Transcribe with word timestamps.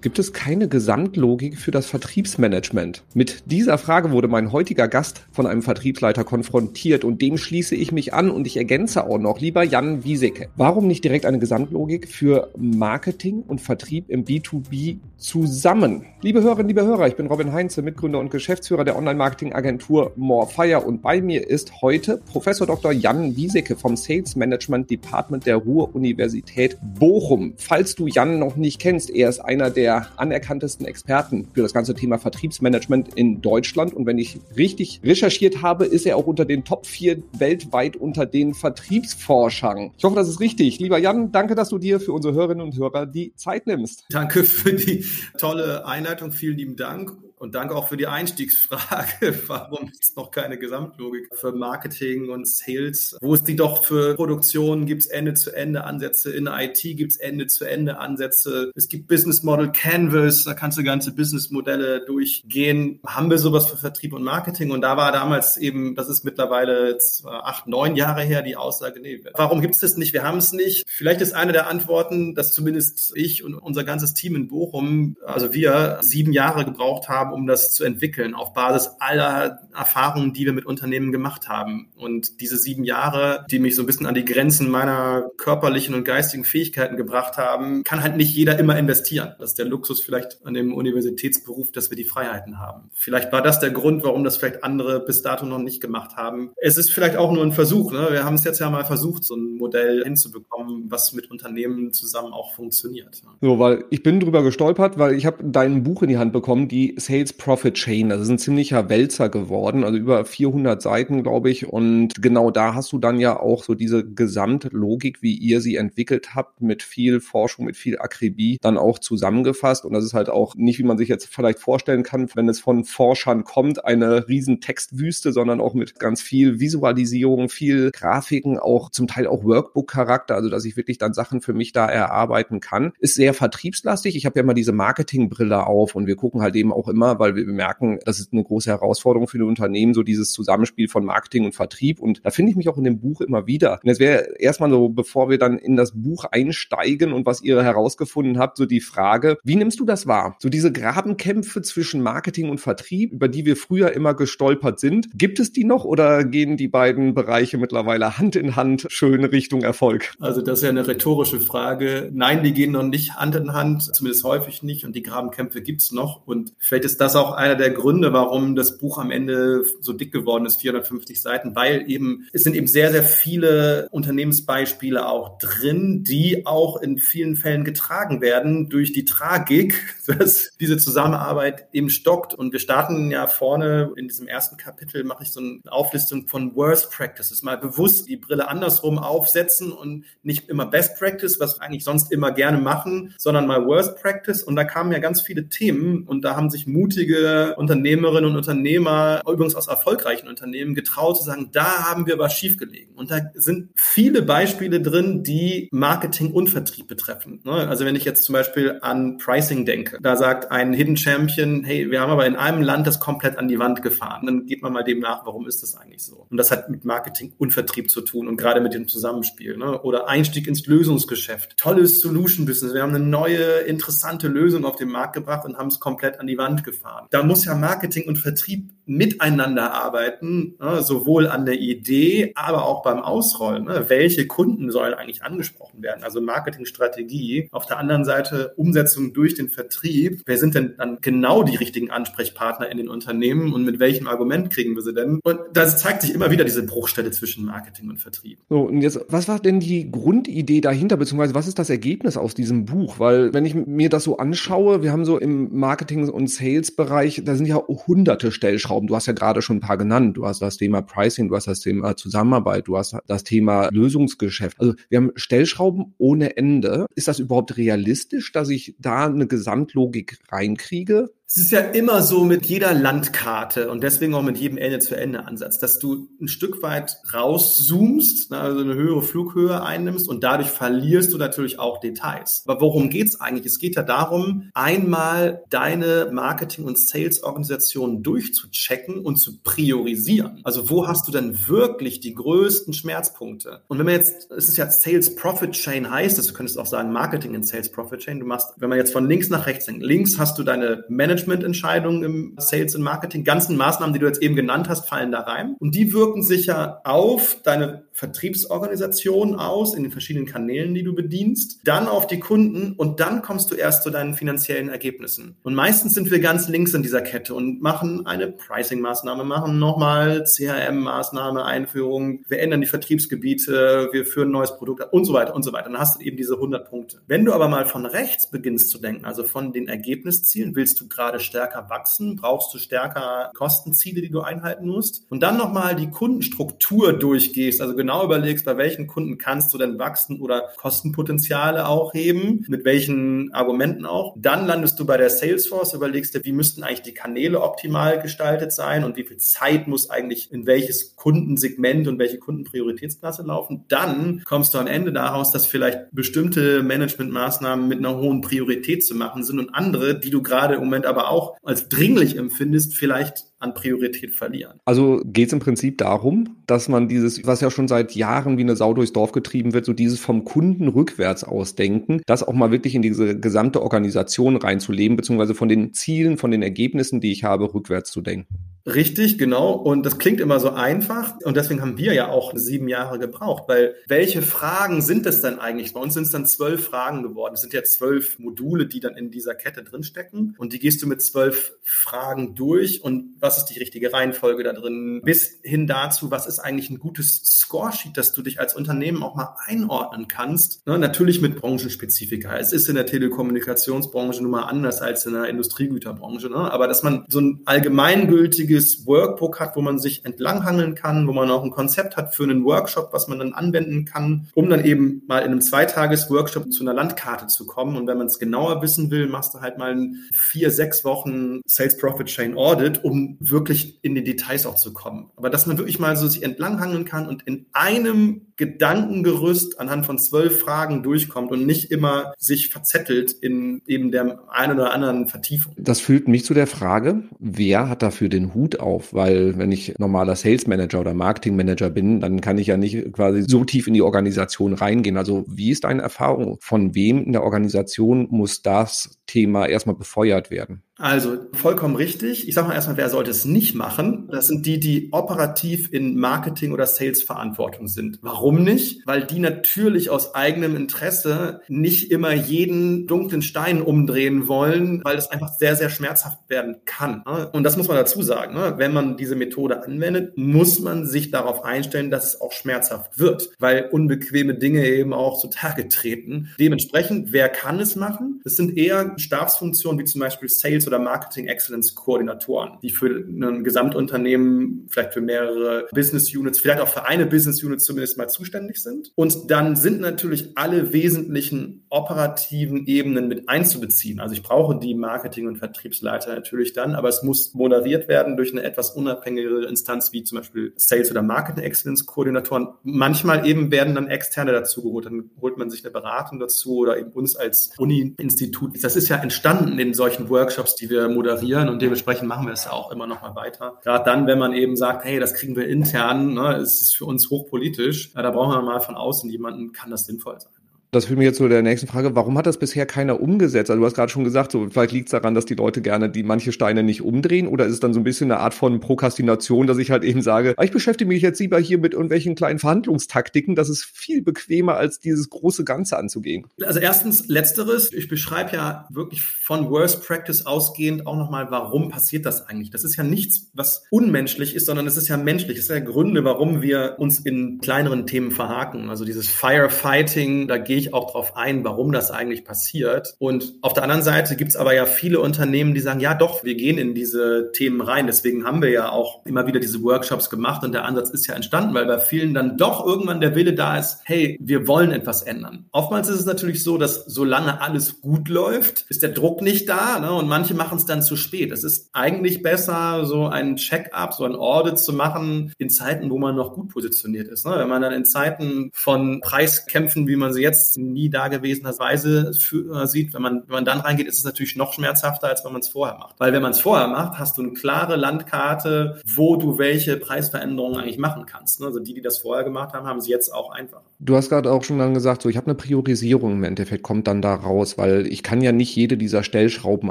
gibt 0.00 0.18
es 0.18 0.32
keine 0.32 0.68
Gesamtlogik 0.68 1.58
für 1.58 1.70
das 1.70 1.86
Vertriebsmanagement? 1.86 3.02
Mit 3.14 3.44
dieser 3.46 3.78
Frage 3.78 4.10
wurde 4.10 4.28
mein 4.28 4.52
heutiger 4.52 4.88
Gast 4.88 5.22
von 5.32 5.46
einem 5.46 5.62
Vertriebsleiter 5.62 6.24
konfrontiert 6.24 7.04
und 7.04 7.22
dem 7.22 7.38
schließe 7.38 7.74
ich 7.74 7.92
mich 7.92 8.12
an 8.12 8.30
und 8.30 8.46
ich 8.46 8.56
ergänze 8.56 9.04
auch 9.04 9.18
noch, 9.18 9.40
lieber 9.40 9.62
Jan 9.62 10.04
Wiesecke. 10.04 10.48
Warum 10.56 10.86
nicht 10.86 11.04
direkt 11.04 11.26
eine 11.26 11.38
Gesamtlogik 11.38 12.08
für 12.08 12.50
Marketing 12.56 13.42
und 13.46 13.60
Vertrieb 13.60 14.10
im 14.10 14.24
B2B 14.24 14.98
zusammen? 15.16 16.04
Liebe 16.20 16.42
Hörerinnen, 16.42 16.68
liebe 16.68 16.84
Hörer, 16.84 17.06
ich 17.08 17.16
bin 17.16 17.26
Robin 17.26 17.52
Heinze, 17.52 17.82
Mitgründer 17.82 18.18
und 18.18 18.30
Geschäftsführer 18.30 18.84
der 18.84 18.96
Online-Marketing-Agentur 18.96 20.12
Morefire 20.16 20.80
und 20.80 21.02
bei 21.02 21.20
mir 21.20 21.48
ist 21.48 21.80
heute 21.82 22.20
Professor 22.30 22.66
Dr. 22.66 22.92
Jan 22.92 23.36
Wiesecke 23.36 23.76
vom 23.76 23.96
Sales 23.96 24.36
Management 24.36 24.90
Department 24.90 25.46
der 25.46 25.56
Ruhr-Universität 25.56 26.76
Bochum. 26.98 27.54
Falls 27.56 27.94
du 27.94 28.06
Jan 28.06 28.38
noch 28.38 28.56
nicht 28.56 28.80
kennst, 28.80 29.10
er 29.10 29.28
ist 29.28 29.40
einer 29.40 29.70
der 29.70 29.85
anerkanntesten 30.16 30.86
Experten 30.86 31.48
für 31.52 31.62
das 31.62 31.72
ganze 31.72 31.94
Thema 31.94 32.18
Vertriebsmanagement 32.18 33.14
in 33.14 33.40
Deutschland. 33.40 33.94
Und 33.94 34.06
wenn 34.06 34.18
ich 34.18 34.38
richtig 34.56 35.00
recherchiert 35.04 35.62
habe, 35.62 35.84
ist 35.84 36.06
er 36.06 36.16
auch 36.16 36.26
unter 36.26 36.44
den 36.44 36.64
Top 36.64 36.86
4 36.86 37.22
weltweit 37.38 37.96
unter 37.96 38.26
den 38.26 38.54
Vertriebsforschern. 38.54 39.92
Ich 39.96 40.04
hoffe, 40.04 40.16
das 40.16 40.28
ist 40.28 40.40
richtig. 40.40 40.78
Lieber 40.78 40.98
Jan, 40.98 41.32
danke, 41.32 41.54
dass 41.54 41.68
du 41.68 41.78
dir 41.78 42.00
für 42.00 42.12
unsere 42.12 42.34
Hörerinnen 42.34 42.64
und 42.64 42.76
Hörer 42.76 43.06
die 43.06 43.34
Zeit 43.36 43.66
nimmst. 43.66 44.04
Danke 44.10 44.44
für 44.44 44.74
die 44.74 45.04
tolle 45.38 45.86
Einleitung. 45.86 46.32
Vielen 46.32 46.56
lieben 46.56 46.76
Dank. 46.76 47.25
Und 47.38 47.54
danke 47.54 47.74
auch 47.74 47.88
für 47.88 47.98
die 47.98 48.06
Einstiegsfrage, 48.06 49.42
warum 49.46 49.90
ist 50.00 50.16
noch 50.16 50.30
keine 50.30 50.58
Gesamtlogik 50.58 51.28
für 51.34 51.52
Marketing 51.52 52.30
und 52.30 52.48
Sales? 52.48 53.16
Wo 53.20 53.34
ist 53.34 53.46
die 53.46 53.56
doch 53.56 53.84
für 53.84 54.14
Produktion? 54.14 54.86
Gibt 54.86 55.02
es 55.02 55.06
Ende-zu-Ende-Ansätze? 55.06 56.32
In 56.32 56.46
IT 56.46 56.80
gibt 56.82 57.12
es 57.12 57.18
Ende-zu-Ende-Ansätze. 57.18 58.72
Es 58.74 58.88
gibt 58.88 59.06
Business 59.06 59.42
Model 59.42 59.70
Canvas, 59.70 60.44
da 60.44 60.54
kannst 60.54 60.78
du 60.78 60.82
ganze 60.82 61.12
Business-Modelle 61.12 62.06
durchgehen. 62.06 63.00
Haben 63.06 63.28
wir 63.28 63.38
sowas 63.38 63.66
für 63.70 63.76
Vertrieb 63.76 64.14
und 64.14 64.22
Marketing? 64.22 64.70
Und 64.70 64.80
da 64.80 64.96
war 64.96 65.12
damals 65.12 65.58
eben, 65.58 65.94
das 65.94 66.08
ist 66.08 66.24
mittlerweile 66.24 66.98
acht, 67.26 67.66
neun 67.66 67.96
Jahre 67.96 68.22
her, 68.22 68.40
die 68.40 68.56
Aussage, 68.56 69.00
nee, 69.00 69.22
warum 69.34 69.60
gibt 69.60 69.74
es 69.74 69.80
das 69.82 69.98
nicht? 69.98 70.14
Wir 70.14 70.22
haben 70.22 70.38
es 70.38 70.52
nicht. 70.52 70.84
Vielleicht 70.88 71.20
ist 71.20 71.34
eine 71.34 71.52
der 71.52 71.68
Antworten, 71.68 72.34
dass 72.34 72.52
zumindest 72.52 73.12
ich 73.14 73.44
und 73.44 73.54
unser 73.54 73.84
ganzes 73.84 74.14
Team 74.14 74.36
in 74.36 74.48
Bochum, 74.48 75.16
also 75.24 75.52
wir, 75.52 75.98
sieben 76.00 76.32
Jahre 76.32 76.64
gebraucht 76.64 77.10
haben, 77.10 77.25
haben, 77.26 77.32
um 77.32 77.46
das 77.46 77.74
zu 77.74 77.84
entwickeln, 77.84 78.34
auf 78.34 78.52
Basis 78.52 78.90
aller 78.98 79.60
Erfahrungen, 79.74 80.32
die 80.32 80.44
wir 80.44 80.52
mit 80.52 80.66
Unternehmen 80.66 81.12
gemacht 81.12 81.48
haben. 81.48 81.88
Und 81.96 82.40
diese 82.40 82.56
sieben 82.56 82.84
Jahre, 82.84 83.46
die 83.50 83.58
mich 83.58 83.74
so 83.74 83.82
ein 83.82 83.86
bisschen 83.86 84.06
an 84.06 84.14
die 84.14 84.24
Grenzen 84.24 84.70
meiner 84.70 85.30
körperlichen 85.36 85.94
und 85.94 86.04
geistigen 86.04 86.44
Fähigkeiten 86.44 86.96
gebracht 86.96 87.36
haben, 87.36 87.84
kann 87.84 88.02
halt 88.02 88.16
nicht 88.16 88.34
jeder 88.34 88.58
immer 88.58 88.78
investieren. 88.78 89.34
Das 89.38 89.50
ist 89.50 89.58
der 89.58 89.66
Luxus 89.66 90.00
vielleicht 90.00 90.44
an 90.44 90.54
dem 90.54 90.74
Universitätsberuf, 90.74 91.72
dass 91.72 91.90
wir 91.90 91.96
die 91.96 92.04
Freiheiten 92.04 92.58
haben. 92.58 92.90
Vielleicht 92.92 93.32
war 93.32 93.42
das 93.42 93.60
der 93.60 93.70
Grund, 93.70 94.04
warum 94.04 94.24
das 94.24 94.36
vielleicht 94.36 94.64
andere 94.64 95.00
bis 95.00 95.22
dato 95.22 95.46
noch 95.46 95.58
nicht 95.58 95.80
gemacht 95.80 96.16
haben. 96.16 96.50
Es 96.56 96.76
ist 96.76 96.92
vielleicht 96.92 97.16
auch 97.16 97.32
nur 97.32 97.42
ein 97.42 97.52
Versuch. 97.52 97.92
Ne? 97.92 98.08
Wir 98.10 98.24
haben 98.24 98.34
es 98.34 98.44
jetzt 98.44 98.60
ja 98.60 98.70
mal 98.70 98.84
versucht, 98.84 99.24
so 99.24 99.34
ein 99.34 99.56
Modell 99.56 100.02
hinzubekommen, 100.04 100.90
was 100.90 101.12
mit 101.12 101.30
Unternehmen 101.30 101.92
zusammen 101.92 102.32
auch 102.32 102.54
funktioniert. 102.54 103.22
So, 103.40 103.58
weil 103.58 103.84
ich 103.90 104.02
bin 104.02 104.20
drüber 104.20 104.42
gestolpert, 104.42 104.98
weil 104.98 105.14
ich 105.14 105.26
habe 105.26 105.44
dein 105.44 105.82
Buch 105.82 106.02
in 106.02 106.08
die 106.08 106.18
Hand 106.18 106.32
bekommen, 106.32 106.68
die 106.68 106.94
Sales 106.98 107.15
Sales 107.16 107.32
Profit 107.32 107.72
Chain. 107.72 108.10
Das 108.10 108.20
ist 108.20 108.28
ein 108.28 108.38
ziemlicher 108.38 108.90
Wälzer 108.90 109.30
geworden, 109.30 109.84
also 109.84 109.96
über 109.96 110.26
400 110.26 110.82
Seiten, 110.82 111.22
glaube 111.22 111.48
ich. 111.48 111.66
Und 111.66 112.20
genau 112.20 112.50
da 112.50 112.74
hast 112.74 112.92
du 112.92 112.98
dann 112.98 113.18
ja 113.18 113.40
auch 113.40 113.64
so 113.64 113.74
diese 113.74 114.04
Gesamtlogik, 114.04 115.22
wie 115.22 115.34
ihr 115.34 115.62
sie 115.62 115.76
entwickelt 115.76 116.34
habt, 116.34 116.60
mit 116.60 116.82
viel 116.82 117.20
Forschung, 117.20 117.64
mit 117.64 117.76
viel 117.78 117.98
Akribie, 117.98 118.58
dann 118.60 118.76
auch 118.76 118.98
zusammengefasst. 118.98 119.86
Und 119.86 119.94
das 119.94 120.04
ist 120.04 120.12
halt 120.12 120.28
auch 120.28 120.56
nicht, 120.56 120.78
wie 120.78 120.82
man 120.82 120.98
sich 120.98 121.08
jetzt 121.08 121.26
vielleicht 121.26 121.58
vorstellen 121.58 122.02
kann, 122.02 122.28
wenn 122.34 122.50
es 122.50 122.60
von 122.60 122.84
Forschern 122.84 123.44
kommt, 123.44 123.82
eine 123.82 124.28
riesen 124.28 124.60
Textwüste, 124.60 125.32
sondern 125.32 125.62
auch 125.62 125.72
mit 125.72 125.98
ganz 125.98 126.20
viel 126.20 126.60
Visualisierung, 126.60 127.48
viel 127.48 127.92
Grafiken, 127.92 128.58
auch 128.58 128.90
zum 128.90 129.06
Teil 129.06 129.26
auch 129.26 129.42
Workbook-Charakter, 129.42 130.34
also 130.34 130.50
dass 130.50 130.66
ich 130.66 130.76
wirklich 130.76 130.98
dann 130.98 131.14
Sachen 131.14 131.40
für 131.40 131.54
mich 131.54 131.72
da 131.72 131.86
erarbeiten 131.86 132.60
kann. 132.60 132.92
Ist 132.98 133.14
sehr 133.14 133.32
vertriebslastig. 133.32 134.16
Ich 134.16 134.26
habe 134.26 134.38
ja 134.38 134.42
immer 134.42 134.52
diese 134.52 134.72
Marketingbrille 134.72 135.66
auf 135.66 135.94
und 135.94 136.06
wir 136.06 136.16
gucken 136.16 136.42
halt 136.42 136.56
eben 136.56 136.74
auch 136.74 136.88
immer 136.88 137.05
Thema, 137.06 137.18
weil 137.18 137.36
wir 137.36 137.46
merken, 137.46 137.98
das 138.04 138.18
ist 138.18 138.32
eine 138.32 138.42
große 138.42 138.70
Herausforderung 138.70 139.28
für 139.28 139.38
die 139.38 139.44
Unternehmen, 139.44 139.94
so 139.94 140.02
dieses 140.02 140.32
Zusammenspiel 140.32 140.88
von 140.88 141.04
Marketing 141.04 141.44
und 141.44 141.54
Vertrieb. 141.54 142.00
Und 142.00 142.20
da 142.24 142.30
finde 142.30 142.50
ich 142.50 142.56
mich 142.56 142.68
auch 142.68 142.78
in 142.78 142.84
dem 142.84 143.00
Buch 143.00 143.20
immer 143.20 143.46
wieder. 143.46 143.80
Und 143.82 143.90
es 143.90 143.98
wäre 143.98 144.38
erstmal 144.38 144.70
so, 144.70 144.88
bevor 144.88 145.28
wir 145.28 145.38
dann 145.38 145.58
in 145.58 145.76
das 145.76 145.92
Buch 145.92 146.24
einsteigen 146.24 147.12
und 147.12 147.26
was 147.26 147.42
ihr 147.42 147.62
herausgefunden 147.62 148.38
habt, 148.38 148.56
so 148.56 148.66
die 148.66 148.80
Frage, 148.80 149.38
wie 149.44 149.56
nimmst 149.56 149.80
du 149.80 149.84
das 149.84 150.06
wahr? 150.06 150.36
So 150.38 150.48
diese 150.48 150.72
Grabenkämpfe 150.72 151.62
zwischen 151.62 152.02
Marketing 152.02 152.50
und 152.50 152.58
Vertrieb, 152.58 153.12
über 153.12 153.28
die 153.28 153.46
wir 153.46 153.56
früher 153.56 153.92
immer 153.92 154.14
gestolpert 154.14 154.80
sind. 154.80 155.08
Gibt 155.14 155.38
es 155.38 155.52
die 155.52 155.64
noch 155.64 155.84
oder 155.84 156.24
gehen 156.24 156.56
die 156.56 156.68
beiden 156.68 157.14
Bereiche 157.14 157.58
mittlerweile 157.58 158.18
Hand 158.18 158.36
in 158.36 158.56
Hand 158.56 158.86
schön 158.88 159.24
Richtung 159.24 159.62
Erfolg? 159.62 160.14
Also 160.20 160.42
das 160.42 160.58
ist 160.58 160.62
ja 160.64 160.70
eine 160.70 160.86
rhetorische 160.86 161.40
Frage. 161.40 162.10
Nein, 162.12 162.42
die 162.42 162.52
gehen 162.52 162.72
noch 162.72 162.82
nicht 162.82 163.16
Hand 163.16 163.34
in 163.34 163.52
Hand, 163.52 163.94
zumindest 163.94 164.24
häufig 164.24 164.62
nicht. 164.62 164.84
Und 164.84 164.96
die 164.96 165.02
Grabenkämpfe 165.02 165.62
gibt's 165.62 165.92
noch. 165.92 166.26
Und 166.26 166.52
vielleicht 166.58 166.84
ist 166.84 166.95
das 167.00 167.16
auch 167.16 167.32
einer 167.32 167.54
der 167.54 167.70
Gründe, 167.70 168.12
warum 168.12 168.54
das 168.56 168.78
Buch 168.78 168.98
am 168.98 169.10
Ende 169.10 169.64
so 169.80 169.92
dick 169.92 170.12
geworden 170.12 170.46
ist, 170.46 170.60
450 170.60 171.20
Seiten, 171.20 171.54
weil 171.54 171.90
eben, 171.90 172.26
es 172.32 172.42
sind 172.42 172.56
eben 172.56 172.66
sehr, 172.66 172.92
sehr 172.92 173.02
viele 173.02 173.88
Unternehmensbeispiele 173.90 175.06
auch 175.08 175.38
drin, 175.38 176.04
die 176.04 176.46
auch 176.46 176.80
in 176.80 176.98
vielen 176.98 177.36
Fällen 177.36 177.64
getragen 177.64 178.20
werden 178.20 178.68
durch 178.68 178.92
die 178.92 179.04
Tragik, 179.04 179.96
dass 180.06 180.50
diese 180.60 180.76
Zusammenarbeit 180.78 181.68
eben 181.72 181.90
stockt. 181.90 182.34
Und 182.34 182.52
wir 182.52 182.60
starten 182.60 183.10
ja 183.10 183.26
vorne 183.26 183.92
in 183.96 184.08
diesem 184.08 184.28
ersten 184.28 184.56
Kapitel, 184.56 185.04
mache 185.04 185.24
ich 185.24 185.32
so 185.32 185.40
eine 185.40 185.60
Auflistung 185.68 186.28
von 186.28 186.54
Worst 186.56 186.90
Practices, 186.90 187.42
mal 187.42 187.58
bewusst 187.58 188.08
die 188.08 188.16
Brille 188.16 188.48
andersrum 188.48 188.98
aufsetzen 188.98 189.72
und 189.72 190.04
nicht 190.22 190.48
immer 190.48 190.66
Best 190.66 190.98
Practice, 190.98 191.40
was 191.40 191.58
wir 191.58 191.62
eigentlich 191.62 191.84
sonst 191.84 192.12
immer 192.12 192.32
gerne 192.32 192.58
machen, 192.58 193.14
sondern 193.18 193.46
mal 193.46 193.66
Worst 193.66 194.00
Practice. 194.00 194.42
Und 194.42 194.56
da 194.56 194.64
kamen 194.64 194.92
ja 194.92 194.98
ganz 194.98 195.22
viele 195.22 195.48
Themen 195.48 196.04
und 196.04 196.22
da 196.24 196.36
haben 196.36 196.50
sich 196.50 196.66
mutige 196.86 197.56
Unternehmerinnen 197.56 198.30
und 198.30 198.36
Unternehmer, 198.36 199.20
übrigens 199.26 199.56
aus 199.56 199.66
erfolgreichen 199.66 200.28
Unternehmen, 200.28 200.76
getraut 200.76 201.16
zu 201.16 201.24
sagen, 201.24 201.50
da 201.52 201.88
haben 201.90 202.06
wir 202.06 202.16
was 202.18 202.32
schiefgelegen. 202.34 202.94
Und 202.94 203.10
da 203.10 203.18
sind 203.34 203.70
viele 203.74 204.22
Beispiele 204.22 204.80
drin, 204.80 205.24
die 205.24 205.68
Marketing 205.72 206.30
und 206.30 206.48
Vertrieb 206.48 206.86
betreffen. 206.86 207.40
Ne? 207.44 207.68
Also 207.68 207.84
wenn 207.84 207.96
ich 207.96 208.04
jetzt 208.04 208.22
zum 208.22 208.34
Beispiel 208.34 208.78
an 208.82 209.18
Pricing 209.18 209.66
denke, 209.66 209.98
da 210.00 210.16
sagt 210.16 210.52
ein 210.52 210.72
Hidden 210.72 210.96
Champion, 210.96 211.64
hey, 211.64 211.90
wir 211.90 212.00
haben 212.00 212.10
aber 212.10 212.24
in 212.24 212.36
einem 212.36 212.62
Land 212.62 212.86
das 212.86 213.00
komplett 213.00 213.36
an 213.36 213.48
die 213.48 213.58
Wand 213.58 213.82
gefahren. 213.82 214.24
Dann 214.26 214.46
geht 214.46 214.62
man 214.62 214.72
mal 214.72 214.84
dem 214.84 215.00
nach, 215.00 215.26
warum 215.26 215.48
ist 215.48 215.64
das 215.64 215.74
eigentlich 215.74 216.04
so? 216.04 216.26
Und 216.30 216.36
das 216.36 216.52
hat 216.52 216.70
mit 216.70 216.84
Marketing 216.84 217.32
und 217.36 217.52
Vertrieb 217.52 217.90
zu 217.90 218.00
tun 218.00 218.28
und 218.28 218.36
gerade 218.36 218.60
mit 218.60 218.74
dem 218.74 218.86
Zusammenspiel. 218.86 219.56
Ne? 219.56 219.82
Oder 219.82 220.08
Einstieg 220.08 220.46
ins 220.46 220.64
Lösungsgeschäft. 220.66 221.56
Tolles 221.56 222.00
Solution 222.00 222.46
Business. 222.46 222.74
Wir 222.74 222.82
haben 222.82 222.94
eine 222.94 223.04
neue, 223.04 223.42
interessante 223.66 224.28
Lösung 224.28 224.64
auf 224.64 224.76
den 224.76 224.88
Markt 224.88 225.14
gebracht 225.14 225.44
und 225.44 225.58
haben 225.58 225.66
es 225.68 225.80
komplett 225.80 226.20
an 226.20 226.28
die 226.28 226.38
Wand 226.38 226.62
gefahren. 226.62 226.75
Da 227.10 227.22
muss 227.22 227.44
ja 227.44 227.54
Marketing 227.54 228.08
und 228.08 228.16
Vertrieb 228.16 228.70
miteinander 228.86 229.72
arbeiten, 229.72 230.54
ne, 230.60 230.82
sowohl 230.82 231.26
an 231.26 231.44
der 231.44 231.58
Idee, 231.58 232.32
aber 232.34 232.64
auch 232.66 232.82
beim 232.82 233.00
Ausrollen. 233.00 233.64
Ne, 233.64 233.86
welche 233.88 234.26
Kunden 234.26 234.70
sollen 234.70 234.94
eigentlich 234.94 235.22
angesprochen 235.22 235.82
werden? 235.82 236.04
Also 236.04 236.20
Marketingstrategie. 236.20 237.48
Auf 237.52 237.66
der 237.66 237.78
anderen 237.78 238.04
Seite 238.04 238.54
Umsetzung 238.56 239.12
durch 239.12 239.34
den 239.34 239.48
Vertrieb. 239.48 240.22
Wer 240.24 240.38
sind 240.38 240.54
denn 240.54 240.74
dann 240.78 240.98
genau 241.00 241.42
die 241.42 241.56
richtigen 241.56 241.90
Ansprechpartner 241.90 242.68
in 242.70 242.78
den 242.78 242.88
Unternehmen 242.88 243.52
und 243.52 243.64
mit 243.64 243.80
welchem 243.80 244.06
Argument 244.06 244.50
kriegen 244.50 244.74
wir 244.76 244.82
sie 244.82 244.94
denn? 244.94 245.20
Und 245.24 245.40
da 245.52 245.66
zeigt 245.66 246.02
sich 246.02 246.14
immer 246.14 246.30
wieder 246.30 246.44
diese 246.44 246.64
Bruchstelle 246.64 247.10
zwischen 247.10 247.44
Marketing 247.44 247.90
und 247.90 247.98
Vertrieb. 247.98 248.38
So, 248.48 248.60
und 248.60 248.82
jetzt, 248.82 249.00
was 249.08 249.26
war 249.28 249.40
denn 249.40 249.60
die 249.60 249.90
Grundidee 249.90 250.60
dahinter, 250.60 250.96
beziehungsweise 250.96 251.34
was 251.34 251.48
ist 251.48 251.58
das 251.58 251.70
Ergebnis 251.70 252.16
aus 252.16 252.34
diesem 252.34 252.64
Buch? 252.64 252.98
Weil, 252.98 253.34
wenn 253.34 253.44
ich 253.44 253.54
mir 253.54 253.88
das 253.88 254.04
so 254.04 254.18
anschaue, 254.18 254.82
wir 254.82 254.92
haben 254.92 255.04
so 255.04 255.18
im 255.18 255.58
Marketing- 255.58 256.08
und 256.08 256.30
Sales-Bereich, 256.30 257.22
da 257.24 257.34
sind 257.34 257.46
ja 257.46 257.56
hunderte 257.56 258.30
Stellschrauben 258.30 258.75
Stellschrauben. 258.76 258.86
Du 258.86 258.96
hast 258.96 259.06
ja 259.06 259.12
gerade 259.12 259.42
schon 259.42 259.58
ein 259.58 259.60
paar 259.60 259.78
genannt. 259.78 260.16
Du 260.16 260.26
hast 260.26 260.40
das 260.42 260.56
Thema 260.56 260.82
Pricing, 260.82 261.28
du 261.28 261.36
hast 261.36 261.46
das 261.46 261.60
Thema 261.60 261.96
Zusammenarbeit, 261.96 262.68
du 262.68 262.76
hast 262.76 262.96
das 263.06 263.24
Thema 263.24 263.68
Lösungsgeschäft. 263.72 264.60
Also 264.60 264.74
wir 264.88 264.98
haben 264.98 265.12
Stellschrauben 265.16 265.94
ohne 265.98 266.36
Ende. 266.36 266.86
Ist 266.94 267.08
das 267.08 267.18
überhaupt 267.18 267.56
realistisch, 267.56 268.32
dass 268.32 268.48
ich 268.48 268.76
da 268.78 269.06
eine 269.06 269.26
Gesamtlogik 269.26 270.18
reinkriege? 270.30 271.10
Es 271.28 271.38
ist 271.38 271.50
ja 271.50 271.58
immer 271.58 272.02
so 272.02 272.22
mit 272.24 272.46
jeder 272.46 272.72
Landkarte 272.72 273.68
und 273.68 273.82
deswegen 273.82 274.14
auch 274.14 274.22
mit 274.22 274.38
jedem 274.38 274.58
Ende-zu-Ende-Ansatz, 274.58 275.58
dass 275.58 275.80
du 275.80 276.08
ein 276.20 276.28
Stück 276.28 276.62
weit 276.62 276.98
rauszoomst, 277.12 278.30
ne, 278.30 278.38
also 278.38 278.60
eine 278.60 278.74
höhere 278.74 279.02
Flughöhe 279.02 279.60
einnimmst 279.60 280.08
und 280.08 280.22
dadurch 280.22 280.50
verlierst 280.50 281.12
du 281.12 281.18
natürlich 281.18 281.58
auch 281.58 281.80
Details. 281.80 282.44
Aber 282.46 282.60
worum 282.60 282.90
geht's 282.90 283.20
eigentlich? 283.20 283.44
Es 283.44 283.58
geht 283.58 283.74
ja 283.74 283.82
darum, 283.82 284.50
einmal 284.54 285.42
deine 285.50 286.10
Marketing- 286.12 286.64
und 286.64 286.78
Sales-Organisation 286.78 288.04
durchzuchecken 288.04 289.00
und 289.00 289.16
zu 289.16 289.40
priorisieren. 289.42 290.42
Also 290.44 290.70
wo 290.70 290.86
hast 290.86 291.08
du 291.08 291.12
denn 291.12 291.48
wirklich 291.48 291.98
die 291.98 292.14
größten 292.14 292.72
Schmerzpunkte? 292.72 293.62
Und 293.66 293.80
wenn 293.80 293.86
man 293.86 293.96
jetzt, 293.96 294.30
es 294.30 294.48
ist 294.48 294.58
ja 294.58 294.70
Sales 294.70 295.16
Profit 295.16 295.50
Chain 295.50 295.90
heißt 295.90 296.20
es, 296.20 296.28
du 296.28 296.34
könntest 296.34 296.56
auch 296.56 296.66
sagen 296.66 296.92
Marketing 296.92 297.34
in 297.34 297.42
Sales 297.42 297.72
Profit 297.72 297.98
Chain, 297.98 298.20
du 298.20 298.26
machst, 298.26 298.50
wenn 298.58 298.68
man 298.68 298.78
jetzt 298.78 298.92
von 298.92 299.08
links 299.08 299.28
nach 299.28 299.46
rechts 299.46 299.66
denkt, 299.66 299.82
links 299.82 300.20
hast 300.20 300.38
du 300.38 300.44
deine 300.44 300.84
Manager 300.88 301.15
Managemententscheidungen 301.16 302.04
im 302.04 302.34
Sales 302.38 302.74
und 302.74 302.82
Marketing. 302.82 303.24
Ganzen 303.24 303.56
Maßnahmen, 303.56 303.92
die 303.92 303.98
du 303.98 304.06
jetzt 304.06 304.22
eben 304.22 304.36
genannt 304.36 304.68
hast, 304.68 304.88
fallen 304.88 305.12
da 305.12 305.20
rein. 305.20 305.56
Und 305.58 305.74
die 305.74 305.92
wirken 305.92 306.22
sich 306.22 306.46
ja 306.46 306.80
auf 306.84 307.38
deine 307.42 307.86
Vertriebsorganisation 307.96 309.36
aus, 309.36 309.74
in 309.74 309.82
den 309.82 309.90
verschiedenen 309.90 310.26
Kanälen, 310.26 310.74
die 310.74 310.82
du 310.82 310.94
bedienst, 310.94 311.60
dann 311.64 311.88
auf 311.88 312.06
die 312.06 312.20
Kunden 312.20 312.74
und 312.76 313.00
dann 313.00 313.22
kommst 313.22 313.50
du 313.50 313.54
erst 313.54 313.84
zu 313.84 313.90
deinen 313.90 314.12
finanziellen 314.12 314.68
Ergebnissen. 314.68 315.36
Und 315.42 315.54
meistens 315.54 315.94
sind 315.94 316.10
wir 316.10 316.18
ganz 316.18 316.46
links 316.48 316.74
in 316.74 316.82
dieser 316.82 317.00
Kette 317.00 317.34
und 317.34 317.62
machen 317.62 318.06
eine 318.06 318.28
Pricing-Maßnahme, 318.28 319.24
machen 319.24 319.58
nochmal 319.58 320.24
CRM-Maßnahme, 320.24 321.46
Einführung, 321.46 322.22
wir 322.28 322.40
ändern 322.40 322.60
die 322.60 322.66
Vertriebsgebiete, 322.66 323.88
wir 323.92 324.04
führen 324.04 324.28
ein 324.28 324.32
neues 324.32 324.54
Produkt 324.58 324.92
und 324.92 325.06
so 325.06 325.14
weiter 325.14 325.34
und 325.34 325.42
so 325.42 325.54
weiter. 325.54 325.70
Dann 325.70 325.78
hast 325.78 325.98
du 325.98 326.04
eben 326.04 326.18
diese 326.18 326.34
100 326.34 326.68
Punkte. 326.68 327.00
Wenn 327.06 327.24
du 327.24 327.32
aber 327.32 327.48
mal 327.48 327.64
von 327.64 327.86
rechts 327.86 328.30
beginnst 328.30 328.68
zu 328.68 328.78
denken, 328.78 329.06
also 329.06 329.24
von 329.24 329.54
den 329.54 329.68
Ergebniszielen, 329.68 330.54
willst 330.54 330.78
du 330.82 330.88
gerade 330.88 331.05
stärker 331.18 331.68
wachsen, 331.68 332.16
brauchst 332.16 332.52
du 332.54 332.58
stärker 332.58 333.30
Kostenziele, 333.34 334.00
die 334.00 334.10
du 334.10 334.20
einhalten 334.20 334.66
musst 334.66 335.04
und 335.08 335.22
dann 335.22 335.36
nochmal 335.36 335.76
die 335.76 335.90
Kundenstruktur 335.90 336.92
durchgehst, 336.92 337.60
also 337.60 337.74
genau 337.74 338.04
überlegst, 338.04 338.44
bei 338.44 338.56
welchen 338.56 338.86
Kunden 338.86 339.18
kannst 339.18 339.52
du 339.54 339.58
denn 339.58 339.78
wachsen 339.78 340.20
oder 340.20 340.48
Kostenpotenziale 340.56 341.68
auch 341.68 341.94
heben, 341.94 342.44
mit 342.48 342.64
welchen 342.64 343.32
Argumenten 343.32 343.86
auch. 343.86 344.14
Dann 344.16 344.46
landest 344.46 344.78
du 344.78 344.86
bei 344.86 344.96
der 344.96 345.10
Salesforce, 345.10 345.74
überlegst 345.74 346.14
dir, 346.14 346.24
wie 346.24 346.32
müssten 346.32 346.62
eigentlich 346.62 346.82
die 346.82 346.94
Kanäle 346.94 347.40
optimal 347.40 348.00
gestaltet 348.00 348.52
sein 348.52 348.84
und 348.84 348.96
wie 348.96 349.04
viel 349.04 349.18
Zeit 349.18 349.68
muss 349.68 349.90
eigentlich 349.90 350.32
in 350.32 350.46
welches 350.46 350.96
Kundensegment 350.96 351.88
und 351.88 351.98
welche 351.98 352.18
Kundenprioritätsklasse 352.18 353.22
laufen. 353.22 353.64
Dann 353.68 354.22
kommst 354.24 354.54
du 354.54 354.58
am 354.58 354.66
Ende 354.66 354.92
daraus, 354.92 355.32
dass 355.32 355.46
vielleicht 355.46 355.90
bestimmte 355.92 356.62
Managementmaßnahmen 356.62 357.68
mit 357.68 357.78
einer 357.78 357.96
hohen 357.96 358.20
Priorität 358.20 358.84
zu 358.84 358.94
machen 358.94 359.24
sind 359.24 359.38
und 359.38 359.54
andere, 359.54 359.98
die 359.98 360.10
du 360.10 360.22
gerade 360.22 360.54
im 360.54 360.60
Moment 360.60 360.86
aber 360.86 360.95
auch 361.04 361.36
als 361.42 361.68
dringlich 361.68 362.16
empfindest, 362.16 362.74
vielleicht 362.74 363.24
an 363.38 363.54
Priorität 363.54 364.12
verlieren. 364.12 364.60
Also 364.64 365.02
geht 365.04 365.28
es 365.28 365.32
im 365.32 365.40
Prinzip 365.40 365.78
darum, 365.78 366.36
dass 366.46 366.68
man 366.68 366.88
dieses, 366.88 367.26
was 367.26 367.40
ja 367.40 367.50
schon 367.50 367.68
seit 367.68 367.94
Jahren 367.94 368.38
wie 368.38 368.42
eine 368.42 368.56
Sau 368.56 368.72
durchs 368.72 368.92
Dorf 368.92 369.12
getrieben 369.12 369.52
wird, 369.52 369.64
so 369.64 369.72
dieses 369.72 370.00
vom 370.00 370.24
Kunden 370.24 370.68
rückwärts 370.68 371.24
ausdenken, 371.24 372.00
das 372.06 372.22
auch 372.22 372.32
mal 372.32 372.50
wirklich 372.50 372.74
in 372.74 372.82
diese 372.82 373.18
gesamte 373.18 373.62
Organisation 373.62 374.36
reinzuleben, 374.36 374.96
beziehungsweise 374.96 375.34
von 375.34 375.48
den 375.48 375.74
Zielen, 375.74 376.16
von 376.18 376.30
den 376.30 376.42
Ergebnissen, 376.42 377.00
die 377.00 377.12
ich 377.12 377.24
habe, 377.24 377.52
rückwärts 377.52 377.90
zu 377.90 378.00
denken. 378.00 378.38
Richtig, 378.66 379.16
genau. 379.16 379.52
Und 379.52 379.86
das 379.86 379.98
klingt 379.98 380.20
immer 380.20 380.40
so 380.40 380.50
einfach. 380.50 381.14
Und 381.22 381.36
deswegen 381.36 381.60
haben 381.60 381.78
wir 381.78 381.94
ja 381.94 382.08
auch 382.08 382.32
sieben 382.34 382.66
Jahre 382.66 382.98
gebraucht, 382.98 383.44
weil 383.46 383.76
welche 383.86 384.22
Fragen 384.22 384.82
sind 384.82 385.06
es 385.06 385.20
dann 385.20 385.38
eigentlich? 385.38 385.72
Bei 385.72 385.80
uns 385.80 385.94
sind 385.94 386.02
es 386.02 386.10
dann 386.10 386.26
zwölf 386.26 386.64
Fragen 386.64 387.04
geworden. 387.04 387.34
Es 387.34 387.42
sind 387.42 387.52
ja 387.52 387.62
zwölf 387.62 388.18
Module, 388.18 388.66
die 388.66 388.80
dann 388.80 388.96
in 388.96 389.12
dieser 389.12 389.36
Kette 389.36 389.62
drinstecken. 389.62 390.34
Und 390.36 390.52
die 390.52 390.58
gehst 390.58 390.82
du 390.82 390.88
mit 390.88 391.00
zwölf 391.00 391.52
Fragen 391.62 392.34
durch. 392.34 392.82
Und 392.82 393.14
was 393.26 393.38
ist 393.38 393.46
die 393.46 393.58
richtige 393.58 393.92
Reihenfolge 393.92 394.44
da 394.44 394.52
drin? 394.52 395.00
Bis 395.04 395.40
hin 395.42 395.66
dazu, 395.66 396.10
was 396.10 396.26
ist 396.26 396.38
eigentlich 396.38 396.70
ein 396.70 396.78
gutes 396.78 397.24
Scoresheet, 397.46 397.96
dass 397.96 398.12
du 398.12 398.22
dich 398.22 398.40
als 398.40 398.54
Unternehmen 398.54 399.04
auch 399.04 399.14
mal 399.14 399.36
einordnen 399.46 400.08
kannst? 400.08 400.66
Ne, 400.66 400.78
natürlich 400.78 401.20
mit 401.20 401.40
Branchenspezifika. 401.40 402.36
Es 402.36 402.52
ist 402.52 402.68
in 402.68 402.74
der 402.74 402.86
Telekommunikationsbranche 402.86 404.20
nun 404.20 404.32
mal 404.32 404.42
anders 404.42 404.82
als 404.82 405.06
in 405.06 405.12
der 405.12 405.26
Industriegüterbranche. 405.26 406.28
Ne? 406.28 406.52
Aber 406.52 406.66
dass 406.66 406.82
man 406.82 407.04
so 407.08 407.20
ein 407.20 407.42
allgemeingültiges 407.44 408.86
Workbook 408.86 409.38
hat, 409.38 409.54
wo 409.54 409.62
man 409.62 409.78
sich 409.78 410.04
entlanghangeln 410.04 410.74
kann, 410.74 411.06
wo 411.06 411.12
man 411.12 411.30
auch 411.30 411.44
ein 411.44 411.52
Konzept 411.52 411.96
hat 411.96 412.14
für 412.16 412.24
einen 412.24 412.44
Workshop, 412.44 412.88
was 412.92 413.06
man 413.06 413.20
dann 413.20 413.32
anwenden 413.32 413.84
kann, 413.84 414.28
um 414.34 414.50
dann 414.50 414.64
eben 414.64 415.02
mal 415.06 415.20
in 415.20 415.26
einem 415.26 415.40
Zweitages-Workshop 415.40 416.52
zu 416.52 416.64
einer 416.64 416.74
Landkarte 416.74 417.28
zu 417.28 417.46
kommen. 417.46 417.76
Und 417.76 417.86
wenn 417.86 417.98
man 417.98 418.08
es 418.08 418.18
genauer 418.18 418.60
wissen 418.60 418.90
will, 418.90 419.06
machst 419.06 419.34
du 419.34 419.40
halt 419.40 419.56
mal 419.56 419.70
ein 419.70 420.02
vier, 420.12 420.50
sechs 420.50 420.84
Wochen 420.84 421.42
Sales 421.46 421.76
Profit 421.76 422.08
Chain 422.08 422.36
Audit, 422.36 422.82
um 422.82 423.16
wirklich 423.20 423.78
in 423.82 423.94
die 423.94 424.02
Details 424.02 424.46
auch 424.46 424.56
zu 424.56 424.72
kommen. 424.72 425.10
Aber 425.14 425.30
dass 425.30 425.46
man 425.46 425.58
wirklich 425.58 425.78
mal 425.78 425.96
so 425.96 426.08
sich 426.08 426.24
entlanghangeln 426.24 426.84
kann 426.84 427.06
und 427.06 427.22
in 427.22 427.35
einem 427.52 428.22
Gedankengerüst 428.36 429.58
anhand 429.60 429.86
von 429.86 429.98
zwölf 429.98 430.40
Fragen 430.40 430.82
durchkommt 430.82 431.30
und 431.30 431.46
nicht 431.46 431.70
immer 431.70 432.12
sich 432.18 432.48
verzettelt 432.48 433.12
in 433.12 433.62
eben 433.66 433.90
der 433.90 434.28
einen 434.28 434.58
oder 434.58 434.72
anderen 434.72 435.06
Vertiefung. 435.06 435.54
Das 435.56 435.80
führt 435.80 436.06
mich 436.06 436.24
zu 436.24 436.34
der 436.34 436.46
Frage, 436.46 437.04
wer 437.18 437.68
hat 437.68 437.82
dafür 437.82 438.08
den 438.08 438.34
Hut 438.34 438.60
auf? 438.60 438.92
Weil 438.92 439.38
wenn 439.38 439.52
ich 439.52 439.74
normaler 439.78 440.16
Sales 440.16 440.46
Manager 440.46 440.80
oder 440.80 440.92
Marketing 440.92 441.34
Manager 441.34 441.70
bin, 441.70 442.00
dann 442.00 442.20
kann 442.20 442.38
ich 442.38 442.48
ja 442.48 442.56
nicht 442.56 442.92
quasi 442.92 443.22
so 443.22 443.44
tief 443.44 443.66
in 443.66 443.74
die 443.74 443.82
Organisation 443.82 444.52
reingehen. 444.52 444.98
Also 444.98 445.24
wie 445.28 445.50
ist 445.50 445.64
deine 445.64 445.82
Erfahrung? 445.82 446.36
Von 446.40 446.74
wem 446.74 447.04
in 447.04 447.12
der 447.12 447.22
Organisation 447.22 448.06
muss 448.10 448.42
das 448.42 448.98
Thema 449.06 449.46
erstmal 449.46 449.76
befeuert 449.76 450.30
werden? 450.30 450.62
Also 450.78 451.26
vollkommen 451.32 451.74
richtig. 451.74 452.28
Ich 452.28 452.34
sage 452.34 452.48
mal 452.48 452.54
erstmal, 452.54 452.76
wer 452.76 452.90
sollte 452.90 453.10
es 453.10 453.24
nicht 453.24 453.54
machen? 453.54 454.08
Das 454.10 454.26
sind 454.26 454.44
die, 454.44 454.60
die 454.60 454.90
operativ 454.92 455.72
in 455.72 455.98
Marketing 455.98 456.52
oder 456.52 456.66
Sales 456.66 457.02
Verantwortung 457.02 457.66
sind. 457.66 457.98
Warum 458.02 458.44
nicht? 458.44 458.86
Weil 458.86 459.04
die 459.04 459.18
natürlich 459.18 459.88
aus 459.88 460.14
eigenem 460.14 460.54
Interesse 460.54 461.40
nicht 461.48 461.90
immer 461.90 462.12
jeden 462.12 462.86
dunklen 462.86 463.22
Stein 463.22 463.62
umdrehen 463.62 464.28
wollen, 464.28 464.84
weil 464.84 464.98
es 464.98 465.10
einfach 465.10 465.30
sehr, 465.38 465.56
sehr 465.56 465.70
schmerzhaft 465.70 466.18
werden 466.28 466.56
kann. 466.66 467.02
Und 467.32 467.44
das 467.44 467.56
muss 467.56 467.68
man 467.68 467.78
dazu 467.78 468.02
sagen. 468.02 468.34
Ne? 468.34 468.54
Wenn 468.58 468.74
man 468.74 468.98
diese 468.98 469.16
Methode 469.16 469.64
anwendet, 469.64 470.18
muss 470.18 470.60
man 470.60 470.84
sich 470.84 471.10
darauf 471.10 471.42
einstellen, 471.42 471.90
dass 471.90 472.04
es 472.04 472.20
auch 472.20 472.32
schmerzhaft 472.32 472.98
wird, 472.98 473.30
weil 473.38 473.70
unbequeme 473.72 474.34
Dinge 474.34 474.66
eben 474.68 474.92
auch 474.92 475.18
zutage 475.18 475.68
treten. 475.68 476.34
Dementsprechend, 476.38 477.12
wer 477.12 477.30
kann 477.30 477.60
es 477.60 477.76
machen? 477.76 478.20
Das 478.24 478.36
sind 478.36 478.58
eher 478.58 478.92
Stabsfunktionen 478.98 479.80
wie 479.80 479.84
zum 479.84 480.02
Beispiel 480.02 480.28
Sales 480.28 480.65
oder 480.66 480.78
Marketing 480.78 481.26
Excellence 481.26 481.74
Koordinatoren, 481.74 482.58
die 482.62 482.70
für 482.70 482.86
ein 482.86 483.44
Gesamtunternehmen, 483.44 484.66
vielleicht 484.68 484.94
für 484.94 485.00
mehrere 485.00 485.68
Business 485.72 486.14
Units, 486.14 486.40
vielleicht 486.40 486.60
auch 486.60 486.68
für 486.68 486.86
eine 486.86 487.06
Business 487.06 487.42
Unit 487.42 487.60
zumindest 487.60 487.98
mal 487.98 488.08
zuständig 488.08 488.62
sind. 488.62 488.92
Und 488.94 489.30
dann 489.30 489.56
sind 489.56 489.80
natürlich 489.80 490.32
alle 490.36 490.72
wesentlichen 490.72 491.65
operativen 491.76 492.66
Ebenen 492.66 493.06
mit 493.06 493.28
einzubeziehen. 493.28 494.00
Also 494.00 494.14
ich 494.14 494.22
brauche 494.22 494.58
die 494.58 494.74
Marketing- 494.74 495.28
und 495.28 495.36
Vertriebsleiter 495.36 496.14
natürlich 496.14 496.54
dann, 496.54 496.74
aber 496.74 496.88
es 496.88 497.02
muss 497.02 497.34
moderiert 497.34 497.86
werden 497.86 498.16
durch 498.16 498.32
eine 498.32 498.42
etwas 498.42 498.70
unabhängigere 498.70 499.44
Instanz 499.46 499.92
wie 499.92 500.02
zum 500.02 500.18
Beispiel 500.18 500.52
Sales 500.56 500.90
oder 500.90 501.02
Marketing 501.02 501.44
Excellence 501.44 501.84
Koordinatoren. 501.84 502.48
Manchmal 502.62 503.26
eben 503.26 503.50
werden 503.50 503.74
dann 503.74 503.88
Externe 503.88 504.32
dazu 504.32 504.62
geholt. 504.62 504.86
Dann 504.86 505.10
holt 505.20 505.36
man 505.36 505.50
sich 505.50 505.64
eine 505.64 505.70
Beratung 505.70 506.18
dazu 506.18 506.56
oder 506.56 506.78
eben 506.78 506.92
uns 506.92 507.14
als 507.14 507.50
Uni-Institut. 507.58 508.64
Das 508.64 508.74
ist 508.74 508.88
ja 508.88 508.96
entstanden 508.96 509.58
in 509.58 509.74
solchen 509.74 510.08
Workshops, 510.08 510.54
die 510.54 510.70
wir 510.70 510.88
moderieren 510.88 511.50
und 511.50 511.60
dementsprechend 511.60 512.08
machen 512.08 512.26
wir 512.26 512.32
es 512.32 512.46
ja 512.46 512.52
auch 512.52 512.72
immer 512.72 512.86
noch 512.86 513.02
mal 513.02 513.14
weiter. 513.14 513.58
Gerade 513.62 513.84
dann, 513.84 514.06
wenn 514.06 514.18
man 514.18 514.32
eben 514.32 514.56
sagt, 514.56 514.84
hey, 514.84 514.98
das 514.98 515.12
kriegen 515.12 515.36
wir 515.36 515.46
intern, 515.46 516.14
ne, 516.14 516.36
ist 516.36 516.62
es 516.62 516.72
für 516.72 516.86
uns 516.86 517.10
hochpolitisch, 517.10 517.92
ja, 517.94 518.02
da 518.02 518.10
brauchen 518.10 518.32
wir 518.32 518.42
mal 518.42 518.60
von 518.60 518.76
außen 518.76 519.10
jemanden, 519.10 519.52
kann 519.52 519.70
das 519.70 519.84
sinnvoll 519.84 520.18
sein 520.18 520.32
das 520.72 520.86
führt 520.86 520.98
mich 520.98 521.06
jetzt 521.06 521.18
zu 521.18 521.28
der 521.28 521.42
nächsten 521.42 521.66
Frage. 521.66 521.94
Warum 521.94 522.18
hat 522.18 522.26
das 522.26 522.38
bisher 522.38 522.66
keiner 522.66 523.00
umgesetzt? 523.00 523.50
Also 523.50 523.60
du 523.60 523.66
hast 523.66 523.74
gerade 523.74 523.90
schon 523.90 524.04
gesagt, 524.04 524.32
so 524.32 524.48
vielleicht 524.50 524.72
liegt 524.72 524.88
es 524.88 524.90
daran, 524.92 525.14
dass 525.14 525.24
die 525.24 525.34
Leute 525.34 525.62
gerne 525.62 525.88
die 525.88 526.02
manche 526.02 526.32
Steine 526.32 526.62
nicht 526.62 526.82
umdrehen 526.82 527.28
oder 527.28 527.46
ist 527.46 527.54
es 527.54 527.60
dann 527.60 527.72
so 527.72 527.80
ein 527.80 527.84
bisschen 527.84 528.10
eine 528.10 528.20
Art 528.20 528.34
von 528.34 528.60
Prokrastination, 528.60 529.46
dass 529.46 529.58
ich 529.58 529.70
halt 529.70 529.84
eben 529.84 530.02
sage, 530.02 530.34
ah, 530.36 530.44
ich 530.44 530.50
beschäftige 530.50 530.88
mich 530.88 531.02
jetzt 531.02 531.20
lieber 531.20 531.38
hier 531.38 531.58
mit 531.58 531.72
irgendwelchen 531.72 532.14
kleinen 532.14 532.38
Verhandlungstaktiken. 532.38 533.34
Das 533.34 533.48
ist 533.48 533.64
viel 533.64 534.02
bequemer, 534.02 534.56
als 534.56 534.78
dieses 534.78 535.08
große 535.08 535.44
Ganze 535.44 535.78
anzugehen. 535.78 536.26
Also 536.44 536.60
erstens 536.60 537.08
letzteres. 537.08 537.72
Ich 537.72 537.88
beschreibe 537.88 538.36
ja 538.36 538.66
wirklich 538.70 539.02
von 539.02 539.50
Worst 539.50 539.86
Practice 539.86 540.26
ausgehend 540.26 540.86
auch 540.86 540.96
nochmal, 540.96 541.30
warum 541.30 541.70
passiert 541.70 542.06
das 542.06 542.26
eigentlich? 542.26 542.50
Das 542.50 542.64
ist 542.64 542.76
ja 542.76 542.84
nichts, 542.84 543.30
was 543.34 543.64
unmenschlich 543.70 544.34
ist, 544.34 544.46
sondern 544.46 544.66
es 544.66 544.76
ist 544.76 544.88
ja 544.88 544.96
menschlich. 544.96 545.38
Es 545.38 545.44
ist 545.44 545.50
ja 545.50 545.60
Gründe, 545.60 546.04
warum 546.04 546.42
wir 546.42 546.76
uns 546.78 547.00
in 547.00 547.38
kleineren 547.38 547.86
Themen 547.86 548.10
verhaken. 548.10 548.68
Also 548.68 548.84
dieses 548.84 549.08
Firefighting, 549.08 550.28
da 550.28 550.38
gehe 550.38 550.56
ich 550.56 550.65
ich 550.66 550.74
auch 550.74 550.86
darauf 550.86 551.16
ein, 551.16 551.44
warum 551.44 551.72
das 551.72 551.90
eigentlich 551.90 552.24
passiert. 552.24 552.94
Und 552.98 553.34
auf 553.42 553.52
der 553.52 553.62
anderen 553.62 553.82
Seite 553.82 554.16
gibt 554.16 554.30
es 554.30 554.36
aber 554.36 554.54
ja 554.54 554.66
viele 554.66 555.00
Unternehmen, 555.00 555.54
die 555.54 555.60
sagen, 555.60 555.80
ja 555.80 555.94
doch, 555.94 556.24
wir 556.24 556.34
gehen 556.34 556.58
in 556.58 556.74
diese 556.74 557.30
Themen 557.32 557.60
rein. 557.60 557.86
Deswegen 557.86 558.24
haben 558.24 558.42
wir 558.42 558.50
ja 558.50 558.70
auch 558.70 559.04
immer 559.06 559.26
wieder 559.26 559.40
diese 559.40 559.62
Workshops 559.62 560.10
gemacht 560.10 560.44
und 560.44 560.52
der 560.52 560.64
Ansatz 560.64 560.90
ist 560.90 561.06
ja 561.06 561.14
entstanden, 561.14 561.54
weil 561.54 561.66
bei 561.66 561.78
vielen 561.78 562.14
dann 562.14 562.36
doch 562.36 562.64
irgendwann 562.64 563.00
der 563.00 563.14
Wille 563.14 563.34
da 563.34 563.58
ist, 563.58 563.80
hey, 563.84 564.18
wir 564.20 564.46
wollen 564.46 564.72
etwas 564.72 565.02
ändern. 565.02 565.46
Oftmals 565.52 565.88
ist 565.88 566.00
es 566.00 566.06
natürlich 566.06 566.42
so, 566.42 566.58
dass 566.58 566.84
solange 566.86 567.40
alles 567.40 567.80
gut 567.80 568.08
läuft, 568.08 568.66
ist 568.68 568.82
der 568.82 568.90
Druck 568.90 569.22
nicht 569.22 569.48
da 569.48 569.78
ne? 569.80 569.92
und 569.92 570.08
manche 570.08 570.34
machen 570.34 570.58
es 570.58 570.66
dann 570.66 570.82
zu 570.82 570.96
spät. 570.96 571.32
Es 571.32 571.44
ist 571.44 571.70
eigentlich 571.72 572.22
besser, 572.22 572.86
so 572.86 573.06
einen 573.06 573.36
Check-up, 573.36 573.94
so 573.94 574.04
ein 574.04 574.14
Audit 574.14 574.58
zu 574.58 574.72
machen 574.72 575.32
in 575.38 575.50
Zeiten, 575.50 575.90
wo 575.90 575.98
man 575.98 576.16
noch 576.16 576.34
gut 576.34 576.48
positioniert 576.48 577.08
ist. 577.08 577.26
Ne? 577.26 577.34
Wenn 577.36 577.48
man 577.48 577.62
dann 577.62 577.72
in 577.72 577.84
Zeiten 577.84 578.50
von 578.52 579.00
Preiskämpfen, 579.00 579.86
wie 579.86 579.96
man 579.96 580.12
sie 580.12 580.22
jetzt 580.22 580.45
nie 580.56 580.88
dagewesenerweise 580.88 582.10
äh, 582.10 582.66
sieht, 582.66 582.94
wenn 582.94 583.02
man, 583.02 583.22
wenn 583.26 583.34
man 583.34 583.44
dann 583.44 583.60
reingeht, 583.60 583.86
ist 583.86 583.98
es 583.98 584.04
natürlich 584.04 584.36
noch 584.36 584.52
schmerzhafter, 584.52 585.08
als 585.08 585.24
wenn 585.24 585.32
man 585.32 585.40
es 585.40 585.48
vorher 585.48 585.78
macht. 585.78 585.98
Weil 585.98 586.12
wenn 586.12 586.22
man 586.22 586.32
es 586.32 586.40
vorher 586.40 586.68
macht, 586.68 586.98
hast 586.98 587.18
du 587.18 587.22
eine 587.22 587.32
klare 587.32 587.76
Landkarte, 587.76 588.80
wo 588.94 589.16
du 589.16 589.38
welche 589.38 589.76
Preisveränderungen 589.76 590.60
eigentlich 590.60 590.78
machen 590.78 591.06
kannst. 591.06 591.40
Ne? 591.40 591.46
Also 591.46 591.60
die, 591.60 591.74
die 591.74 591.82
das 591.82 591.98
vorher 591.98 592.24
gemacht 592.24 592.52
haben, 592.52 592.66
haben 592.66 592.80
sie 592.80 592.90
jetzt 592.90 593.12
auch 593.12 593.30
einfach. 593.30 593.62
Du 593.78 593.96
hast 593.96 594.08
gerade 594.08 594.30
auch 594.30 594.44
schon 594.44 594.58
dann 594.58 594.74
gesagt, 594.74 595.02
so 595.02 595.08
ich 595.08 595.16
habe 595.16 595.26
eine 595.26 595.34
Priorisierung 595.34 596.12
im 596.12 596.24
Endeffekt 596.24 596.62
kommt 596.62 596.86
dann 596.86 597.02
da 597.02 597.14
raus, 597.14 597.58
weil 597.58 597.86
ich 597.86 598.02
kann 598.02 598.20
ja 598.20 598.32
nicht 598.32 598.54
jede 598.54 598.76
dieser 598.76 599.02
Stellschrauben 599.02 599.70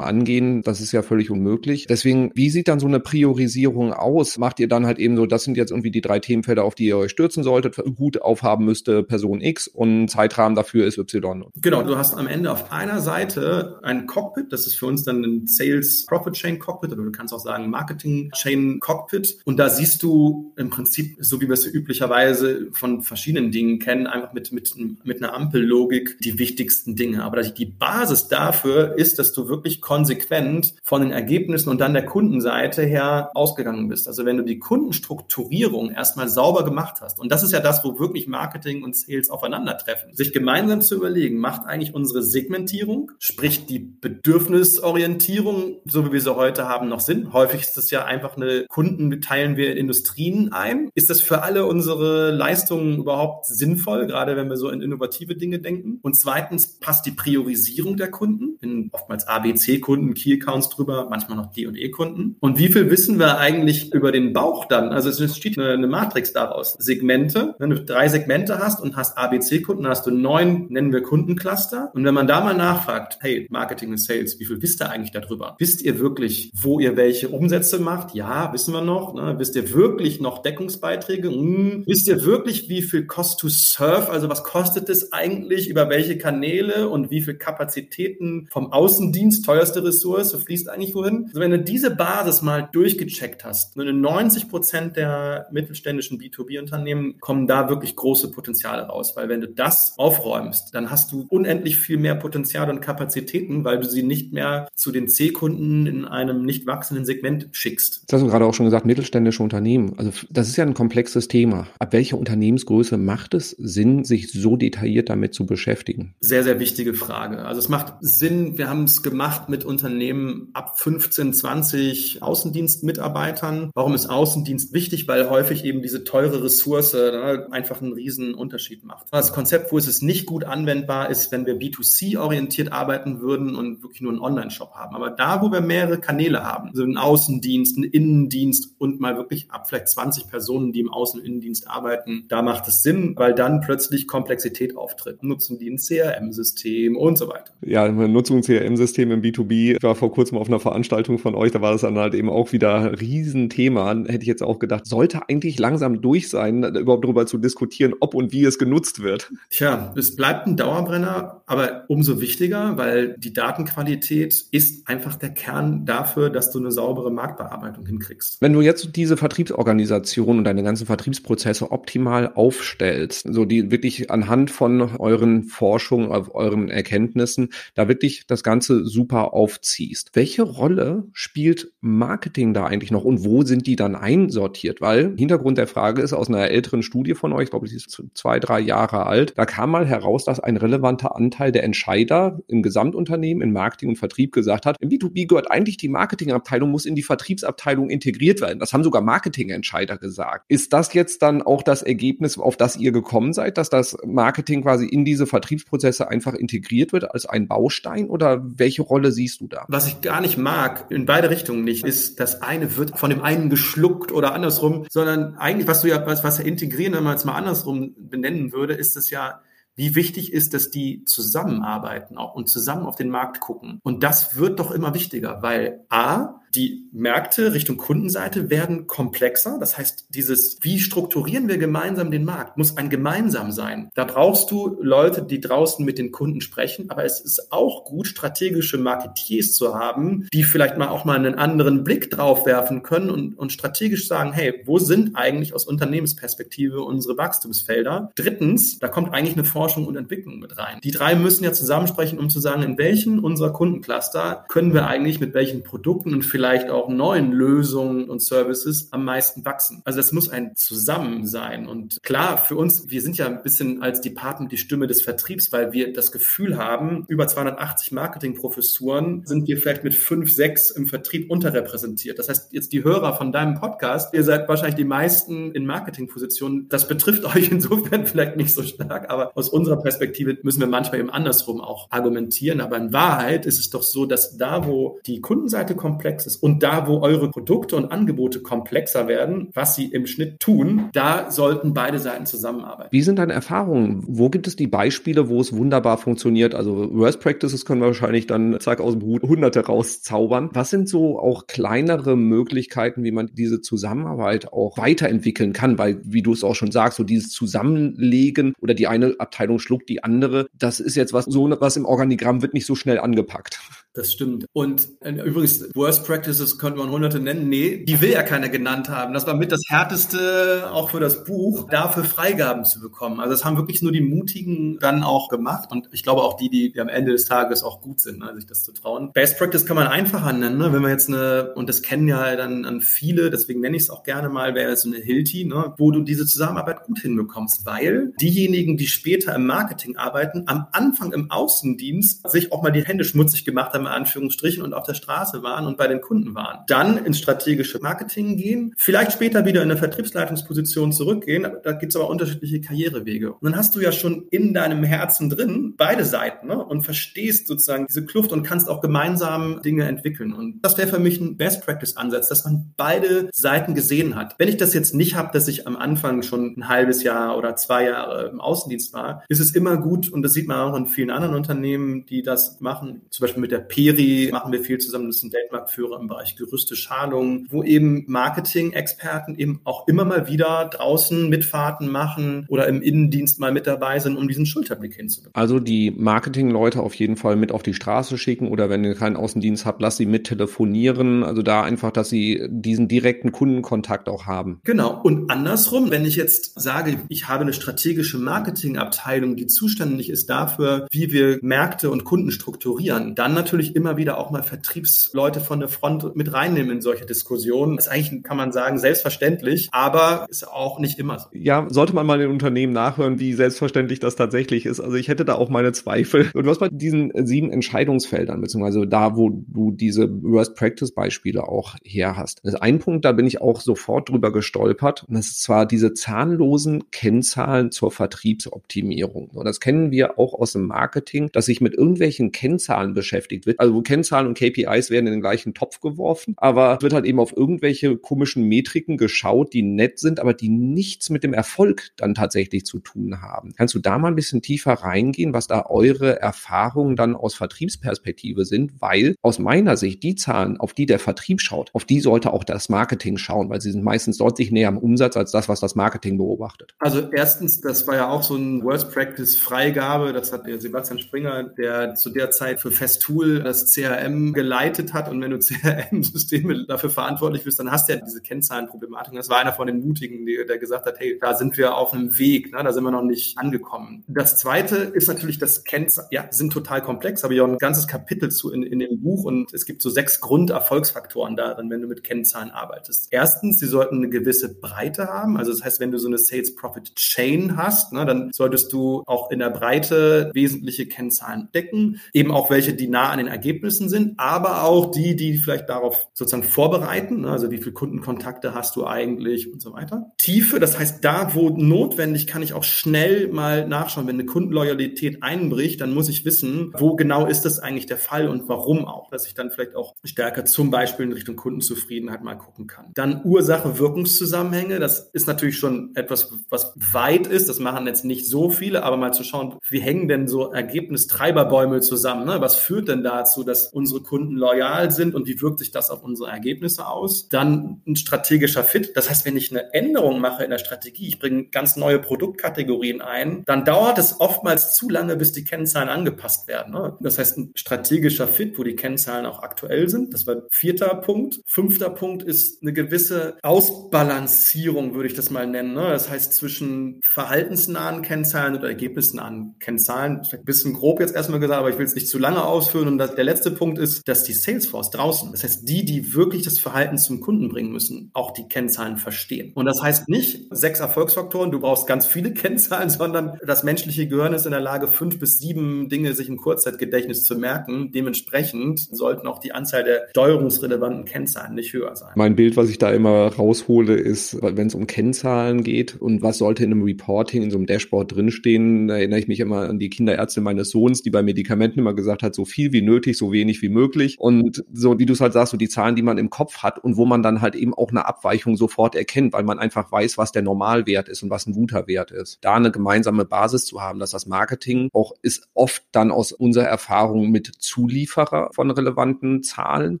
angehen. 0.00 0.62
Das 0.62 0.80
ist 0.80 0.92
ja 0.92 1.02
völlig 1.02 1.30
unmöglich. 1.30 1.86
Deswegen, 1.86 2.30
wie 2.34 2.50
sieht 2.50 2.68
dann 2.68 2.80
so 2.80 2.86
eine 2.86 3.00
Priorisierung 3.00 3.92
aus? 3.92 4.38
Macht 4.38 4.60
ihr 4.60 4.68
dann 4.68 4.86
halt 4.86 4.98
eben 4.98 5.16
so, 5.16 5.26
das 5.26 5.44
sind 5.44 5.56
jetzt 5.56 5.70
irgendwie 5.70 5.90
die 5.90 6.00
drei 6.00 6.18
Themenfelder, 6.18 6.64
auf 6.64 6.74
die 6.74 6.86
ihr 6.86 6.98
euch 6.98 7.10
stürzen 7.10 7.42
solltet, 7.42 7.76
gut 7.96 8.20
aufhaben 8.22 8.64
müsste 8.64 9.02
Person 9.02 9.40
X 9.40 9.68
und 9.68 10.08
Zeitrahmen 10.08 10.54
dafür 10.54 10.65
ist 10.74 10.98
Y. 10.98 11.44
Genau, 11.60 11.82
du 11.82 11.96
hast 11.96 12.14
am 12.14 12.26
Ende 12.26 12.50
auf 12.52 12.72
einer 12.72 13.00
Seite 13.00 13.78
ein 13.82 14.06
Cockpit, 14.06 14.52
das 14.52 14.66
ist 14.66 14.74
für 14.76 14.86
uns 14.86 15.04
dann 15.04 15.22
ein 15.22 15.46
Sales 15.46 16.06
Profit 16.06 16.34
Chain 16.34 16.58
Cockpit 16.58 16.92
oder 16.92 17.02
du 17.02 17.12
kannst 17.12 17.32
auch 17.32 17.40
sagen 17.40 17.70
Marketing 17.70 18.30
Chain 18.32 18.80
Cockpit 18.80 19.38
und 19.44 19.58
da 19.58 19.68
siehst 19.68 20.02
du 20.02 20.52
im 20.56 20.70
Prinzip, 20.70 21.16
so 21.20 21.40
wie 21.40 21.46
wir 21.46 21.54
es 21.54 21.66
üblicherweise 21.66 22.68
von 22.72 23.02
verschiedenen 23.02 23.50
Dingen 23.50 23.78
kennen, 23.78 24.06
einfach 24.06 24.32
mit, 24.32 24.52
mit, 24.52 24.74
mit 25.04 25.22
einer 25.22 25.34
Ampellogik 25.34 26.18
die 26.20 26.38
wichtigsten 26.38 26.96
Dinge. 26.96 27.24
Aber 27.24 27.42
die 27.42 27.66
Basis 27.66 28.28
dafür 28.28 28.96
ist, 28.96 29.18
dass 29.18 29.32
du 29.32 29.48
wirklich 29.48 29.80
konsequent 29.80 30.74
von 30.82 31.02
den 31.02 31.10
Ergebnissen 31.10 31.70
und 31.70 31.80
dann 31.80 31.94
der 31.94 32.04
Kundenseite 32.04 32.82
her 32.82 33.30
ausgegangen 33.34 33.88
bist. 33.88 34.08
Also 34.08 34.24
wenn 34.24 34.36
du 34.36 34.44
die 34.44 34.58
Kundenstrukturierung 34.58 35.90
erstmal 35.90 36.28
sauber 36.28 36.64
gemacht 36.64 37.00
hast, 37.00 37.20
und 37.20 37.30
das 37.30 37.42
ist 37.42 37.52
ja 37.52 37.60
das, 37.60 37.84
wo 37.84 37.98
wirklich 37.98 38.26
Marketing 38.26 38.82
und 38.82 38.96
Sales 38.96 39.30
aufeinandertreffen, 39.30 40.14
sich 40.14 40.32
gemeinsam 40.32 40.55
zu 40.80 40.96
überlegen, 40.96 41.38
macht 41.38 41.66
eigentlich 41.66 41.94
unsere 41.94 42.22
Segmentierung, 42.22 43.12
sprich 43.18 43.66
die 43.66 43.78
Bedürfnisorientierung, 43.78 45.80
so 45.84 46.06
wie 46.06 46.12
wir 46.12 46.20
sie 46.20 46.34
heute 46.34 46.68
haben, 46.68 46.88
noch 46.88 47.00
Sinn? 47.00 47.32
Häufig 47.32 47.62
ist 47.62 47.78
es 47.78 47.90
ja 47.90 48.04
einfach 48.04 48.36
eine 48.36 48.66
Kunden 48.68 49.20
teilen 49.20 49.56
wir 49.56 49.72
in 49.72 49.78
Industrien 49.78 50.52
ein. 50.52 50.90
Ist 50.94 51.10
das 51.10 51.20
für 51.20 51.42
alle 51.42 51.66
unsere 51.66 52.30
Leistungen 52.30 52.98
überhaupt 52.98 53.46
sinnvoll, 53.46 54.06
gerade 54.06 54.36
wenn 54.36 54.48
wir 54.48 54.56
so 54.56 54.70
in 54.70 54.80
innovative 54.80 55.36
Dinge 55.36 55.58
denken? 55.58 55.98
Und 56.02 56.16
zweitens, 56.16 56.78
passt 56.78 57.06
die 57.06 57.10
Priorisierung 57.10 57.96
der 57.96 58.10
Kunden? 58.10 58.56
In 58.60 58.90
oftmals 58.92 59.26
ABC-Kunden, 59.26 60.14
Key-Accounts 60.14 60.70
drüber, 60.70 61.08
manchmal 61.10 61.36
noch 61.36 61.52
D- 61.52 61.66
und 61.66 61.76
E-Kunden. 61.76 62.36
Und 62.40 62.58
wie 62.58 62.68
viel 62.68 62.90
wissen 62.90 63.18
wir 63.18 63.38
eigentlich 63.38 63.92
über 63.92 64.12
den 64.12 64.32
Bauch 64.32 64.66
dann? 64.66 64.90
Also 64.90 65.08
es 65.08 65.36
steht 65.36 65.58
eine, 65.58 65.70
eine 65.70 65.86
Matrix 65.86 66.32
daraus. 66.32 66.76
Segmente. 66.78 67.54
Wenn 67.58 67.70
du 67.70 67.84
drei 67.84 68.08
Segmente 68.08 68.58
hast 68.58 68.80
und 68.80 68.96
hast 68.96 69.18
ABC-Kunden, 69.18 69.86
hast 69.86 70.06
du 70.06 70.10
neun, 70.10 70.45
nennen 70.46 70.92
wir 70.92 71.02
Kundencluster. 71.02 71.90
Und 71.94 72.04
wenn 72.04 72.14
man 72.14 72.26
da 72.26 72.40
mal 72.40 72.54
nachfragt, 72.54 73.18
hey, 73.20 73.46
Marketing 73.50 73.90
und 73.90 73.98
Sales, 73.98 74.38
wie 74.40 74.44
viel 74.44 74.60
wisst 74.62 74.80
ihr 74.80 74.90
eigentlich 74.90 75.12
darüber? 75.12 75.56
Wisst 75.58 75.82
ihr 75.82 75.98
wirklich, 75.98 76.50
wo 76.54 76.80
ihr 76.80 76.96
welche 76.96 77.28
Umsätze 77.28 77.78
macht? 77.78 78.14
Ja, 78.14 78.52
wissen 78.52 78.72
wir 78.72 78.82
noch. 78.82 79.14
Ne? 79.14 79.34
Wisst 79.38 79.56
ihr 79.56 79.72
wirklich 79.72 80.20
noch 80.20 80.42
Deckungsbeiträge? 80.42 81.30
Hm. 81.30 81.84
Wisst 81.86 82.08
ihr 82.08 82.24
wirklich, 82.24 82.68
wie 82.68 82.82
viel 82.82 83.06
Cost 83.06 83.40
to 83.40 83.48
Serve, 83.48 84.10
also 84.10 84.28
was 84.28 84.44
kostet 84.44 84.88
es 84.88 85.12
eigentlich, 85.12 85.68
über 85.68 85.88
welche 85.88 86.18
Kanäle 86.18 86.88
und 86.88 87.10
wie 87.10 87.20
viel 87.20 87.34
Kapazitäten 87.34 88.48
vom 88.50 88.72
Außendienst, 88.72 89.44
teuerste 89.44 89.84
Ressource, 89.84 90.34
fließt 90.34 90.68
eigentlich 90.68 90.94
wohin? 90.94 91.24
Also 91.28 91.40
wenn 91.40 91.50
du 91.50 91.58
diese 91.58 91.90
Basis 91.90 92.42
mal 92.42 92.68
durchgecheckt 92.72 93.44
hast, 93.44 93.76
nur 93.76 93.84
90 93.92 94.48
Prozent 94.48 94.96
der 94.96 95.48
mittelständischen 95.50 96.20
B2B-Unternehmen 96.20 97.18
kommen 97.20 97.46
da 97.46 97.68
wirklich 97.68 97.96
große 97.96 98.30
Potenziale 98.30 98.82
raus, 98.82 99.14
weil 99.16 99.28
wenn 99.28 99.40
du 99.40 99.48
das 99.48 99.94
aufräumst, 99.96 100.35
dann 100.72 100.90
hast 100.90 101.12
du 101.12 101.26
unendlich 101.28 101.76
viel 101.76 101.98
mehr 101.98 102.14
Potenzial 102.14 102.70
und 102.70 102.80
Kapazitäten, 102.80 103.64
weil 103.64 103.78
du 103.78 103.88
sie 103.88 104.02
nicht 104.02 104.32
mehr 104.32 104.68
zu 104.74 104.92
den 104.92 105.08
C-Kunden 105.08 105.86
in 105.86 106.04
einem 106.04 106.44
nicht 106.44 106.66
wachsenden 106.66 107.04
Segment 107.04 107.48
schickst. 107.52 108.04
Das 108.06 108.14
hast 108.14 108.26
du 108.26 108.30
gerade 108.30 108.44
auch 108.44 108.54
schon 108.54 108.66
gesagt, 108.66 108.86
mittelständische 108.86 109.42
Unternehmen. 109.42 109.94
Also 109.98 110.12
das 110.30 110.48
ist 110.48 110.56
ja 110.56 110.64
ein 110.64 110.74
komplexes 110.74 111.28
Thema. 111.28 111.66
Ab 111.78 111.92
welcher 111.92 112.18
Unternehmensgröße 112.18 112.96
macht 112.96 113.34
es 113.34 113.50
Sinn, 113.50 114.04
sich 114.04 114.32
so 114.32 114.56
detailliert 114.56 115.08
damit 115.08 115.34
zu 115.34 115.46
beschäftigen? 115.46 116.14
Sehr, 116.20 116.44
sehr 116.44 116.60
wichtige 116.60 116.94
Frage. 116.94 117.44
Also 117.44 117.58
es 117.58 117.68
macht 117.68 117.94
Sinn, 118.00 118.58
wir 118.58 118.68
haben 118.68 118.84
es 118.84 119.02
gemacht 119.02 119.48
mit 119.48 119.64
Unternehmen 119.64 120.50
ab 120.52 120.78
15, 120.78 121.32
20 121.32 122.22
Außendienstmitarbeitern. 122.22 123.70
Warum 123.74 123.94
ist 123.94 124.06
Außendienst 124.06 124.72
wichtig? 124.72 125.08
Weil 125.08 125.30
häufig 125.30 125.64
eben 125.64 125.82
diese 125.82 126.04
teure 126.04 126.42
Ressource 126.44 126.94
ne, 126.94 127.46
einfach 127.50 127.80
einen 127.80 127.92
riesen 127.92 128.34
Unterschied 128.34 128.84
macht. 128.84 129.06
Das 129.10 129.32
Konzept, 129.32 129.72
wo 129.72 129.78
es 129.78 129.88
ist 129.88 130.02
nicht 130.02 130.25
gut 130.26 130.44
anwendbar 130.44 131.10
ist, 131.10 131.32
wenn 131.32 131.46
wir 131.46 131.58
B2C-orientiert 131.58 132.72
arbeiten 132.72 133.20
würden 133.20 133.56
und 133.56 133.82
wirklich 133.82 134.00
nur 134.00 134.12
einen 134.12 134.20
Online-Shop 134.20 134.72
haben. 134.74 134.94
Aber 134.94 135.10
da, 135.10 135.42
wo 135.42 135.50
wir 135.50 135.60
mehrere 135.60 135.98
Kanäle 135.98 136.44
haben, 136.44 136.68
also 136.68 136.82
einen 136.82 136.96
Außendienst, 136.96 137.76
einen 137.76 137.90
Innendienst 137.90 138.74
und 138.78 139.00
mal 139.00 139.16
wirklich 139.16 139.50
ab 139.50 139.68
vielleicht 139.68 139.88
20 139.88 140.28
Personen, 140.28 140.72
die 140.72 140.80
im 140.80 140.90
Außen- 140.90 141.14
und 141.14 141.24
Innendienst 141.24 141.68
arbeiten, 141.68 142.26
da 142.28 142.42
macht 142.42 142.68
es 142.68 142.82
Sinn, 142.82 143.14
weil 143.16 143.34
dann 143.34 143.60
plötzlich 143.60 144.06
Komplexität 144.06 144.76
auftritt. 144.76 145.22
Nutzen 145.22 145.58
die 145.58 145.70
ein 145.70 145.78
CRM-System 145.78 146.96
und 146.96 147.16
so 147.16 147.28
weiter. 147.28 147.52
Ja, 147.62 147.88
Nutzung 147.88 148.42
CRM-System 148.42 149.10
im 149.10 149.22
B2B. 149.22 149.76
Ich 149.76 149.82
war 149.82 149.94
vor 149.94 150.12
kurzem 150.12 150.38
auf 150.38 150.48
einer 150.48 150.60
Veranstaltung 150.60 151.18
von 151.18 151.34
euch, 151.34 151.52
da 151.52 151.60
war 151.60 151.72
das 151.72 151.82
dann 151.82 151.98
halt 151.98 152.14
eben 152.14 152.28
auch 152.28 152.52
wieder 152.52 152.74
ein 152.76 152.94
Riesenthema. 152.94 153.94
Hätte 154.06 154.22
ich 154.22 154.26
jetzt 154.28 154.42
auch 154.42 154.58
gedacht, 154.58 154.86
sollte 154.86 155.28
eigentlich 155.28 155.58
langsam 155.58 156.00
durch 156.00 156.28
sein, 156.28 156.64
überhaupt 156.64 157.04
darüber 157.04 157.26
zu 157.26 157.38
diskutieren, 157.38 157.94
ob 158.00 158.14
und 158.14 158.32
wie 158.32 158.44
es 158.44 158.58
genutzt 158.58 159.02
wird. 159.02 159.30
Tja, 159.50 159.92
bleibt 160.16 160.46
ein 160.46 160.56
Dauerbrenner, 160.56 161.42
aber 161.46 161.84
umso 161.88 162.20
wichtiger, 162.20 162.76
weil 162.76 163.16
die 163.18 163.32
Datenqualität 163.32 164.46
ist 164.50 164.88
einfach 164.88 165.16
der 165.16 165.30
Kern 165.30 165.84
dafür, 165.86 166.30
dass 166.30 166.50
du 166.50 166.58
eine 166.58 166.72
saubere 166.72 167.10
Marktbearbeitung 167.10 167.86
hinkriegst. 167.86 168.40
Wenn 168.40 168.52
du 168.52 168.60
jetzt 168.60 168.96
diese 168.96 169.16
Vertriebsorganisation 169.16 170.38
und 170.38 170.44
deine 170.44 170.62
ganzen 170.62 170.86
Vertriebsprozesse 170.86 171.70
optimal 171.70 172.32
aufstellst, 172.34 173.26
so 173.30 173.44
die 173.44 173.70
wirklich 173.70 174.10
anhand 174.10 174.50
von 174.50 174.80
euren 174.98 175.44
Forschungen, 175.44 176.10
euren 176.10 176.68
Erkenntnissen, 176.68 177.50
da 177.74 177.88
wirklich 177.88 178.26
das 178.26 178.42
Ganze 178.42 178.84
super 178.84 179.32
aufziehst. 179.34 180.10
Welche 180.14 180.42
Rolle 180.42 181.04
spielt 181.12 181.72
Marketing 181.80 182.54
da 182.54 182.66
eigentlich 182.66 182.90
noch 182.90 183.04
und 183.04 183.24
wo 183.24 183.42
sind 183.42 183.66
die 183.66 183.76
dann 183.76 183.94
einsortiert? 183.94 184.80
Weil 184.80 185.14
Hintergrund 185.16 185.58
der 185.58 185.66
Frage 185.66 186.02
ist 186.02 186.12
aus 186.12 186.28
einer 186.28 186.48
älteren 186.48 186.82
Studie 186.82 187.14
von 187.14 187.32
euch, 187.32 187.44
ich 187.44 187.50
glaube, 187.50 187.68
sie 187.68 187.76
ist 187.76 188.02
zwei, 188.14 188.40
drei 188.40 188.60
Jahre 188.60 189.06
alt, 189.06 189.34
da 189.36 189.46
kam 189.46 189.70
mal 189.70 189.86
heraus, 189.86 190.05
dass 190.24 190.40
ein 190.40 190.56
relevanter 190.56 191.16
Anteil 191.16 191.52
der 191.52 191.64
Entscheider 191.64 192.38
im 192.46 192.62
Gesamtunternehmen, 192.62 193.42
in 193.42 193.52
Marketing 193.52 193.90
und 193.90 193.96
Vertrieb 193.96 194.32
gesagt 194.32 194.66
hat, 194.66 194.76
im 194.80 194.88
B2B 194.88 195.26
gehört 195.26 195.50
eigentlich 195.50 195.76
die 195.76 195.88
Marketingabteilung, 195.88 196.70
muss 196.70 196.86
in 196.86 196.94
die 196.94 197.02
Vertriebsabteilung 197.02 197.90
integriert 197.90 198.40
werden. 198.40 198.58
Das 198.58 198.72
haben 198.72 198.84
sogar 198.84 199.02
Marketingentscheider 199.02 199.98
gesagt. 199.98 200.44
Ist 200.48 200.72
das 200.72 200.94
jetzt 200.94 201.22
dann 201.22 201.42
auch 201.42 201.62
das 201.62 201.82
Ergebnis, 201.82 202.38
auf 202.38 202.56
das 202.56 202.76
ihr 202.76 202.92
gekommen 202.92 203.32
seid, 203.32 203.58
dass 203.58 203.68
das 203.68 203.96
Marketing 204.04 204.62
quasi 204.62 204.86
in 204.86 205.04
diese 205.04 205.26
Vertriebsprozesse 205.26 206.08
einfach 206.08 206.34
integriert 206.34 206.92
wird 206.92 207.10
als 207.12 207.26
ein 207.26 207.48
Baustein 207.48 208.08
oder 208.08 208.42
welche 208.44 208.82
Rolle 208.82 209.12
siehst 209.12 209.40
du 209.40 209.48
da? 209.48 209.64
Was 209.68 209.86
ich 209.88 210.00
gar 210.00 210.20
nicht 210.20 210.38
mag, 210.38 210.86
in 210.90 211.06
beide 211.06 211.30
Richtungen 211.30 211.64
nicht, 211.64 211.84
ist, 211.84 212.20
das 212.20 212.42
eine 212.42 212.76
wird 212.76 212.98
von 212.98 213.10
dem 213.10 213.22
einen 213.22 213.50
geschluckt 213.50 214.12
oder 214.12 214.32
andersrum, 214.32 214.86
sondern 214.90 215.36
eigentlich, 215.36 215.66
was 215.66 215.80
du 215.80 215.88
ja, 215.88 216.04
was, 216.06 216.24
was 216.24 216.38
integrieren, 216.38 216.94
wenn 216.94 217.04
man 217.04 217.16
es 217.16 217.24
mal 217.24 217.34
andersrum 217.34 217.94
benennen 217.98 218.52
würde, 218.52 218.74
ist 218.74 218.96
es 218.96 219.10
ja, 219.10 219.42
wie 219.76 219.94
wichtig 219.94 220.32
ist, 220.32 220.54
dass 220.54 220.70
die 220.70 221.04
zusammenarbeiten 221.04 222.16
auch 222.16 222.34
und 222.34 222.48
zusammen 222.48 222.86
auf 222.86 222.96
den 222.96 223.10
Markt 223.10 223.40
gucken. 223.40 223.78
Und 223.82 224.02
das 224.02 224.36
wird 224.36 224.58
doch 224.58 224.70
immer 224.70 224.94
wichtiger, 224.94 225.42
weil 225.42 225.84
A, 225.90 226.40
Die 226.56 226.88
Märkte 226.90 227.52
Richtung 227.52 227.76
Kundenseite 227.76 228.48
werden 228.48 228.86
komplexer. 228.86 229.58
Das 229.60 229.76
heißt, 229.76 230.06
dieses, 230.14 230.56
wie 230.62 230.78
strukturieren 230.78 231.48
wir 231.48 231.58
gemeinsam 231.58 232.10
den 232.10 232.24
Markt, 232.24 232.56
muss 232.56 232.78
ein 232.78 232.88
gemeinsam 232.88 233.52
sein. 233.52 233.90
Da 233.94 234.04
brauchst 234.04 234.50
du 234.50 234.78
Leute, 234.80 235.22
die 235.22 235.38
draußen 235.38 235.84
mit 235.84 235.98
den 235.98 236.12
Kunden 236.12 236.40
sprechen, 236.40 236.88
aber 236.88 237.04
es 237.04 237.20
ist 237.20 237.52
auch 237.52 237.84
gut, 237.84 238.06
strategische 238.06 238.78
Marketiers 238.78 239.52
zu 239.52 239.74
haben, 239.74 240.28
die 240.32 240.44
vielleicht 240.44 240.78
mal 240.78 240.88
auch 240.88 241.04
mal 241.04 241.16
einen 241.16 241.34
anderen 241.34 241.84
Blick 241.84 242.10
drauf 242.10 242.46
werfen 242.46 242.82
können 242.82 243.10
und, 243.10 243.34
und 243.34 243.52
strategisch 243.52 244.08
sagen, 244.08 244.32
hey, 244.32 244.62
wo 244.64 244.78
sind 244.78 245.14
eigentlich 245.14 245.52
aus 245.52 245.66
Unternehmensperspektive 245.66 246.80
unsere 246.80 247.18
Wachstumsfelder? 247.18 248.12
Drittens, 248.14 248.78
da 248.78 248.88
kommt 248.88 249.12
eigentlich 249.12 249.36
eine 249.36 249.44
Forschung 249.44 249.86
und 249.86 249.96
Entwicklung 249.96 250.38
mit 250.38 250.56
rein. 250.56 250.80
Die 250.82 250.90
drei 250.90 251.16
müssen 251.16 251.44
ja 251.44 251.52
zusammensprechen, 251.52 252.18
um 252.18 252.30
zu 252.30 252.40
sagen, 252.40 252.62
in 252.62 252.78
welchen 252.78 253.18
unserer 253.18 253.52
Kundencluster 253.52 254.46
können 254.48 254.72
wir 254.72 254.86
eigentlich 254.86 255.20
mit 255.20 255.34
welchen 255.34 255.62
Produkten 255.62 256.14
und 256.14 256.22
vielleicht 256.22 256.45
auch 256.70 256.88
neuen 256.88 257.32
Lösungen 257.32 258.08
und 258.08 258.22
Services 258.22 258.88
am 258.92 259.04
meisten 259.04 259.44
wachsen. 259.44 259.82
Also 259.84 259.98
das 259.98 260.12
muss 260.12 260.28
ein 260.28 260.54
Zusammen 260.56 261.26
sein. 261.26 261.66
Und 261.66 262.02
klar, 262.02 262.38
für 262.38 262.56
uns, 262.56 262.88
wir 262.90 263.02
sind 263.02 263.16
ja 263.16 263.26
ein 263.26 263.42
bisschen 263.42 263.82
als 263.82 264.00
Department 264.00 264.52
die 264.52 264.58
Stimme 264.58 264.86
des 264.86 265.02
Vertriebs, 265.02 265.52
weil 265.52 265.72
wir 265.72 265.92
das 265.92 266.12
Gefühl 266.12 266.56
haben, 266.56 267.04
über 267.08 267.26
280 267.26 267.92
Marketingprofessuren 267.92 269.24
sind 269.26 269.48
wir 269.48 269.58
vielleicht 269.58 269.84
mit 269.84 269.94
fünf, 269.94 270.32
sechs 270.32 270.70
im 270.70 270.86
Vertrieb 270.86 271.30
unterrepräsentiert. 271.30 272.18
Das 272.18 272.28
heißt, 272.28 272.52
jetzt 272.52 272.72
die 272.72 272.84
Hörer 272.84 273.14
von 273.14 273.32
deinem 273.32 273.54
Podcast, 273.54 274.14
ihr 274.14 274.24
seid 274.24 274.48
wahrscheinlich 274.48 274.76
die 274.76 274.84
meisten 274.84 275.52
in 275.52 275.66
Marketingpositionen. 275.66 276.68
Das 276.68 276.88
betrifft 276.88 277.24
euch 277.36 277.50
insofern 277.50 278.06
vielleicht 278.06 278.36
nicht 278.36 278.54
so 278.54 278.62
stark, 278.62 279.10
aber 279.10 279.32
aus 279.34 279.48
unserer 279.48 279.80
Perspektive 279.80 280.38
müssen 280.42 280.60
wir 280.60 280.66
manchmal 280.66 281.00
eben 281.00 281.10
andersrum 281.10 281.60
auch 281.60 281.88
argumentieren. 281.90 282.60
Aber 282.60 282.76
in 282.76 282.92
Wahrheit 282.92 283.46
ist 283.46 283.58
es 283.58 283.70
doch 283.70 283.82
so, 283.82 284.06
dass 284.06 284.36
da, 284.36 284.66
wo 284.66 285.00
die 285.06 285.20
Kundenseite 285.20 285.74
komplex 285.74 286.25
ist 286.26 286.42
und 286.42 286.62
da, 286.62 286.86
wo 286.86 287.00
eure 287.00 287.30
Produkte 287.30 287.76
und 287.76 287.90
Angebote 287.92 288.40
komplexer 288.40 289.08
werden, 289.08 289.50
was 289.54 289.76
sie 289.76 289.86
im 289.86 290.06
Schnitt 290.06 290.40
tun, 290.40 290.90
da 290.92 291.30
sollten 291.30 291.74
beide 291.74 291.98
Seiten 291.98 292.26
zusammenarbeiten. 292.26 292.90
Wie 292.92 293.02
sind 293.02 293.18
deine 293.18 293.32
Erfahrungen? 293.32 294.04
Wo 294.06 294.28
gibt 294.28 294.46
es 294.46 294.56
die 294.56 294.66
Beispiele, 294.66 295.28
wo 295.28 295.40
es 295.40 295.56
wunderbar 295.56 295.98
funktioniert? 295.98 296.54
Also 296.54 296.90
Worst 296.92 297.20
Practices 297.20 297.64
können 297.64 297.80
wir 297.80 297.88
wahrscheinlich 297.88 298.26
dann 298.26 298.58
zack 298.60 298.80
aus 298.80 298.94
dem 298.94 299.02
Hut 299.02 299.22
hunderte 299.22 299.60
rauszaubern. 299.60 300.50
Was 300.52 300.70
sind 300.70 300.88
so 300.88 301.18
auch 301.18 301.46
kleinere 301.46 302.16
Möglichkeiten, 302.16 303.04
wie 303.04 303.12
man 303.12 303.30
diese 303.32 303.60
Zusammenarbeit 303.60 304.52
auch 304.52 304.78
weiterentwickeln 304.78 305.52
kann? 305.52 305.78
Weil, 305.78 306.00
wie 306.04 306.22
du 306.22 306.32
es 306.32 306.44
auch 306.44 306.54
schon 306.54 306.72
sagst, 306.72 306.96
so 306.96 307.04
dieses 307.04 307.30
Zusammenlegen 307.30 308.54
oder 308.60 308.74
die 308.74 308.86
eine 308.86 309.14
Abteilung 309.18 309.58
schluckt 309.58 309.88
die 309.88 310.02
andere, 310.02 310.46
das 310.58 310.80
ist 310.80 310.96
jetzt 310.96 311.12
was, 311.12 311.26
so 311.26 311.50
was 311.60 311.76
im 311.76 311.84
Organigramm 311.84 312.42
wird 312.42 312.54
nicht 312.54 312.66
so 312.66 312.74
schnell 312.74 312.98
angepackt. 312.98 313.60
Das 313.96 314.12
stimmt. 314.12 314.44
Und 314.52 314.88
äh, 315.00 315.10
übrigens, 315.12 315.74
Worst 315.74 316.04
Practices 316.04 316.58
könnte 316.58 316.78
man 316.78 316.90
hunderte 316.90 317.18
nennen. 317.18 317.48
Nee, 317.48 317.82
die 317.82 318.02
will 318.02 318.10
ja 318.10 318.22
keiner 318.22 318.50
genannt 318.50 318.90
haben. 318.90 319.14
Das 319.14 319.26
war 319.26 319.32
mit 319.32 319.50
das 319.52 319.62
härteste, 319.68 320.70
auch 320.70 320.90
für 320.90 321.00
das 321.00 321.24
Buch, 321.24 321.66
dafür 321.70 322.04
Freigaben 322.04 322.66
zu 322.66 322.78
bekommen. 322.78 323.20
Also 323.20 323.32
das 323.32 323.46
haben 323.46 323.56
wirklich 323.56 323.80
nur 323.80 323.92
die 323.92 324.02
Mutigen 324.02 324.78
dann 324.80 325.02
auch 325.02 325.30
gemacht. 325.30 325.70
Und 325.72 325.88
ich 325.92 326.02
glaube 326.02 326.20
auch 326.20 326.36
die, 326.36 326.50
die 326.50 326.78
am 326.78 326.90
Ende 326.90 327.12
des 327.12 327.24
Tages 327.24 327.62
auch 327.62 327.80
gut 327.80 328.00
sind, 328.00 328.18
ne, 328.18 328.34
sich 328.34 328.44
das 328.44 328.64
zu 328.64 328.72
trauen. 328.72 329.12
Best 329.14 329.38
Practice 329.38 329.64
kann 329.64 329.76
man 329.76 329.86
einfacher 329.86 330.34
nennen, 330.34 330.58
ne? 330.58 330.74
wenn 330.74 330.82
man 330.82 330.90
jetzt 330.90 331.08
eine, 331.08 331.54
und 331.54 331.66
das 331.66 331.80
kennen 331.80 332.06
ja 332.06 332.36
dann 332.36 332.66
an 332.66 332.82
viele, 332.82 333.30
deswegen 333.30 333.60
nenne 333.60 333.78
ich 333.78 333.84
es 333.84 333.90
auch 333.90 334.02
gerne 334.02 334.28
mal, 334.28 334.54
wäre 334.54 334.76
so 334.76 334.90
eine 334.90 334.98
Hilti, 334.98 335.46
ne? 335.46 335.72
wo 335.78 335.90
du 335.90 336.02
diese 336.02 336.26
Zusammenarbeit 336.26 336.84
gut 336.84 336.98
hinbekommst, 336.98 337.64
weil 337.64 338.12
diejenigen, 338.20 338.76
die 338.76 338.88
später 338.88 339.34
im 339.34 339.46
Marketing 339.46 339.96
arbeiten, 339.96 340.42
am 340.44 340.66
Anfang 340.72 341.14
im 341.14 341.30
Außendienst 341.30 342.30
sich 342.30 342.52
auch 342.52 342.62
mal 342.62 342.72
die 342.72 342.84
Hände 342.84 343.04
schmutzig 343.04 343.46
gemacht 343.46 343.72
haben, 343.72 343.85
Anführungsstrichen, 343.86 344.62
und 344.62 344.74
auf 344.74 344.84
der 344.84 344.94
Straße 344.94 345.42
waren 345.42 345.66
und 345.66 345.76
bei 345.76 345.88
den 345.88 346.00
Kunden 346.00 346.34
waren. 346.34 346.60
Dann 346.66 347.04
ins 347.04 347.18
strategische 347.18 347.78
Marketing 347.80 348.36
gehen, 348.36 348.74
vielleicht 348.76 349.12
später 349.12 349.44
wieder 349.44 349.62
in 349.62 349.70
eine 349.70 349.78
Vertriebsleitungsposition 349.78 350.92
zurückgehen. 350.92 351.46
Da 351.62 351.72
gibt 351.72 351.92
es 351.92 351.96
aber 351.96 352.08
unterschiedliche 352.10 352.60
Karrierewege. 352.60 353.32
Und 353.32 353.42
dann 353.42 353.56
hast 353.56 353.74
du 353.74 353.80
ja 353.80 353.92
schon 353.92 354.26
in 354.30 354.54
deinem 354.54 354.84
Herzen 354.84 355.30
drin 355.30 355.74
beide 355.76 356.04
Seiten 356.04 356.48
ne? 356.48 356.64
und 356.64 356.82
verstehst 356.82 357.46
sozusagen 357.46 357.86
diese 357.86 358.04
Kluft 358.04 358.32
und 358.32 358.42
kannst 358.42 358.68
auch 358.68 358.80
gemeinsam 358.80 359.60
Dinge 359.62 359.84
entwickeln. 359.84 360.32
Und 360.32 360.60
das 360.62 360.78
wäre 360.78 360.88
für 360.88 360.98
mich 360.98 361.20
ein 361.20 361.36
Best-Practice-Ansatz, 361.36 362.28
dass 362.28 362.44
man 362.44 362.72
beide 362.76 363.28
Seiten 363.32 363.74
gesehen 363.74 364.16
hat. 364.16 364.34
Wenn 364.38 364.48
ich 364.48 364.56
das 364.56 364.74
jetzt 364.74 364.94
nicht 364.94 365.14
habe, 365.14 365.30
dass 365.32 365.48
ich 365.48 365.66
am 365.66 365.76
Anfang 365.76 366.22
schon 366.22 366.54
ein 366.56 366.68
halbes 366.68 367.02
Jahr 367.02 367.36
oder 367.36 367.56
zwei 367.56 367.84
Jahre 367.84 368.28
im 368.28 368.40
Außendienst 368.40 368.92
war, 368.92 369.24
ist 369.28 369.40
es 369.40 369.54
immer 369.54 369.76
gut, 369.76 370.08
und 370.08 370.22
das 370.22 370.32
sieht 370.32 370.48
man 370.48 370.58
auch 370.58 370.76
in 370.76 370.86
vielen 370.86 371.10
anderen 371.10 371.34
Unternehmen, 371.34 372.06
die 372.06 372.22
das 372.22 372.60
machen, 372.60 373.02
zum 373.10 373.24
Beispiel 373.24 373.40
mit 373.40 373.50
der 373.50 373.60
Peri 373.76 374.30
machen 374.32 374.52
wir 374.52 374.60
viel 374.60 374.78
zusammen, 374.78 375.08
das 375.08 375.22
ein 375.22 375.32
Weltmarktführer 375.34 376.00
im 376.00 376.06
Bereich 376.06 376.34
Gerüste, 376.34 376.76
Schalungen, 376.76 377.46
wo 377.50 377.62
eben 377.62 378.04
Marketing-Experten 378.06 379.34
eben 379.34 379.60
auch 379.64 379.86
immer 379.86 380.06
mal 380.06 380.28
wieder 380.28 380.70
draußen 380.72 381.28
Mitfahrten 381.28 381.90
machen 381.90 382.46
oder 382.48 382.68
im 382.68 382.80
Innendienst 382.80 383.38
mal 383.38 383.52
mit 383.52 383.66
dabei 383.66 383.98
sind, 383.98 384.16
um 384.16 384.28
diesen 384.28 384.46
Schulterblick 384.46 384.94
hinzubekommen. 384.94 385.34
Also 385.34 385.60
die 385.60 385.90
Marketing-Leute 385.90 386.80
auf 386.80 386.94
jeden 386.94 387.16
Fall 387.16 387.36
mit 387.36 387.52
auf 387.52 387.62
die 387.62 387.74
Straße 387.74 388.16
schicken 388.16 388.48
oder 388.48 388.70
wenn 388.70 388.82
ihr 388.82 388.94
keinen 388.94 389.16
Außendienst 389.16 389.66
habt, 389.66 389.82
lasst 389.82 389.98
sie 389.98 390.06
mit 390.06 390.24
telefonieren. 390.24 391.22
Also 391.22 391.42
da 391.42 391.62
einfach, 391.62 391.90
dass 391.90 392.08
sie 392.08 392.46
diesen 392.48 392.88
direkten 392.88 393.30
Kundenkontakt 393.30 394.08
auch 394.08 394.24
haben. 394.24 394.60
Genau. 394.64 395.02
Und 395.02 395.30
andersrum, 395.30 395.90
wenn 395.90 396.06
ich 396.06 396.16
jetzt 396.16 396.58
sage, 396.58 396.96
ich 397.10 397.28
habe 397.28 397.42
eine 397.42 397.52
strategische 397.52 398.16
Marketingabteilung, 398.16 399.36
die 399.36 399.46
zuständig 399.46 400.08
ist 400.08 400.30
dafür, 400.30 400.86
wie 400.90 401.12
wir 401.12 401.40
Märkte 401.42 401.90
und 401.90 402.04
Kunden 402.04 402.30
strukturieren, 402.30 403.14
dann 403.14 403.34
natürlich 403.34 403.65
natürlich 403.66 403.76
immer 403.76 403.96
wieder 403.96 404.18
auch 404.18 404.30
mal 404.30 404.42
Vertriebsleute 404.42 405.40
von 405.40 405.60
der 405.60 405.68
Front 405.68 406.16
mit 406.16 406.32
reinnehmen 406.32 406.70
in 406.70 406.80
solche 406.80 407.06
Diskussionen. 407.06 407.76
Das 407.76 407.86
ist 407.86 407.92
eigentlich, 407.92 408.22
kann 408.22 408.36
man 408.36 408.52
sagen, 408.52 408.78
selbstverständlich, 408.78 409.68
aber 409.72 410.26
ist 410.28 410.46
auch 410.46 410.78
nicht 410.78 410.98
immer 410.98 411.18
so. 411.18 411.28
Ja, 411.32 411.66
sollte 411.70 411.94
man 411.94 412.06
mal 412.06 412.20
in 412.20 412.30
Unternehmen 412.30 412.72
nachhören, 412.72 413.18
wie 413.18 413.32
selbstverständlich 413.32 414.00
das 414.00 414.16
tatsächlich 414.16 414.66
ist. 414.66 414.80
Also 414.80 414.96
ich 414.96 415.08
hätte 415.08 415.24
da 415.24 415.34
auch 415.34 415.48
meine 415.48 415.72
Zweifel. 415.72 416.30
Und 416.34 416.46
was 416.46 416.58
bei 416.58 416.68
diesen 416.68 417.12
sieben 417.26 417.50
Entscheidungsfeldern, 417.50 418.40
beziehungsweise 418.40 418.86
da, 418.86 419.16
wo 419.16 419.30
du 419.30 419.72
diese 419.72 420.08
Worst 420.22 420.54
Practice 420.54 420.92
Beispiele 420.92 421.48
auch 421.48 421.76
her 421.84 422.16
hast. 422.16 422.40
Das 422.44 422.54
ist 422.54 422.60
ein 422.60 422.78
Punkt, 422.78 423.04
da 423.04 423.12
bin 423.12 423.26
ich 423.26 423.40
auch 423.40 423.60
sofort 423.60 424.08
drüber 424.08 424.32
gestolpert. 424.32 425.04
Und 425.08 425.14
das 425.14 425.26
ist 425.26 425.42
zwar 425.42 425.66
diese 425.66 425.94
zahnlosen 425.94 426.90
Kennzahlen 426.90 427.70
zur 427.70 427.90
Vertriebsoptimierung. 427.90 429.30
Und 429.30 429.44
das 429.44 429.60
kennen 429.60 429.90
wir 429.90 430.18
auch 430.18 430.34
aus 430.34 430.52
dem 430.52 430.66
Marketing, 430.66 431.30
dass 431.32 431.46
sich 431.46 431.60
mit 431.60 431.74
irgendwelchen 431.74 432.32
Kennzahlen 432.32 432.94
beschäftigt 432.94 433.45
wird. 433.46 433.60
Also 433.60 433.80
Kennzahlen 433.82 434.26
und 434.26 434.38
KPIs 434.38 434.90
werden 434.90 435.06
in 435.06 435.12
den 435.12 435.20
gleichen 435.20 435.54
Topf 435.54 435.80
geworfen, 435.80 436.34
aber 436.36 436.76
es 436.76 436.82
wird 436.82 436.92
halt 436.92 437.06
eben 437.06 437.20
auf 437.20 437.36
irgendwelche 437.36 437.96
komischen 437.96 438.44
Metriken 438.44 438.96
geschaut, 438.96 439.52
die 439.52 439.62
nett 439.62 439.98
sind, 439.98 440.20
aber 440.20 440.34
die 440.34 440.48
nichts 440.48 441.10
mit 441.10 441.22
dem 441.24 441.32
Erfolg 441.32 441.90
dann 441.96 442.14
tatsächlich 442.14 442.64
zu 442.64 442.78
tun 442.78 443.22
haben. 443.22 443.52
Kannst 443.56 443.74
du 443.74 443.78
da 443.78 443.98
mal 443.98 444.08
ein 444.08 444.16
bisschen 444.16 444.42
tiefer 444.42 444.72
reingehen, 444.72 445.32
was 445.32 445.46
da 445.46 445.66
eure 445.66 446.20
Erfahrungen 446.20 446.96
dann 446.96 447.14
aus 447.16 447.34
Vertriebsperspektive 447.34 448.44
sind? 448.44 448.80
Weil 448.80 449.16
aus 449.22 449.38
meiner 449.38 449.76
Sicht 449.76 450.02
die 450.02 450.14
Zahlen, 450.14 450.58
auf 450.58 450.74
die 450.74 450.86
der 450.86 450.98
Vertrieb 450.98 451.40
schaut, 451.40 451.70
auf 451.72 451.84
die 451.84 452.00
sollte 452.00 452.32
auch 452.32 452.44
das 452.44 452.68
Marketing 452.68 453.16
schauen, 453.16 453.48
weil 453.48 453.60
sie 453.60 453.70
sind 453.70 453.84
meistens 453.84 454.18
deutlich 454.18 454.50
näher 454.50 454.68
am 454.68 454.78
Umsatz 454.78 455.16
als 455.16 455.30
das, 455.30 455.48
was 455.48 455.60
das 455.60 455.74
Marketing 455.74 456.18
beobachtet. 456.18 456.74
Also 456.78 457.08
erstens, 457.12 457.60
das 457.60 457.86
war 457.86 457.94
ja 457.94 458.08
auch 458.08 458.22
so 458.22 458.36
ein 458.36 458.62
Worst 458.64 458.92
Practice 458.92 459.36
Freigabe, 459.36 460.12
das 460.12 460.32
hat 460.32 460.46
der 460.46 460.60
Sebastian 460.60 460.98
Springer, 460.98 461.44
der 461.44 461.94
zu 461.94 462.10
der 462.10 462.30
Zeit 462.30 462.60
für 462.60 462.70
Festool 462.70 463.35
das 463.40 463.72
CRM 463.72 464.32
geleitet 464.32 464.92
hat. 464.94 465.08
Und 465.10 465.20
wenn 465.20 465.30
du 465.30 465.38
CRM-Systeme 465.40 466.66
dafür 466.66 466.90
verantwortlich 466.90 467.44
bist, 467.44 467.58
dann 467.58 467.70
hast 467.70 467.88
du 467.88 467.94
ja 467.94 468.00
diese 468.00 468.20
Kennzahlenproblematik. 468.20 469.14
Das 469.14 469.28
war 469.28 469.38
einer 469.38 469.52
von 469.52 469.66
den 469.66 469.80
Mutigen, 469.80 470.26
der 470.26 470.58
gesagt 470.58 470.86
hat, 470.86 470.98
hey, 470.98 471.18
da 471.20 471.34
sind 471.34 471.56
wir 471.56 471.76
auf 471.76 471.92
einem 471.92 472.18
Weg, 472.18 472.52
ne? 472.52 472.62
da 472.62 472.72
sind 472.72 472.84
wir 472.84 472.90
noch 472.90 473.02
nicht 473.02 473.38
angekommen. 473.38 474.04
Das 474.08 474.36
zweite 474.36 474.76
ist 474.76 475.08
natürlich, 475.08 475.38
das 475.38 475.64
Kennzahlen, 475.64 476.08
ja, 476.10 476.26
sind 476.30 476.52
total 476.52 476.82
komplex, 476.82 477.22
habe 477.22 477.34
ich 477.34 477.40
auch 477.40 477.48
ein 477.48 477.58
ganzes 477.58 477.86
Kapitel 477.86 478.30
zu 478.30 478.52
in, 478.52 478.62
in 478.62 478.78
dem 478.78 479.00
Buch 479.00 479.24
und 479.24 479.52
es 479.52 479.66
gibt 479.66 479.82
so 479.82 479.90
sechs 479.90 480.20
Grunderfolgsfaktoren 480.20 481.36
darin, 481.36 481.70
wenn 481.70 481.82
du 481.82 481.88
mit 481.88 482.04
Kennzahlen 482.04 482.50
arbeitest. 482.50 483.08
Erstens, 483.10 483.58
sie 483.58 483.66
sollten 483.66 483.96
eine 483.96 484.08
gewisse 484.08 484.54
Breite 484.54 485.08
haben. 485.08 485.36
Also 485.36 485.52
das 485.52 485.64
heißt, 485.64 485.80
wenn 485.80 485.90
du 485.90 485.98
so 485.98 486.08
eine 486.08 486.18
Sales 486.18 486.54
Profit 486.54 486.94
Chain 486.96 487.56
hast, 487.56 487.92
ne, 487.92 488.04
dann 488.04 488.32
solltest 488.32 488.72
du 488.72 489.02
auch 489.06 489.30
in 489.30 489.38
der 489.38 489.50
Breite 489.50 490.30
wesentliche 490.34 490.86
Kennzahlen 490.86 491.48
decken, 491.54 492.00
eben 492.12 492.30
auch 492.30 492.50
welche, 492.50 492.74
die 492.74 492.88
nah 492.88 493.10
an 493.10 493.18
den 493.18 493.25
Ergebnissen 493.26 493.88
sind, 493.88 494.18
aber 494.18 494.64
auch 494.64 494.90
die, 494.90 495.16
die 495.16 495.36
vielleicht 495.36 495.68
darauf 495.68 496.08
sozusagen 496.14 496.42
vorbereiten, 496.42 497.22
ne? 497.22 497.30
also 497.30 497.50
wie 497.50 497.58
viele 497.58 497.72
Kundenkontakte 497.72 498.54
hast 498.54 498.76
du 498.76 498.86
eigentlich 498.86 499.52
und 499.52 499.60
so 499.60 499.72
weiter. 499.72 500.12
Tiefe, 500.18 500.60
das 500.60 500.78
heißt, 500.78 501.04
da 501.04 501.34
wo 501.34 501.50
notwendig, 501.50 502.26
kann 502.26 502.42
ich 502.42 502.52
auch 502.52 502.64
schnell 502.64 503.28
mal 503.28 503.66
nachschauen. 503.66 504.06
Wenn 504.06 504.16
eine 504.16 504.26
Kundenloyalität 504.26 505.22
einbricht, 505.22 505.80
dann 505.80 505.94
muss 505.94 506.08
ich 506.08 506.24
wissen, 506.24 506.72
wo 506.76 506.96
genau 506.96 507.26
ist 507.26 507.44
das 507.44 507.58
eigentlich 507.58 507.86
der 507.86 507.96
Fall 507.96 508.28
und 508.28 508.48
warum 508.48 508.84
auch, 508.84 509.10
dass 509.10 509.26
ich 509.26 509.34
dann 509.34 509.50
vielleicht 509.50 509.74
auch 509.74 509.94
stärker 510.04 510.44
zum 510.44 510.70
Beispiel 510.70 511.06
in 511.06 511.12
Richtung 511.12 511.36
Kundenzufriedenheit 511.36 512.22
mal 512.22 512.36
gucken 512.36 512.66
kann. 512.66 512.92
Dann 512.94 513.22
Ursache-Wirkungszusammenhänge, 513.24 514.78
das 514.78 515.10
ist 515.12 515.26
natürlich 515.26 515.58
schon 515.58 515.92
etwas, 515.94 516.32
was 516.48 516.74
weit 516.76 517.26
ist, 517.26 517.48
das 517.48 517.60
machen 517.60 517.86
jetzt 517.86 518.04
nicht 518.04 518.26
so 518.26 518.50
viele, 518.50 518.82
aber 518.82 518.96
mal 518.96 519.12
zu 519.12 519.24
schauen, 519.24 519.56
wie 519.68 519.80
hängen 519.80 520.08
denn 520.08 520.28
so 520.28 520.52
Ergebnistreiberbäume 520.52 521.80
zusammen, 521.80 522.26
ne? 522.26 522.40
was 522.40 522.56
führt 522.56 522.88
denn 522.88 523.02
da 523.02 523.15
dazu, 523.16 523.44
dass 523.44 523.72
unsere 523.72 524.02
Kunden 524.02 524.36
loyal 524.36 524.90
sind 524.90 525.14
und 525.14 525.26
wie 525.26 525.40
wirkt 525.40 525.58
sich 525.58 525.70
das 525.70 525.90
auf 525.90 526.02
unsere 526.02 526.30
Ergebnisse 526.30 526.86
aus. 526.86 527.28
Dann 527.28 527.82
ein 527.86 527.96
strategischer 527.96 528.64
Fit. 528.64 528.96
Das 528.96 529.10
heißt, 529.10 529.24
wenn 529.24 529.36
ich 529.36 529.50
eine 529.50 529.72
Änderung 529.74 530.20
mache 530.20 530.44
in 530.44 530.50
der 530.50 530.58
Strategie, 530.58 531.08
ich 531.08 531.18
bringe 531.18 531.46
ganz 531.46 531.76
neue 531.76 531.98
Produktkategorien 531.98 533.00
ein, 533.00 533.42
dann 533.46 533.64
dauert 533.64 533.98
es 533.98 534.20
oftmals 534.20 534.74
zu 534.74 534.88
lange, 534.88 535.16
bis 535.16 535.32
die 535.32 535.44
Kennzahlen 535.44 535.88
angepasst 535.88 536.48
werden. 536.48 536.72
Ne? 536.72 536.96
Das 537.00 537.18
heißt, 537.18 537.38
ein 537.38 537.52
strategischer 537.54 538.28
Fit, 538.28 538.58
wo 538.58 538.64
die 538.64 538.76
Kennzahlen 538.76 539.26
auch 539.26 539.42
aktuell 539.42 539.88
sind. 539.88 540.14
Das 540.14 540.26
war 540.26 540.42
vierter 540.50 540.94
Punkt. 540.96 541.40
Fünfter 541.46 541.90
Punkt 541.90 542.22
ist 542.22 542.62
eine 542.62 542.72
gewisse 542.72 543.36
Ausbalancierung, 543.42 544.94
würde 544.94 545.08
ich 545.08 545.14
das 545.14 545.30
mal 545.30 545.46
nennen. 545.46 545.74
Ne? 545.74 545.88
Das 545.88 546.10
heißt, 546.10 546.32
zwischen 546.32 547.00
verhaltensnahen 547.02 548.02
Kennzahlen 548.02 548.56
oder 548.56 548.68
ergebnisnahen 548.68 549.56
Kennzahlen. 549.58 550.22
Ein 550.32 550.44
bisschen 550.44 550.74
grob 550.74 551.00
jetzt 551.00 551.14
erstmal 551.14 551.40
gesagt, 551.40 551.58
aber 551.58 551.70
ich 551.70 551.78
will 551.78 551.86
es 551.86 551.94
nicht 551.94 552.08
zu 552.08 552.18
lange 552.18 552.44
ausführen. 552.44 552.88
Und 552.88 552.98
das, 552.98 553.05
der 553.14 553.24
letzte 553.24 553.50
Punkt 553.50 553.78
ist, 553.78 554.06
dass 554.08 554.24
die 554.24 554.32
Salesforce 554.32 554.90
draußen, 554.90 555.32
das 555.32 555.44
heißt, 555.44 555.68
die, 555.68 555.84
die 555.84 556.14
wirklich 556.14 556.42
das 556.42 556.58
Verhalten 556.58 556.98
zum 556.98 557.20
Kunden 557.20 557.48
bringen 557.48 557.72
müssen, 557.72 558.10
auch 558.14 558.32
die 558.32 558.48
Kennzahlen 558.48 558.96
verstehen. 558.96 559.52
Und 559.54 559.66
das 559.66 559.82
heißt 559.82 560.08
nicht 560.08 560.46
sechs 560.50 560.80
Erfolgsfaktoren, 560.80 561.50
du 561.50 561.60
brauchst 561.60 561.86
ganz 561.86 562.06
viele 562.06 562.32
Kennzahlen, 562.34 562.90
sondern 562.90 563.38
das 563.46 563.62
menschliche 563.62 564.08
Gehirn 564.08 564.32
ist 564.32 564.46
in 564.46 564.52
der 564.52 564.60
Lage, 564.60 564.88
fünf 564.88 565.18
bis 565.18 565.38
sieben 565.38 565.88
Dinge 565.88 566.14
sich 566.14 566.28
im 566.28 566.36
Kurzzeitgedächtnis 566.36 567.24
zu 567.24 567.36
merken. 567.36 567.90
Dementsprechend 567.92 568.80
sollten 568.80 569.26
auch 569.26 569.38
die 569.38 569.52
Anzahl 569.52 569.84
der 569.84 570.06
steuerungsrelevanten 570.10 571.04
Kennzahlen 571.04 571.54
nicht 571.54 571.72
höher 571.72 571.94
sein. 571.96 572.12
Mein 572.16 572.36
Bild, 572.36 572.56
was 572.56 572.70
ich 572.70 572.78
da 572.78 572.90
immer 572.90 573.28
raushole, 573.28 573.94
ist, 573.94 574.38
wenn 574.42 574.66
es 574.66 574.74
um 574.74 574.86
Kennzahlen 574.86 575.62
geht 575.62 575.96
und 576.00 576.22
was 576.22 576.38
sollte 576.38 576.64
in 576.64 576.72
einem 576.72 576.82
Reporting, 576.82 577.42
in 577.42 577.50
so 577.50 577.58
einem 577.58 577.66
Dashboard 577.66 578.14
drinstehen, 578.14 578.88
da 578.88 578.96
erinnere 578.96 579.20
ich 579.20 579.28
mich 579.28 579.40
immer 579.40 579.68
an 579.68 579.78
die 579.78 579.90
Kinderärztin 579.90 580.42
meines 580.42 580.70
Sohns, 580.70 581.02
die 581.02 581.10
bei 581.10 581.22
Medikamenten 581.22 581.80
immer 581.80 581.94
gesagt 581.94 582.22
hat, 582.22 582.34
so 582.34 582.44
viel 582.44 582.72
wie 582.72 582.82
nötig, 582.82 582.95
so 583.04 583.32
wenig 583.32 583.62
wie 583.62 583.68
möglich. 583.68 584.16
Und 584.18 584.64
so, 584.72 584.98
wie 584.98 585.06
du 585.06 585.12
es 585.12 585.20
halt 585.20 585.32
sagst, 585.32 585.50
so 585.50 585.56
die 585.56 585.68
Zahlen, 585.68 585.96
die 585.96 586.02
man 586.02 586.18
im 586.18 586.30
Kopf 586.30 586.58
hat 586.58 586.78
und 586.78 586.96
wo 586.96 587.04
man 587.04 587.22
dann 587.22 587.40
halt 587.40 587.54
eben 587.54 587.74
auch 587.74 587.90
eine 587.90 588.06
Abweichung 588.06 588.56
sofort 588.56 588.94
erkennt, 588.94 589.32
weil 589.32 589.44
man 589.44 589.58
einfach 589.58 589.90
weiß, 589.90 590.18
was 590.18 590.32
der 590.32 590.42
Normalwert 590.42 591.08
ist 591.08 591.22
und 591.22 591.30
was 591.30 591.46
ein 591.46 591.52
guter 591.52 591.86
Wert 591.86 592.10
ist. 592.10 592.38
Da 592.42 592.54
eine 592.54 592.70
gemeinsame 592.70 593.24
Basis 593.24 593.66
zu 593.66 593.80
haben, 593.80 593.98
dass 593.98 594.10
das 594.10 594.26
Marketing 594.26 594.88
auch 594.92 595.12
ist 595.22 595.48
oft 595.54 595.82
dann 595.92 596.10
aus 596.10 596.32
unserer 596.32 596.66
Erfahrung 596.66 597.30
mit 597.30 597.52
Zulieferer 597.58 598.50
von 598.52 598.70
relevanten 598.70 599.42
Zahlen 599.42 600.00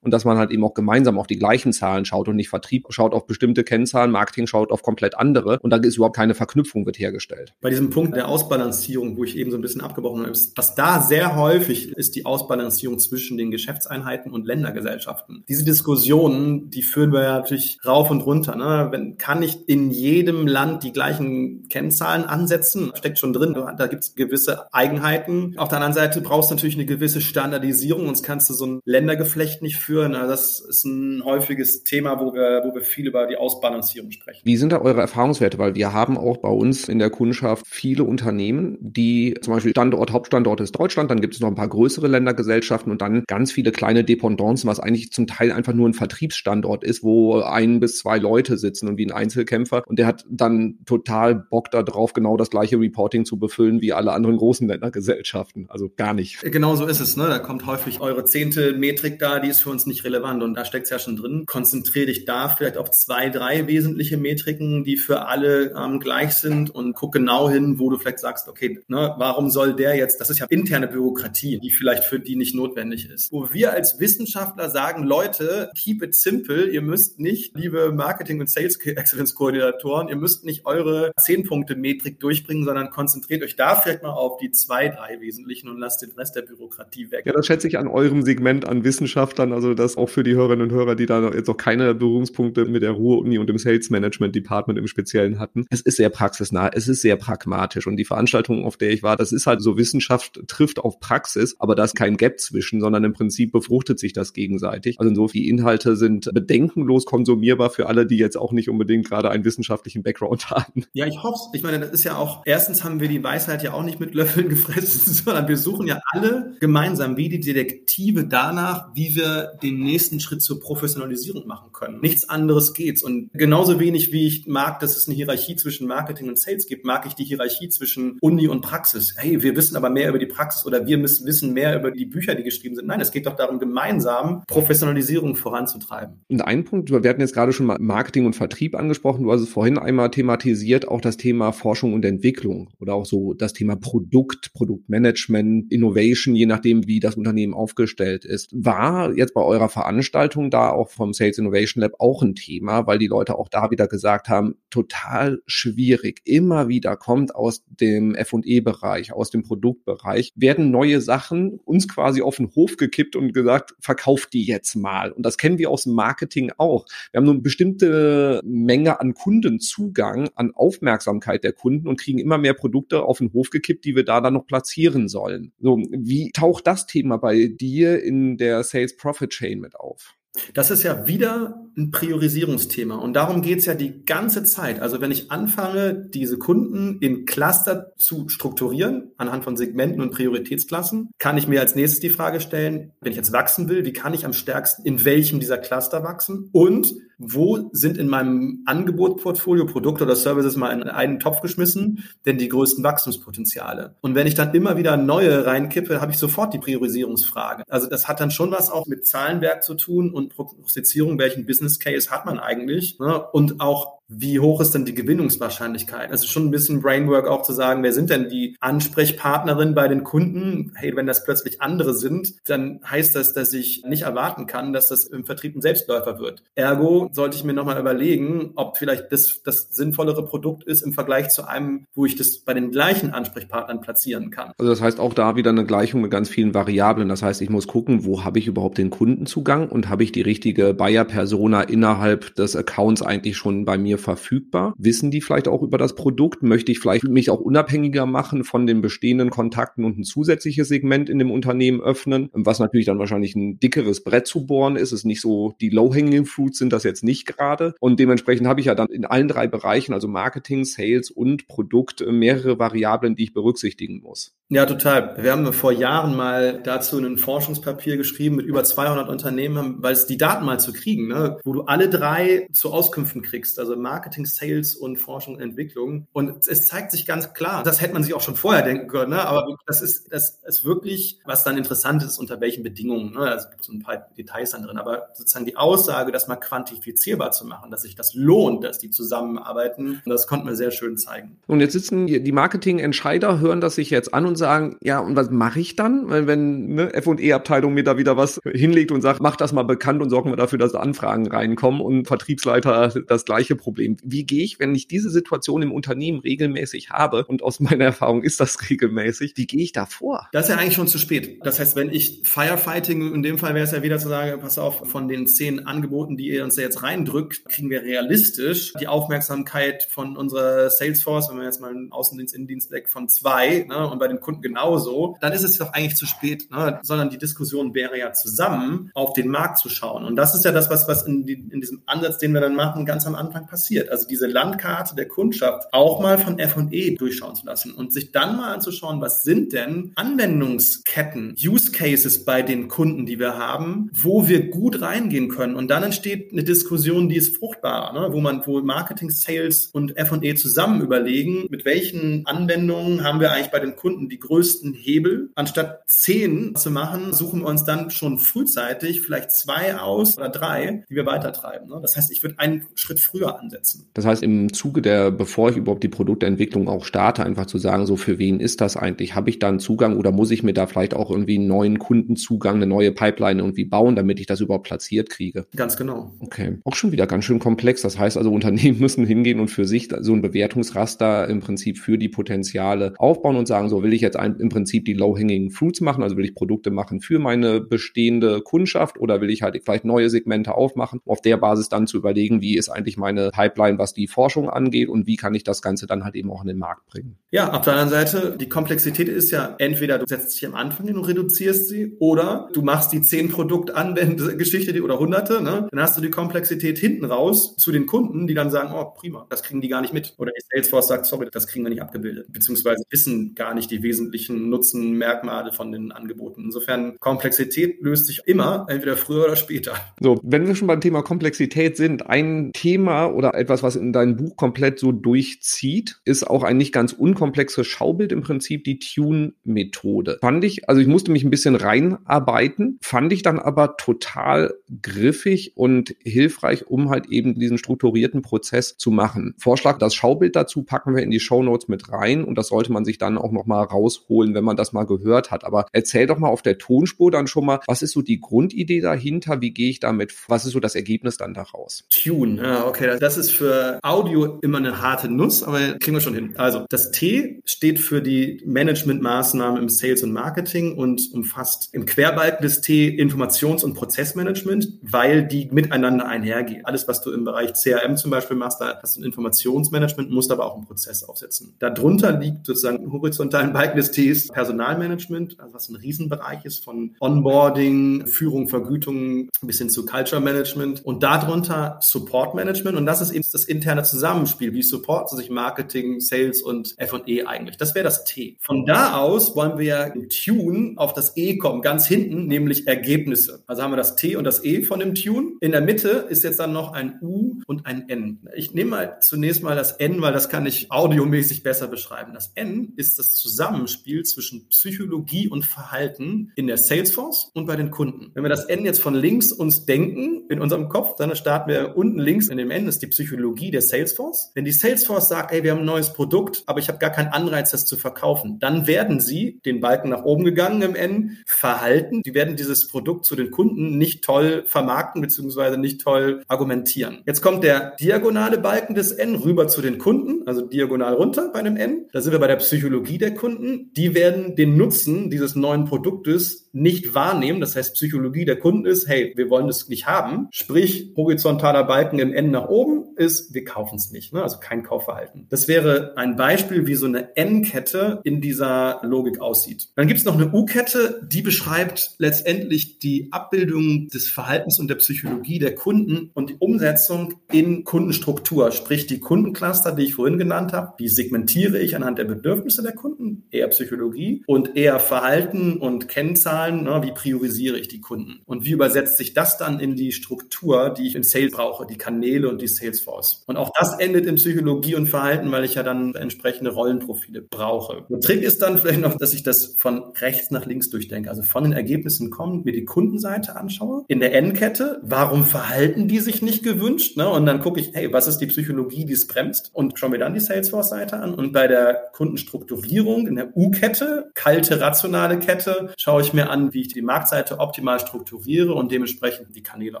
und 0.00 0.12
dass 0.12 0.24
man 0.24 0.38
halt 0.38 0.50
eben 0.50 0.64
auch 0.64 0.74
gemeinsam 0.74 1.18
auf 1.18 1.26
die 1.26 1.38
gleichen 1.38 1.72
Zahlen 1.72 2.04
schaut 2.04 2.28
und 2.28 2.36
nicht 2.36 2.48
Vertrieb 2.48 2.86
schaut 2.90 3.12
auf 3.12 3.26
bestimmte 3.26 3.64
Kennzahlen, 3.64 4.10
Marketing 4.10 4.46
schaut 4.46 4.70
auf 4.70 4.82
komplett 4.82 5.16
andere 5.16 5.58
und 5.60 5.70
da 5.70 5.76
ist 5.76 5.96
überhaupt 5.96 6.16
keine 6.16 6.34
Verknüpfung 6.34 6.86
wird 6.86 6.98
hergestellt. 6.98 7.54
Bei 7.60 7.70
diesem 7.70 7.90
Punkt 7.90 8.16
der 8.16 8.28
Ausbalancierung, 8.28 9.16
wo 9.16 9.24
ich 9.24 9.36
eben 9.36 9.50
so 9.50 9.56
ein 9.56 9.62
bisschen 9.62 9.80
abgebrochen 9.80 10.22
habe, 10.22 10.32
was 10.32 10.74
da 10.74 11.00
sehr 11.00 11.36
häufig 11.36 11.92
ist 11.92 12.16
die 12.16 12.26
Ausbalancierung 12.26 12.81
zwischen 12.98 13.36
den 13.36 13.50
Geschäftseinheiten 13.50 14.32
und 14.32 14.46
Ländergesellschaften. 14.46 15.44
Diese 15.48 15.64
Diskussionen, 15.64 16.70
die 16.70 16.82
führen 16.82 17.12
wir 17.12 17.22
ja 17.22 17.38
natürlich 17.38 17.78
rauf 17.86 18.10
und 18.10 18.22
runter. 18.22 18.56
Ne? 18.56 18.88
Wenn, 18.90 19.16
kann 19.18 19.42
ich 19.42 19.68
in 19.68 19.90
jedem 19.90 20.46
Land 20.46 20.82
die 20.82 20.92
gleichen 20.92 21.68
Kennzahlen 21.68 22.24
ansetzen? 22.24 22.92
Steckt 22.94 23.18
schon 23.18 23.32
drin. 23.32 23.56
Da 23.76 23.86
gibt 23.86 24.02
es 24.02 24.14
gewisse 24.14 24.72
Eigenheiten. 24.72 25.54
Auf 25.56 25.68
der 25.68 25.78
anderen 25.78 25.94
Seite 25.94 26.20
brauchst 26.20 26.50
du 26.50 26.54
natürlich 26.54 26.74
eine 26.74 26.86
gewisse 26.86 27.20
Standardisierung, 27.20 28.06
sonst 28.06 28.22
kannst 28.22 28.50
du 28.50 28.54
so 28.54 28.66
ein 28.66 28.80
Ländergeflecht 28.84 29.62
nicht 29.62 29.76
führen. 29.76 30.14
Also 30.14 30.30
das 30.30 30.60
ist 30.60 30.84
ein 30.84 31.24
häufiges 31.24 31.84
Thema, 31.84 32.20
wo 32.20 32.34
wir, 32.34 32.62
wo 32.64 32.74
wir 32.74 32.82
viel 32.82 33.06
über 33.06 33.26
die 33.26 33.36
Ausbalancierung 33.36 34.10
sprechen. 34.10 34.40
Wie 34.44 34.56
sind 34.56 34.72
da 34.72 34.80
eure 34.80 35.00
Erfahrungswerte? 35.00 35.58
Weil 35.58 35.74
wir 35.74 35.92
haben 35.92 36.18
auch 36.18 36.38
bei 36.38 36.48
uns 36.48 36.88
in 36.88 36.98
der 36.98 37.10
Kundschaft 37.10 37.66
viele 37.66 38.04
Unternehmen, 38.04 38.76
die 38.80 39.34
zum 39.40 39.54
Beispiel 39.54 39.70
Standort, 39.70 40.12
Hauptstandort 40.12 40.60
ist 40.60 40.72
Deutschland, 40.72 41.10
dann 41.10 41.20
gibt 41.20 41.34
es 41.34 41.40
noch 41.40 41.48
ein 41.48 41.54
paar 41.54 41.68
größere 41.68 42.08
Ländergesellschaften 42.08 42.71
und 42.80 43.02
dann 43.02 43.24
ganz 43.26 43.52
viele 43.52 43.72
kleine 43.72 44.04
Dependancen, 44.04 44.68
was 44.68 44.80
eigentlich 44.80 45.12
zum 45.12 45.26
Teil 45.26 45.52
einfach 45.52 45.72
nur 45.72 45.88
ein 45.88 45.94
Vertriebsstandort 45.94 46.84
ist, 46.84 47.02
wo 47.02 47.40
ein 47.40 47.80
bis 47.80 47.98
zwei 47.98 48.18
Leute 48.18 48.58
sitzen 48.58 48.88
und 48.88 48.96
wie 48.96 49.06
ein 49.06 49.12
Einzelkämpfer 49.12 49.82
und 49.86 49.98
der 49.98 50.06
hat 50.06 50.24
dann 50.30 50.78
total 50.86 51.34
Bock 51.34 51.70
darauf, 51.70 52.12
genau 52.12 52.36
das 52.36 52.50
gleiche 52.50 52.78
Reporting 52.78 53.24
zu 53.24 53.38
befüllen 53.38 53.80
wie 53.80 53.92
alle 53.92 54.12
anderen 54.12 54.36
großen 54.36 54.66
Ländergesellschaften. 54.68 55.66
Also 55.68 55.90
gar 55.96 56.14
nicht. 56.14 56.40
Genau 56.42 56.76
so 56.76 56.86
ist 56.86 57.00
es. 57.00 57.16
Ne? 57.16 57.28
Da 57.28 57.38
kommt 57.38 57.66
häufig 57.66 58.00
eure 58.00 58.24
zehnte 58.24 58.72
Metrik 58.72 59.18
da, 59.18 59.38
die 59.40 59.48
ist 59.48 59.60
für 59.60 59.70
uns 59.70 59.86
nicht 59.86 60.04
relevant 60.04 60.42
und 60.42 60.54
da 60.54 60.64
steckt 60.64 60.84
es 60.84 60.90
ja 60.90 60.98
schon 60.98 61.16
drin. 61.16 61.44
Konzentriere 61.46 62.06
dich 62.06 62.24
da 62.24 62.48
vielleicht 62.48 62.76
auf 62.76 62.90
zwei, 62.90 63.28
drei 63.28 63.66
wesentliche 63.66 64.16
Metriken, 64.16 64.84
die 64.84 64.96
für 64.96 65.26
alle 65.26 65.74
ähm, 65.76 66.00
gleich 66.00 66.34
sind 66.34 66.70
und 66.70 66.94
guck 66.94 67.12
genau 67.12 67.50
hin, 67.50 67.78
wo 67.78 67.90
du 67.90 67.98
vielleicht 67.98 68.20
sagst, 68.20 68.48
okay, 68.48 68.80
ne, 68.88 69.14
warum 69.18 69.50
soll 69.50 69.74
der 69.74 69.96
jetzt, 69.96 70.20
das 70.20 70.30
ist 70.30 70.38
ja 70.38 70.46
interne 70.48 70.88
Bürokratie, 70.88 71.58
die 71.58 71.70
vielleicht 71.70 72.04
für 72.04 72.20
die 72.20 72.36
nicht 72.36 72.51
notwendig 72.54 73.08
ist. 73.08 73.32
Wo 73.32 73.52
wir 73.52 73.72
als 73.72 74.00
Wissenschaftler 74.00 74.70
sagen, 74.70 75.04
Leute, 75.04 75.70
keep 75.76 76.02
it 76.02 76.14
simple, 76.14 76.68
ihr 76.68 76.82
müsst 76.82 77.18
nicht, 77.20 77.56
liebe 77.56 77.92
Marketing- 77.92 78.40
und 78.40 78.50
Sales 78.50 78.76
Excellence-Koordinatoren, 78.76 80.08
ihr 80.08 80.16
müsst 80.16 80.44
nicht 80.44 80.66
eure 80.66 81.12
zehn 81.20 81.44
Punkte 81.44 81.76
Metrik 81.76 82.20
durchbringen, 82.20 82.64
sondern 82.64 82.90
konzentriert 82.90 83.42
euch 83.42 83.56
da 83.56 83.76
vielleicht 83.76 84.02
mal 84.02 84.10
auf 84.10 84.38
die 84.38 84.50
zwei, 84.50 84.88
drei 84.88 85.20
wesentlichen 85.20 85.68
und 85.68 85.78
lasst 85.78 86.02
den 86.02 86.10
Rest 86.12 86.36
der 86.36 86.42
Bürokratie 86.42 87.10
weg. 87.10 87.24
Ja, 87.24 87.32
das 87.32 87.46
schätze 87.46 87.68
ich 87.68 87.78
an 87.78 87.88
eurem 87.88 88.22
Segment 88.22 88.66
an 88.66 88.84
Wissenschaftlern, 88.84 89.52
also 89.52 89.74
das 89.74 89.96
auch 89.96 90.08
für 90.08 90.22
die 90.22 90.34
Hörerinnen 90.34 90.68
und 90.68 90.72
Hörer, 90.72 90.96
die 90.96 91.06
da 91.06 91.30
jetzt 91.30 91.48
auch 91.48 91.56
keine 91.56 91.94
Berührungspunkte 91.94 92.64
mit 92.64 92.82
der 92.82 92.90
Ruhr-Uni 92.90 93.38
und 93.38 93.48
dem 93.48 93.58
Sales 93.58 93.90
Management 93.90 94.34
Department 94.34 94.78
im 94.78 94.86
Speziellen 94.86 95.38
hatten. 95.38 95.66
Es 95.70 95.80
ist 95.80 95.96
sehr 95.96 96.10
praxisnah, 96.10 96.70
es 96.72 96.88
ist 96.88 97.02
sehr 97.02 97.16
pragmatisch 97.16 97.86
und 97.86 97.96
die 97.96 98.04
Veranstaltung, 98.04 98.64
auf 98.64 98.76
der 98.76 98.90
ich 98.90 99.02
war, 99.02 99.16
das 99.16 99.32
ist 99.32 99.46
halt 99.46 99.62
so 99.62 99.76
Wissenschaft 99.76 100.40
trifft 100.48 100.78
auf 100.78 101.00
Praxis, 101.00 101.56
aber 101.58 101.74
da 101.74 101.84
ist 101.84 101.94
kein 101.94 102.16
Gap 102.16 102.40
zwischen, 102.42 102.80
sondern 102.80 103.04
im 103.04 103.12
Prinzip 103.12 103.52
befruchtet 103.52 103.98
sich 103.98 104.12
das 104.12 104.32
gegenseitig. 104.32 104.98
Also 104.98 105.08
insofern, 105.08 105.32
die 105.32 105.48
Inhalte 105.48 105.96
sind 105.96 106.30
bedenkenlos 106.32 107.04
konsumierbar 107.04 107.70
für 107.70 107.86
alle, 107.86 108.06
die 108.06 108.16
jetzt 108.16 108.36
auch 108.36 108.52
nicht 108.52 108.68
unbedingt 108.68 109.08
gerade 109.08 109.30
einen 109.30 109.44
wissenschaftlichen 109.44 110.02
Background 110.02 110.50
haben. 110.50 110.84
Ja, 110.92 111.06
ich 111.06 111.22
hoffe 111.22 111.50
Ich 111.54 111.62
meine, 111.62 111.80
das 111.80 111.90
ist 111.90 112.04
ja 112.04 112.16
auch, 112.16 112.42
erstens 112.44 112.84
haben 112.84 113.00
wir 113.00 113.08
die 113.08 113.22
Weisheit 113.22 113.62
ja 113.62 113.72
auch 113.72 113.82
nicht 113.82 114.00
mit 114.00 114.14
Löffeln 114.14 114.48
gefressen, 114.50 115.12
sondern 115.12 115.48
wir 115.48 115.56
suchen 115.56 115.86
ja 115.86 116.00
alle 116.12 116.56
gemeinsam 116.60 117.16
wie 117.16 117.28
die 117.28 117.40
Detektive 117.40 118.24
danach, 118.24 118.94
wie 118.94 119.14
wir 119.14 119.58
den 119.62 119.80
nächsten 119.80 120.20
Schritt 120.20 120.42
zur 120.42 120.60
Professionalisierung 120.60 121.46
machen 121.46 121.72
können. 121.72 122.00
Nichts 122.00 122.28
anderes 122.28 122.74
geht's. 122.74 123.02
Und 123.02 123.30
genauso 123.32 123.80
wenig 123.80 124.12
wie 124.12 124.26
ich 124.26 124.46
mag, 124.46 124.80
dass 124.80 124.96
es 124.96 125.06
eine 125.06 125.14
Hierarchie 125.14 125.56
zwischen 125.56 125.86
Marketing 125.86 126.28
und 126.28 126.38
Sales 126.38 126.66
gibt, 126.66 126.84
mag 126.84 127.06
ich 127.06 127.14
die 127.14 127.24
Hierarchie 127.24 127.68
zwischen 127.68 128.18
Uni 128.20 128.48
und 128.48 128.60
Praxis. 128.60 129.14
Hey, 129.16 129.42
wir 129.42 129.56
wissen 129.56 129.76
aber 129.76 129.90
mehr 129.90 130.08
über 130.08 130.18
die 130.18 130.26
Praxis 130.26 130.66
oder 130.66 130.86
wir 130.86 130.98
müssen 130.98 131.26
wissen 131.26 131.52
mehr 131.52 131.76
über 131.78 131.90
die 131.90 132.06
Bücher, 132.06 132.31
die 132.34 132.42
geschrieben 132.42 132.76
sind. 132.76 132.86
Nein, 132.86 133.00
es 133.00 133.12
geht 133.12 133.26
doch 133.26 133.36
darum, 133.36 133.58
gemeinsam 133.58 134.42
Professionalisierung 134.46 135.36
voranzutreiben. 135.36 136.24
Und 136.28 136.40
ein 136.42 136.64
Punkt, 136.64 136.90
wir 136.90 137.08
hatten 137.08 137.20
jetzt 137.20 137.34
gerade 137.34 137.52
schon 137.52 137.66
mal 137.66 137.78
Marketing 137.80 138.26
und 138.26 138.36
Vertrieb 138.36 138.74
angesprochen. 138.74 139.24
Du 139.24 139.32
hast 139.32 139.40
es 139.40 139.48
vorhin 139.48 139.78
einmal 139.78 140.10
thematisiert, 140.10 140.88
auch 140.88 141.00
das 141.00 141.16
Thema 141.16 141.52
Forschung 141.52 141.94
und 141.94 142.04
Entwicklung 142.04 142.70
oder 142.78 142.94
auch 142.94 143.06
so 143.06 143.34
das 143.34 143.52
Thema 143.52 143.76
Produkt, 143.76 144.52
Produktmanagement, 144.54 145.72
Innovation, 145.72 146.34
je 146.34 146.46
nachdem, 146.46 146.86
wie 146.86 147.00
das 147.00 147.16
Unternehmen 147.16 147.54
aufgestellt 147.54 148.24
ist. 148.24 148.50
War 148.52 149.14
jetzt 149.16 149.34
bei 149.34 149.42
eurer 149.42 149.68
Veranstaltung 149.68 150.50
da 150.50 150.70
auch 150.70 150.90
vom 150.90 151.12
Sales 151.12 151.38
Innovation 151.38 151.82
Lab 151.82 151.92
auch 151.98 152.22
ein 152.22 152.34
Thema, 152.34 152.86
weil 152.86 152.98
die 152.98 153.06
Leute 153.06 153.38
auch 153.38 153.48
da 153.48 153.70
wieder 153.70 153.88
gesagt 153.88 154.28
haben, 154.28 154.56
total 154.70 155.40
schwierig. 155.46 156.20
Immer 156.24 156.68
wieder 156.68 156.96
kommt 156.96 157.34
aus 157.34 157.64
dem 157.66 158.14
F&E-Bereich, 158.14 159.12
aus 159.12 159.30
dem 159.30 159.42
Produktbereich, 159.42 160.32
werden 160.36 160.70
neue 160.70 161.00
Sachen 161.00 161.60
uns 161.64 161.88
quasi 161.88 162.21
auf 162.22 162.36
den 162.36 162.54
Hof 162.54 162.76
gekippt 162.76 163.16
und 163.16 163.32
gesagt, 163.32 163.74
verkauft 163.80 164.32
die 164.32 164.44
jetzt 164.44 164.74
mal. 164.74 165.12
Und 165.12 165.24
das 165.24 165.38
kennen 165.38 165.58
wir 165.58 165.70
aus 165.70 165.84
dem 165.84 165.94
Marketing 165.94 166.52
auch. 166.56 166.86
Wir 167.10 167.18
haben 167.18 167.24
nur 167.24 167.34
eine 167.34 167.42
bestimmte 167.42 168.40
Menge 168.44 169.00
an 169.00 169.14
Kundenzugang, 169.14 170.30
an 170.34 170.52
Aufmerksamkeit 170.54 171.44
der 171.44 171.52
Kunden 171.52 171.88
und 171.88 172.00
kriegen 172.00 172.18
immer 172.18 172.38
mehr 172.38 172.54
Produkte 172.54 173.02
auf 173.02 173.18
den 173.18 173.32
Hof 173.32 173.50
gekippt, 173.50 173.84
die 173.84 173.96
wir 173.96 174.04
da 174.04 174.20
dann 174.20 174.34
noch 174.34 174.46
platzieren 174.46 175.08
sollen. 175.08 175.52
So, 175.60 175.78
wie 175.90 176.30
taucht 176.32 176.66
das 176.66 176.86
Thema 176.86 177.16
bei 177.18 177.48
dir 177.48 178.02
in 178.02 178.36
der 178.36 178.62
Sales 178.62 178.96
Profit 178.96 179.30
Chain 179.30 179.60
mit 179.60 179.76
auf? 179.76 180.14
Das 180.54 180.70
ist 180.70 180.82
ja 180.82 181.06
wieder 181.06 181.62
ein 181.76 181.90
Priorisierungsthema 181.90 182.96
und 182.96 183.14
darum 183.14 183.42
geht's 183.42 183.66
ja 183.66 183.74
die 183.74 184.04
ganze 184.04 184.44
Zeit. 184.44 184.80
Also 184.80 185.00
wenn 185.00 185.10
ich 185.10 185.30
anfange, 185.30 185.94
diese 185.94 186.38
Kunden 186.38 186.98
in 187.00 187.24
Cluster 187.24 187.92
zu 187.96 188.28
strukturieren, 188.28 189.12
anhand 189.16 189.44
von 189.44 189.56
Segmenten 189.56 190.00
und 190.00 190.10
Prioritätsklassen, 190.10 191.10
kann 191.18 191.38
ich 191.38 191.48
mir 191.48 191.60
als 191.60 191.74
nächstes 191.74 192.00
die 192.00 192.10
Frage 192.10 192.40
stellen, 192.40 192.92
wenn 193.00 193.12
ich 193.12 193.16
jetzt 193.16 193.32
wachsen 193.32 193.68
will, 193.68 193.84
wie 193.84 193.92
kann 193.92 194.14
ich 194.14 194.24
am 194.24 194.32
stärksten 194.32 194.84
in 194.84 195.04
welchem 195.04 195.40
dieser 195.40 195.58
Cluster 195.58 196.02
wachsen 196.02 196.48
und 196.52 196.94
wo 197.24 197.70
sind 197.72 197.98
in 197.98 198.08
meinem 198.08 198.62
Angebotsportfolio 198.66 199.66
Produkte 199.66 200.04
oder 200.04 200.16
Services 200.16 200.56
mal 200.56 200.72
in 200.72 200.82
einen 200.82 201.20
Topf 201.20 201.40
geschmissen, 201.40 202.04
denn 202.26 202.38
die 202.38 202.48
größten 202.48 202.82
Wachstumspotenziale. 202.82 203.96
Und 204.00 204.14
wenn 204.14 204.26
ich 204.26 204.34
dann 204.34 204.54
immer 204.54 204.76
wieder 204.76 204.96
neue 204.96 205.46
reinkippe, 205.46 206.00
habe 206.00 206.12
ich 206.12 206.18
sofort 206.18 206.52
die 206.52 206.58
Priorisierungsfrage. 206.58 207.64
Also 207.68 207.88
das 207.88 208.08
hat 208.08 208.20
dann 208.20 208.30
schon 208.30 208.50
was 208.50 208.70
auch 208.70 208.86
mit 208.86 209.06
Zahlenwerk 209.06 209.62
zu 209.62 209.74
tun 209.74 210.12
und 210.12 210.34
Prognostizierung, 210.34 211.18
welchen 211.18 211.46
Business 211.46 211.78
Case 211.78 212.10
hat 212.10 212.26
man 212.26 212.38
eigentlich 212.38 212.98
ne? 212.98 213.24
und 213.32 213.60
auch 213.60 214.01
wie 214.14 214.40
hoch 214.40 214.60
ist 214.60 214.74
denn 214.74 214.84
die 214.84 214.94
Gewinnungswahrscheinlichkeit? 214.94 216.10
Also 216.10 216.26
schon 216.26 216.46
ein 216.46 216.50
bisschen 216.50 216.80
Brainwork 216.80 217.26
auch 217.26 217.42
zu 217.42 217.52
sagen, 217.52 217.82
wer 217.82 217.92
sind 217.92 218.10
denn 218.10 218.28
die 218.28 218.56
Ansprechpartnerinnen 218.60 219.74
bei 219.74 219.88
den 219.88 220.04
Kunden? 220.04 220.72
Hey, 220.74 220.94
wenn 220.96 221.06
das 221.06 221.24
plötzlich 221.24 221.60
andere 221.60 221.94
sind, 221.94 222.34
dann 222.48 222.80
heißt 222.88 223.14
das, 223.14 223.32
dass 223.32 223.52
ich 223.52 223.84
nicht 223.86 224.02
erwarten 224.02 224.46
kann, 224.46 224.72
dass 224.72 224.88
das 224.88 225.04
im 225.04 225.24
Vertrieb 225.24 225.56
ein 225.56 225.62
Selbstläufer 225.62 226.18
wird. 226.18 226.42
Ergo 226.54 227.10
sollte 227.12 227.36
ich 227.36 227.44
mir 227.44 227.54
nochmal 227.54 227.78
überlegen, 227.78 228.52
ob 228.56 228.76
vielleicht 228.76 229.12
das 229.12 229.42
das 229.44 229.68
sinnvollere 229.70 230.24
Produkt 230.24 230.64
ist 230.64 230.82
im 230.82 230.92
Vergleich 230.92 231.30
zu 231.30 231.46
einem, 231.46 231.86
wo 231.94 232.06
ich 232.06 232.16
das 232.16 232.38
bei 232.38 232.54
den 232.54 232.70
gleichen 232.70 233.10
Ansprechpartnern 233.10 233.80
platzieren 233.80 234.30
kann. 234.30 234.52
Also 234.58 234.70
das 234.70 234.80
heißt 234.80 235.00
auch 235.00 235.14
da 235.14 235.36
wieder 235.36 235.50
eine 235.50 235.64
Gleichung 235.64 236.00
mit 236.02 236.10
ganz 236.10 236.28
vielen 236.28 236.54
Variablen. 236.54 237.08
Das 237.08 237.22
heißt, 237.22 237.42
ich 237.42 237.50
muss 237.50 237.66
gucken, 237.66 238.04
wo 238.04 238.24
habe 238.24 238.38
ich 238.38 238.46
überhaupt 238.46 238.78
den 238.78 238.90
Kundenzugang 238.90 239.68
und 239.68 239.88
habe 239.88 240.04
ich 240.04 240.12
die 240.12 240.22
richtige 240.22 240.74
Buyer-Persona 240.74 241.62
innerhalb 241.62 242.34
des 242.34 242.56
Accounts 242.56 243.02
eigentlich 243.02 243.36
schon 243.36 243.64
bei 243.64 243.78
mir 243.78 243.98
verfügbar? 244.02 244.74
Wissen 244.76 245.10
die 245.10 245.20
vielleicht 245.20 245.48
auch 245.48 245.62
über 245.62 245.78
das 245.78 245.94
Produkt? 245.94 246.42
Möchte 246.42 246.72
ich 246.72 246.78
vielleicht 246.78 247.04
mich 247.04 247.30
auch 247.30 247.40
unabhängiger 247.40 248.06
machen 248.06 248.44
von 248.44 248.66
den 248.66 248.82
bestehenden 248.82 249.30
Kontakten 249.30 249.84
und 249.84 249.98
ein 249.98 250.04
zusätzliches 250.04 250.68
Segment 250.68 251.08
in 251.08 251.18
dem 251.18 251.30
Unternehmen 251.30 251.80
öffnen? 251.80 252.28
Was 252.32 252.58
natürlich 252.58 252.86
dann 252.86 252.98
wahrscheinlich 252.98 253.34
ein 253.34 253.58
dickeres 253.58 254.04
Brett 254.04 254.26
zu 254.26 254.46
bohren 254.46 254.76
ist. 254.76 254.92
Es 254.92 255.00
ist 255.00 255.04
nicht 255.04 255.20
so, 255.20 255.54
die 255.60 255.70
Low-Hanging 255.70 256.26
Fruits 256.26 256.58
sind 256.58 256.72
das 256.72 256.84
jetzt 256.84 257.04
nicht 257.04 257.26
gerade. 257.26 257.74
Und 257.80 257.98
dementsprechend 257.98 258.46
habe 258.46 258.60
ich 258.60 258.66
ja 258.66 258.74
dann 258.74 258.88
in 258.88 259.04
allen 259.04 259.28
drei 259.28 259.46
Bereichen, 259.46 259.92
also 259.94 260.08
Marketing, 260.08 260.64
Sales 260.64 261.10
und 261.10 261.46
Produkt, 261.46 262.04
mehrere 262.06 262.58
Variablen, 262.58 263.16
die 263.16 263.24
ich 263.24 263.32
berücksichtigen 263.32 264.00
muss. 264.02 264.34
Ja, 264.54 264.66
total. 264.66 265.16
Wir 265.16 265.32
haben 265.32 265.50
vor 265.54 265.72
Jahren 265.72 266.14
mal 266.14 266.60
dazu 266.62 266.98
ein 266.98 267.16
Forschungspapier 267.16 267.96
geschrieben 267.96 268.36
mit 268.36 268.44
über 268.44 268.62
200 268.62 269.08
Unternehmen, 269.08 269.76
weil 269.78 269.94
es 269.94 270.04
die 270.04 270.18
Daten 270.18 270.44
mal 270.44 270.60
zu 270.60 270.74
kriegen, 270.74 271.08
ne, 271.08 271.38
wo 271.42 271.54
du 271.54 271.62
alle 271.62 271.88
drei 271.88 272.46
zu 272.52 272.70
Auskünften 272.70 273.22
kriegst, 273.22 273.58
also 273.58 273.76
Marketing, 273.76 274.26
Sales 274.26 274.74
und 274.74 274.98
Forschung 274.98 275.36
und 275.36 275.40
Entwicklung. 275.40 276.06
Und 276.12 276.46
es 276.46 276.66
zeigt 276.66 276.92
sich 276.92 277.06
ganz 277.06 277.32
klar, 277.32 277.62
das 277.62 277.80
hätte 277.80 277.94
man 277.94 278.02
sich 278.02 278.12
auch 278.12 278.20
schon 278.20 278.36
vorher 278.36 278.62
denken 278.62 278.88
können, 278.88 279.12
ne, 279.12 279.26
aber 279.26 279.56
das 279.66 279.80
ist, 279.80 280.12
das 280.12 280.42
ist 280.46 280.66
wirklich, 280.66 281.20
was 281.24 281.44
dann 281.44 281.56
interessant 281.56 282.02
ist, 282.02 282.18
unter 282.18 282.38
welchen 282.42 282.62
Bedingungen. 282.62 283.14
Ne, 283.14 283.20
also 283.20 283.48
gibt 283.48 283.64
so 283.64 283.72
ein 283.72 283.80
paar 283.80 284.06
Details 284.18 284.50
dann 284.50 284.64
drin, 284.64 284.76
aber 284.76 285.08
sozusagen 285.14 285.46
die 285.46 285.56
Aussage, 285.56 286.12
das 286.12 286.28
mal 286.28 286.36
quantifizierbar 286.36 287.30
zu 287.30 287.46
machen, 287.46 287.70
dass 287.70 287.80
sich 287.80 287.94
das 287.94 288.12
lohnt, 288.12 288.64
dass 288.64 288.76
die 288.76 288.90
zusammenarbeiten, 288.90 290.02
das 290.04 290.26
konnten 290.26 290.46
wir 290.46 290.56
sehr 290.56 290.72
schön 290.72 290.98
zeigen. 290.98 291.38
Und 291.46 291.60
jetzt 291.60 291.72
sitzen 291.72 292.06
die 292.06 292.32
Marketing-Entscheider, 292.32 293.40
hören 293.40 293.62
das 293.62 293.76
sich 293.76 293.88
jetzt 293.88 294.12
an 294.12 294.26
und 294.26 294.41
sagen, 294.42 294.76
ja, 294.82 294.98
und 294.98 295.16
was 295.16 295.30
mache 295.30 295.60
ich 295.60 295.76
dann? 295.76 296.10
Weil 296.10 296.26
wenn 296.26 296.74
ne, 296.74 296.92
F&E-Abteilung 296.92 297.72
mir 297.74 297.84
da 297.84 297.96
wieder 297.96 298.16
was 298.16 298.40
hinlegt 298.44 298.90
und 298.90 299.00
sagt, 299.00 299.20
mach 299.20 299.36
das 299.36 299.52
mal 299.52 299.62
bekannt 299.62 300.02
und 300.02 300.10
sorgen 300.10 300.30
wir 300.30 300.36
dafür, 300.36 300.58
dass 300.58 300.74
Anfragen 300.74 301.28
reinkommen 301.28 301.80
und 301.80 302.06
Vertriebsleiter 302.06 302.92
das 303.06 303.24
gleiche 303.24 303.56
Problem. 303.56 303.96
Wie 304.02 304.24
gehe 304.24 304.44
ich, 304.44 304.58
wenn 304.58 304.74
ich 304.74 304.88
diese 304.88 305.10
Situation 305.10 305.62
im 305.62 305.72
Unternehmen 305.72 306.20
regelmäßig 306.20 306.90
habe 306.90 307.24
und 307.24 307.42
aus 307.42 307.60
meiner 307.60 307.84
Erfahrung 307.84 308.22
ist 308.22 308.40
das 308.40 308.68
regelmäßig, 308.68 309.34
wie 309.36 309.46
gehe 309.46 309.62
ich 309.62 309.72
da 309.72 309.86
vor? 309.86 310.28
Das 310.32 310.48
ist 310.48 310.54
ja 310.54 310.56
eigentlich 310.56 310.74
schon 310.74 310.88
zu 310.88 310.98
spät. 310.98 311.38
Das 311.44 311.60
heißt, 311.60 311.76
wenn 311.76 311.90
ich 311.90 312.20
Firefighting, 312.24 313.14
in 313.14 313.22
dem 313.22 313.38
Fall 313.38 313.54
wäre 313.54 313.64
es 313.64 313.72
ja 313.72 313.82
wieder 313.82 313.98
zu 313.98 314.08
sagen, 314.08 314.40
pass 314.40 314.58
auf, 314.58 314.88
von 314.88 315.08
den 315.08 315.26
zehn 315.26 315.66
Angeboten, 315.66 316.16
die 316.16 316.28
ihr 316.28 316.44
uns 316.44 316.56
da 316.56 316.62
jetzt 316.62 316.82
reindrückt, 316.82 317.44
kriegen 317.48 317.70
wir 317.70 317.82
realistisch 317.82 318.72
die 318.80 318.88
Aufmerksamkeit 318.88 319.84
von 319.84 320.16
unserer 320.16 320.68
Salesforce, 320.68 321.30
wenn 321.30 321.38
wir 321.38 321.44
jetzt 321.44 321.60
mal 321.60 321.70
einen 321.70 321.92
Außendienst, 321.92 322.34
Innendienst 322.34 322.70
weg 322.72 322.88
von 322.88 323.08
zwei 323.08 323.66
ne, 323.68 323.88
und 323.88 323.98
bei 323.98 324.08
den 324.08 324.20
Kunden 324.20 324.31
Kunden 324.32 324.42
genauso, 324.42 325.16
dann 325.20 325.32
ist 325.32 325.44
es 325.44 325.58
doch 325.58 325.72
eigentlich 325.72 325.96
zu 325.96 326.06
spät, 326.06 326.50
ne? 326.50 326.80
sondern 326.82 327.10
die 327.10 327.18
Diskussion 327.18 327.74
wäre 327.74 327.98
ja 327.98 328.12
zusammen 328.12 328.90
auf 328.94 329.12
den 329.12 329.28
Markt 329.28 329.58
zu 329.58 329.68
schauen. 329.68 330.04
Und 330.04 330.16
das 330.16 330.34
ist 330.34 330.44
ja 330.44 330.52
das, 330.52 330.70
was, 330.70 330.88
was 330.88 331.02
in, 331.06 331.26
die, 331.26 331.34
in 331.34 331.60
diesem 331.60 331.82
Ansatz, 331.86 332.18
den 332.18 332.32
wir 332.32 332.40
dann 332.40 332.54
machen, 332.54 332.86
ganz 332.86 333.06
am 333.06 333.14
Anfang 333.14 333.46
passiert. 333.46 333.90
Also 333.90 334.06
diese 334.06 334.26
Landkarte 334.26 334.94
der 334.94 335.08
Kundschaft 335.08 335.72
auch 335.72 336.00
mal 336.00 336.18
von 336.18 336.38
F&E 336.38 336.94
durchschauen 336.94 337.34
zu 337.34 337.46
lassen 337.46 337.72
und 337.72 337.92
sich 337.92 338.12
dann 338.12 338.36
mal 338.36 338.54
anzuschauen, 338.54 339.00
was 339.00 339.22
sind 339.22 339.52
denn 339.52 339.92
Anwendungsketten, 339.96 341.36
Use 341.42 341.72
Cases 341.72 342.24
bei 342.24 342.42
den 342.42 342.68
Kunden, 342.68 343.06
die 343.06 343.18
wir 343.18 343.36
haben, 343.36 343.90
wo 343.92 344.28
wir 344.28 344.50
gut 344.50 344.80
reingehen 344.80 345.28
können. 345.28 345.56
Und 345.56 345.68
dann 345.68 345.82
entsteht 345.82 346.32
eine 346.32 346.44
Diskussion, 346.44 347.08
die 347.08 347.16
ist 347.16 347.36
fruchtbar, 347.36 347.92
ne? 347.92 348.12
wo 348.12 348.20
man, 348.20 348.42
wo 348.46 348.60
Marketing, 348.60 349.10
Sales 349.10 349.66
und 349.66 349.96
F&E 349.96 350.34
zusammen 350.34 350.80
überlegen, 350.80 351.46
mit 351.50 351.64
welchen 351.64 352.26
Anwendungen 352.26 353.04
haben 353.04 353.20
wir 353.20 353.32
eigentlich 353.32 353.50
bei 353.50 353.60
den 353.60 353.76
Kunden 353.76 354.08
die 354.12 354.18
größten 354.18 354.74
Hebel. 354.74 355.30
Anstatt 355.34 355.80
zehn 355.86 356.54
zu 356.54 356.70
machen, 356.70 357.12
suchen 357.12 357.40
wir 357.40 357.48
uns 357.48 357.64
dann 357.64 357.90
schon 357.90 358.18
frühzeitig 358.18 359.00
vielleicht 359.00 359.32
zwei 359.32 359.76
aus 359.76 360.18
oder 360.18 360.28
drei, 360.28 360.84
die 360.88 360.94
wir 360.94 361.06
weitertreiben. 361.06 361.68
Ne? 361.68 361.78
Das 361.80 361.96
heißt, 361.96 362.12
ich 362.12 362.22
würde 362.22 362.38
einen 362.38 362.66
Schritt 362.74 363.00
früher 363.00 363.40
ansetzen. 363.40 363.88
Das 363.94 364.04
heißt, 364.04 364.22
im 364.22 364.52
Zuge 364.52 364.82
der, 364.82 365.10
bevor 365.10 365.50
ich 365.50 365.56
überhaupt 365.56 365.82
die 365.82 365.88
Produktentwicklung 365.88 366.68
auch 366.68 366.84
starte, 366.84 367.24
einfach 367.24 367.46
zu 367.46 367.58
sagen, 367.58 367.86
so 367.86 367.96
für 367.96 368.18
wen 368.18 368.38
ist 368.38 368.60
das 368.60 368.76
eigentlich? 368.76 369.14
Habe 369.14 369.30
ich 369.30 369.38
da 369.38 369.48
einen 369.48 369.60
Zugang 369.60 369.96
oder 369.96 370.12
muss 370.12 370.30
ich 370.30 370.42
mir 370.42 370.52
da 370.52 370.66
vielleicht 370.66 370.94
auch 370.94 371.10
irgendwie 371.10 371.36
einen 371.36 371.48
neuen 371.48 371.78
Kundenzugang, 371.78 372.56
eine 372.56 372.66
neue 372.66 372.92
Pipeline 372.92 373.40
irgendwie 373.40 373.64
bauen, 373.64 373.96
damit 373.96 374.20
ich 374.20 374.26
das 374.26 374.40
überhaupt 374.40 374.66
platziert 374.66 375.08
kriege? 375.08 375.46
Ganz 375.56 375.76
genau. 375.76 376.12
Okay. 376.20 376.58
Auch 376.64 376.74
schon 376.74 376.92
wieder 376.92 377.06
ganz 377.06 377.24
schön 377.24 377.38
komplex. 377.38 377.80
Das 377.80 377.98
heißt 377.98 378.18
also, 378.18 378.30
Unternehmen 378.30 378.78
müssen 378.80 379.06
hingehen 379.06 379.40
und 379.40 379.48
für 379.48 379.64
sich 379.64 379.88
so 380.00 380.12
ein 380.12 380.20
Bewertungsraster 380.20 381.28
im 381.28 381.40
Prinzip 381.40 381.78
für 381.78 381.96
die 381.96 382.10
Potenziale 382.10 382.94
aufbauen 382.98 383.36
und 383.36 383.46
sagen, 383.46 383.68
so 383.68 383.82
will 383.82 383.92
ich 383.92 384.01
jetzt 384.02 384.16
ein, 384.16 384.36
im 384.38 384.48
Prinzip 384.48 384.84
die 384.84 384.94
low-hanging 384.94 385.50
fruits 385.50 385.80
machen? 385.80 386.02
Also 386.02 386.16
will 386.16 386.24
ich 386.24 386.34
Produkte 386.34 386.70
machen 386.70 387.00
für 387.00 387.18
meine 387.18 387.60
bestehende 387.60 388.42
Kundschaft 388.42 388.98
oder 388.98 389.20
will 389.20 389.30
ich 389.30 389.42
halt 389.42 389.60
vielleicht 389.64 389.84
neue 389.84 390.10
Segmente 390.10 390.54
aufmachen? 390.54 391.00
Auf 391.06 391.22
der 391.22 391.36
Basis 391.36 391.68
dann 391.68 391.86
zu 391.86 391.96
überlegen, 391.96 392.40
wie 392.40 392.56
ist 392.56 392.68
eigentlich 392.68 392.96
meine 392.96 393.30
Pipeline, 393.30 393.78
was 393.78 393.94
die 393.94 394.06
Forschung 394.06 394.50
angeht 394.50 394.88
und 394.88 395.06
wie 395.06 395.16
kann 395.16 395.34
ich 395.34 395.44
das 395.44 395.62
Ganze 395.62 395.86
dann 395.86 396.04
halt 396.04 396.14
eben 396.14 396.30
auch 396.30 396.42
in 396.42 396.48
den 396.48 396.58
Markt 396.58 396.86
bringen? 396.86 397.16
Ja, 397.30 397.52
auf 397.52 397.64
der 397.64 397.74
anderen 397.74 397.90
Seite, 397.90 398.36
die 398.38 398.48
Komplexität 398.48 399.08
ist 399.08 399.30
ja 399.30 399.54
entweder 399.58 399.98
du 399.98 400.06
setzt 400.06 400.34
dich 400.34 400.46
am 400.46 400.54
Anfang 400.54 400.86
hin 400.86 400.96
und 400.96 401.04
reduzierst 401.04 401.68
sie 401.68 401.96
oder 401.98 402.48
du 402.52 402.62
machst 402.62 402.92
die 402.92 403.00
zehn 403.00 403.28
Produktanwendgeschichte 403.30 404.82
oder 404.82 404.98
hunderte, 404.98 405.42
ne? 405.42 405.68
dann 405.70 405.80
hast 405.80 405.96
du 405.96 406.02
die 406.02 406.10
Komplexität 406.10 406.78
hinten 406.78 407.04
raus 407.04 407.56
zu 407.56 407.72
den 407.72 407.86
Kunden, 407.86 408.26
die 408.26 408.34
dann 408.34 408.50
sagen, 408.50 408.72
oh 408.74 408.84
prima, 408.84 409.26
das 409.30 409.42
kriegen 409.42 409.60
die 409.60 409.68
gar 409.68 409.80
nicht 409.80 409.92
mit. 409.92 410.14
Oder 410.18 410.32
die 410.32 410.42
Salesforce 410.50 410.88
sagt, 410.88 411.06
sorry, 411.06 411.28
das 411.30 411.46
kriegen 411.46 411.64
wir 411.64 411.70
nicht 411.70 411.82
abgebildet. 411.82 412.32
Beziehungsweise 412.32 412.84
wissen 412.90 413.34
gar 413.34 413.54
nicht 413.54 413.70
die 413.70 413.82
wesentlichen 413.92 414.48
Nutzenmerkmale 414.48 415.52
von 415.52 415.70
den 415.70 415.92
Angeboten. 415.92 416.44
Insofern 416.44 416.96
Komplexität 416.98 417.82
löst 417.82 418.06
sich 418.06 418.22
immer, 418.24 418.66
entweder 418.70 418.96
früher 418.96 419.24
oder 419.24 419.36
später. 419.36 419.74
So, 420.00 420.18
wenn 420.22 420.46
wir 420.46 420.54
schon 420.54 420.68
beim 420.68 420.80
Thema 420.80 421.02
Komplexität 421.02 421.76
sind, 421.76 422.06
ein 422.06 422.52
Thema 422.54 423.06
oder 423.06 423.34
etwas, 423.34 423.62
was 423.62 423.76
in 423.76 423.92
deinem 423.92 424.16
Buch 424.16 424.36
komplett 424.36 424.78
so 424.78 424.92
durchzieht, 424.92 426.00
ist 426.06 426.26
auch 426.26 426.42
ein 426.42 426.56
nicht 426.56 426.72
ganz 426.72 426.94
unkomplexes 426.94 427.66
Schaubild 427.66 428.12
im 428.12 428.22
Prinzip 428.22 428.64
die 428.64 428.78
Tune-Methode. 428.78 430.18
Fand 430.22 430.42
ich, 430.44 430.70
also 430.70 430.80
ich 430.80 430.88
musste 430.88 431.10
mich 431.10 431.22
ein 431.22 431.30
bisschen 431.30 431.54
reinarbeiten, 431.54 432.78
fand 432.80 433.12
ich 433.12 433.22
dann 433.22 433.38
aber 433.38 433.76
total 433.76 434.54
griffig 434.80 435.52
und 435.54 435.94
hilfreich, 436.02 436.66
um 436.68 436.88
halt 436.88 437.06
eben 437.10 437.34
diesen 437.34 437.58
strukturierten 437.58 438.22
Prozess 438.22 438.78
zu 438.78 438.90
machen. 438.90 439.34
Vorschlag, 439.38 439.78
das 439.78 439.94
Schaubild 439.94 440.34
dazu 440.34 440.62
packen 440.62 440.96
wir 440.96 441.02
in 441.02 441.10
die 441.10 441.20
Show 441.20 441.42
Notes 441.42 441.68
mit 441.68 441.92
rein 441.92 442.24
und 442.24 442.38
das 442.38 442.48
sollte 442.48 442.72
man 442.72 442.86
sich 442.86 442.96
dann 442.96 443.18
auch 443.18 443.32
nochmal 443.32 443.64
rausholen, 443.82 444.34
wenn 444.34 444.44
man 444.44 444.56
das 444.56 444.72
mal 444.72 444.84
gehört 444.84 445.30
hat. 445.30 445.44
Aber 445.44 445.66
erzähl 445.72 446.06
doch 446.06 446.18
mal 446.18 446.28
auf 446.28 446.42
der 446.42 446.58
Tonspur 446.58 447.10
dann 447.10 447.26
schon 447.26 447.46
mal, 447.46 447.60
was 447.66 447.82
ist 447.82 447.92
so 447.92 448.02
die 448.02 448.20
Grundidee 448.20 448.80
dahinter? 448.80 449.40
Wie 449.40 449.50
gehe 449.50 449.70
ich 449.70 449.80
damit? 449.80 450.14
Was 450.28 450.44
ist 450.44 450.52
so 450.52 450.60
das 450.60 450.74
Ergebnis 450.74 451.16
dann 451.16 451.34
daraus? 451.34 451.84
Tune, 451.90 452.42
ja, 452.42 452.66
okay. 452.66 452.96
Das 453.00 453.16
ist 453.16 453.30
für 453.30 453.78
Audio 453.82 454.38
immer 454.42 454.58
eine 454.58 454.80
harte 454.80 455.08
Nuss, 455.08 455.42
aber 455.42 455.58
kriegen 455.78 455.96
wir 455.96 456.00
schon 456.00 456.14
hin. 456.14 456.34
Also 456.36 456.66
das 456.68 456.90
T 456.90 457.40
steht 457.44 457.78
für 457.78 458.00
die 458.00 458.42
Managementmaßnahmen 458.44 459.60
im 459.60 459.68
Sales 459.68 460.02
und 460.02 460.12
Marketing 460.12 460.76
und 460.76 461.10
umfasst 461.12 461.70
im 461.72 461.86
Querbalken 461.86 462.42
des 462.42 462.60
T 462.60 462.88
Informations- 462.88 463.64
und 463.64 463.74
Prozessmanagement, 463.74 464.68
weil 464.82 465.26
die 465.26 465.48
miteinander 465.50 466.06
einhergehen. 466.06 466.64
Alles, 466.64 466.88
was 466.88 467.02
du 467.02 467.12
im 467.12 467.24
Bereich 467.24 467.52
CRM 467.54 467.96
zum 467.96 468.10
Beispiel 468.10 468.36
machst, 468.36 468.60
da 468.60 468.78
hast 468.82 468.96
du 468.96 469.00
ein 469.00 469.04
Informationsmanagement, 469.04 470.10
musst 470.10 470.30
aber 470.30 470.46
auch 470.46 470.56
einen 470.56 470.66
Prozess 470.66 471.04
aufsetzen. 471.04 471.54
Darunter 471.58 472.12
liegt 472.18 472.46
sozusagen 472.46 472.82
im 472.82 472.92
horizontalen 472.92 473.52
Balken 473.72 473.78
des 473.78 473.90
T 473.90 474.04
ist 474.04 474.32
Personalmanagement, 474.32 475.40
also 475.40 475.54
was 475.54 475.68
ein 475.68 475.76
Riesenbereich 475.76 476.44
ist 476.44 476.62
von 476.62 476.94
Onboarding, 477.00 478.06
Führung, 478.06 478.48
Vergütung 478.48 479.30
bis 479.40 479.58
hin 479.58 479.70
zu 479.70 479.86
Culture 479.86 480.20
Management 480.20 480.84
und 480.84 481.02
darunter 481.02 481.78
Support 481.80 482.34
Management 482.34 482.76
und 482.76 482.84
das 482.84 483.00
ist 483.00 483.12
eben 483.12 483.24
das 483.32 483.44
interne 483.44 483.82
Zusammenspiel. 483.82 484.52
Wie 484.52 484.62
supporten 484.62 485.16
sich 485.16 485.30
Marketing, 485.30 486.00
Sales 486.00 486.42
und 486.42 486.74
F&E 486.76 487.24
eigentlich? 487.24 487.56
Das 487.56 487.74
wäre 487.74 487.84
das 487.84 488.04
T. 488.04 488.36
Von 488.40 488.66
da 488.66 488.98
aus 488.98 489.34
wollen 489.36 489.58
wir 489.58 489.64
ja 489.64 489.84
im 489.84 490.08
Tune 490.10 490.74
auf 490.76 490.92
das 490.92 491.16
E 491.16 491.38
kommen, 491.38 491.62
ganz 491.62 491.86
hinten, 491.86 492.26
nämlich 492.26 492.66
Ergebnisse. 492.66 493.42
Also 493.46 493.62
haben 493.62 493.72
wir 493.72 493.76
das 493.76 493.96
T 493.96 494.16
und 494.16 494.24
das 494.24 494.44
E 494.44 494.62
von 494.62 494.80
dem 494.80 494.94
Tune. 494.94 495.32
In 495.40 495.52
der 495.52 495.62
Mitte 495.62 496.06
ist 496.08 496.24
jetzt 496.24 496.40
dann 496.40 496.52
noch 496.52 496.72
ein 496.72 496.98
U 497.00 497.40
und 497.46 497.64
ein 497.64 497.88
N. 497.88 498.18
Ich 498.36 498.52
nehme 498.52 498.70
mal 498.70 498.98
zunächst 499.00 499.42
mal 499.42 499.56
das 499.56 499.72
N, 499.72 500.02
weil 500.02 500.12
das 500.12 500.28
kann 500.28 500.44
ich 500.46 500.70
audiomäßig 500.70 501.42
besser 501.42 501.68
beschreiben. 501.68 502.12
Das 502.12 502.32
N 502.34 502.74
ist 502.76 502.98
das 502.98 503.14
Zusammen 503.14 503.61
Zusammenspiel 503.62 504.02
zwischen 504.04 504.48
Psychologie 504.48 505.28
und 505.28 505.44
Verhalten 505.44 506.32
in 506.34 506.46
der 506.46 506.56
Salesforce 506.56 507.30
und 507.34 507.46
bei 507.46 507.56
den 507.56 507.70
Kunden. 507.70 508.10
Wenn 508.14 508.24
wir 508.24 508.30
das 508.30 508.46
N 508.46 508.64
jetzt 508.64 508.80
von 508.80 508.94
links 508.94 509.32
uns 509.32 509.66
denken 509.66 510.24
in 510.28 510.40
unserem 510.40 510.68
Kopf, 510.68 510.96
dann 510.96 511.14
starten 511.14 511.50
wir 511.50 511.76
unten 511.76 511.98
links 511.98 512.28
in 512.28 512.38
dem 512.38 512.50
N 512.50 512.66
ist 512.66 512.82
die 512.82 512.86
Psychologie 512.88 513.50
der 513.50 513.62
Salesforce. 513.62 514.32
Wenn 514.34 514.44
die 514.44 514.52
Salesforce 514.52 515.08
sagt, 515.08 515.32
ey, 515.32 515.42
wir 515.42 515.52
haben 515.52 515.60
ein 515.60 515.64
neues 515.64 515.92
Produkt, 515.92 516.42
aber 516.46 516.58
ich 516.58 516.68
habe 516.68 516.78
gar 516.78 516.90
keinen 516.90 517.08
Anreiz, 517.08 517.50
das 517.50 517.64
zu 517.64 517.76
verkaufen, 517.76 518.38
dann 518.40 518.66
werden 518.66 519.00
sie 519.00 519.40
den 519.44 519.60
Balken 519.60 519.90
nach 519.90 520.04
oben 520.04 520.24
gegangen 520.24 520.62
im 520.62 520.74
N 520.74 521.18
verhalten. 521.26 522.02
Die 522.02 522.14
werden 522.14 522.36
dieses 522.36 522.68
Produkt 522.68 523.04
zu 523.04 523.16
den 523.16 523.30
Kunden 523.30 523.78
nicht 523.78 524.02
toll 524.02 524.44
vermarkten 524.46 525.02
beziehungsweise 525.02 525.58
nicht 525.58 525.80
toll 525.80 526.22
argumentieren. 526.28 527.02
Jetzt 527.06 527.20
kommt 527.20 527.44
der 527.44 527.76
diagonale 527.80 528.38
Balken 528.38 528.74
des 528.74 528.92
N 528.92 529.14
rüber 529.14 529.48
zu 529.48 529.62
den 529.62 529.78
Kunden, 529.78 530.26
also 530.26 530.42
diagonal 530.46 530.94
runter 530.94 531.30
bei 531.32 531.38
einem 531.38 531.56
N. 531.56 531.86
Da 531.92 532.00
sind 532.00 532.12
wir 532.12 532.18
bei 532.18 532.26
der 532.26 532.36
Psychologie 532.36 532.98
der 532.98 533.14
Kunden. 533.14 533.51
Die 533.76 533.94
werden 533.94 534.36
den 534.36 534.56
Nutzen 534.56 535.10
dieses 535.10 535.34
neuen 535.34 535.64
Produktes 535.64 536.48
nicht 536.52 536.94
wahrnehmen. 536.94 537.40
Das 537.40 537.56
heißt, 537.56 537.74
Psychologie 537.74 538.24
der 538.24 538.38
Kunden 538.38 538.66
ist, 538.66 538.86
hey, 538.86 539.12
wir 539.16 539.30
wollen 539.30 539.46
das 539.46 539.68
nicht 539.68 539.86
haben. 539.86 540.28
Sprich, 540.30 540.92
horizontaler 540.96 541.64
Balken 541.64 541.98
im 541.98 542.12
N 542.12 542.30
nach 542.30 542.48
oben 542.48 542.96
ist, 542.96 543.34
wir 543.34 543.44
kaufen 543.44 543.76
es 543.76 543.90
nicht. 543.90 544.12
Ne? 544.12 544.22
Also 544.22 544.38
kein 544.38 544.62
Kaufverhalten. 544.62 545.26
Das 545.30 545.48
wäre 545.48 545.96
ein 545.96 546.16
Beispiel, 546.16 546.66
wie 546.66 546.74
so 546.74 546.86
eine 546.86 547.16
N-Kette 547.16 548.00
in 548.04 548.20
dieser 548.20 548.80
Logik 548.82 549.20
aussieht. 549.20 549.68
Dann 549.76 549.86
gibt 549.86 549.98
es 549.98 550.04
noch 550.04 550.14
eine 550.14 550.30
U-Kette, 550.32 551.06
die 551.10 551.22
beschreibt 551.22 551.94
letztendlich 551.98 552.78
die 552.78 553.08
Abbildung 553.12 553.88
des 553.88 554.08
Verhaltens 554.08 554.58
und 554.58 554.68
der 554.68 554.76
Psychologie 554.76 555.38
der 555.38 555.54
Kunden 555.54 556.10
und 556.14 556.30
die 556.30 556.36
Umsetzung 556.38 557.14
in 557.30 557.64
Kundenstruktur. 557.64 558.50
Sprich, 558.52 558.86
die 558.86 559.00
Kundencluster, 559.00 559.72
die 559.72 559.84
ich 559.84 559.94
vorhin 559.94 560.18
genannt 560.18 560.52
habe, 560.52 560.74
die 560.78 560.88
segmentiere 560.88 561.58
ich 561.58 561.76
anhand 561.76 561.98
der 561.98 562.04
Bedürfnisse 562.04 562.62
der 562.62 562.72
Kunden, 562.72 563.24
eher 563.42 563.48
Psychologie 563.48 564.22
und 564.26 564.56
eher 564.56 564.80
Verhalten 564.80 565.58
und 565.58 565.88
Kennzahlen 565.88 566.32
Zahlen, 566.32 566.64
ne, 566.64 566.80
wie 566.82 566.92
priorisiere 566.92 567.58
ich 567.58 567.68
die 567.68 567.80
Kunden 567.80 568.20
und 568.26 568.44
wie 568.44 568.52
übersetzt 568.52 568.96
sich 568.96 569.12
das 569.12 569.38
dann 569.38 569.60
in 569.60 569.76
die 569.76 569.92
Struktur, 569.92 570.70
die 570.70 570.86
ich 570.86 570.94
im 570.94 571.02
Sales 571.02 571.32
brauche, 571.32 571.66
die 571.66 571.76
Kanäle 571.76 572.28
und 572.28 572.40
die 572.40 572.48
Salesforce. 572.48 573.24
Und 573.26 573.36
auch 573.36 573.50
das 573.58 573.78
endet 573.78 574.06
in 574.06 574.14
Psychologie 574.14 574.74
und 574.74 574.86
Verhalten, 574.86 575.30
weil 575.32 575.44
ich 575.44 575.54
ja 575.54 575.62
dann 575.62 575.94
entsprechende 575.94 576.52
Rollenprofile 576.52 577.22
brauche. 577.22 577.84
Der 577.88 578.00
Trick 578.00 578.22
ist 578.22 578.40
dann 578.42 578.58
vielleicht 578.58 578.80
noch, 578.80 578.96
dass 578.96 579.12
ich 579.12 579.22
das 579.22 579.54
von 579.58 579.92
rechts 580.00 580.30
nach 580.30 580.46
links 580.46 580.70
durchdenke, 580.70 581.10
also 581.10 581.22
von 581.22 581.44
den 581.44 581.52
Ergebnissen 581.52 582.10
kommen, 582.10 582.44
mir 582.44 582.52
die 582.52 582.64
Kundenseite 582.64 583.36
anschaue. 583.36 583.84
In 583.88 584.00
der 584.00 584.14
N-Kette, 584.14 584.80
warum 584.82 585.24
verhalten 585.24 585.88
die 585.88 585.98
sich 585.98 586.22
nicht 586.22 586.42
gewünscht? 586.42 586.96
Ne? 586.96 587.08
Und 587.08 587.26
dann 587.26 587.40
gucke 587.40 587.60
ich, 587.60 587.72
hey, 587.72 587.92
was 587.92 588.06
ist 588.06 588.18
die 588.18 588.26
Psychologie, 588.26 588.84
die 588.84 588.94
es 588.94 589.06
bremst? 589.06 589.50
Und 589.52 589.78
schaue 589.78 589.90
mir 589.90 589.98
dann 589.98 590.14
die 590.14 590.20
Salesforce-Seite 590.20 590.98
an. 590.98 591.14
Und 591.14 591.32
bei 591.32 591.46
der 591.46 591.90
Kundenstrukturierung 591.92 593.06
in 593.06 593.16
der 593.16 593.31
U-Kette, 593.34 594.10
kalte, 594.14 594.60
rationale 594.60 595.18
Kette, 595.18 595.72
schaue 595.76 596.02
ich 596.02 596.12
mir 596.12 596.30
an, 596.30 596.52
wie 596.52 596.62
ich 596.62 596.68
die 596.68 596.82
Marktseite 596.82 597.38
optimal 597.38 597.80
strukturiere 597.80 598.54
und 598.54 598.72
dementsprechend 598.72 599.34
die 599.34 599.42
Kanäle 599.42 599.80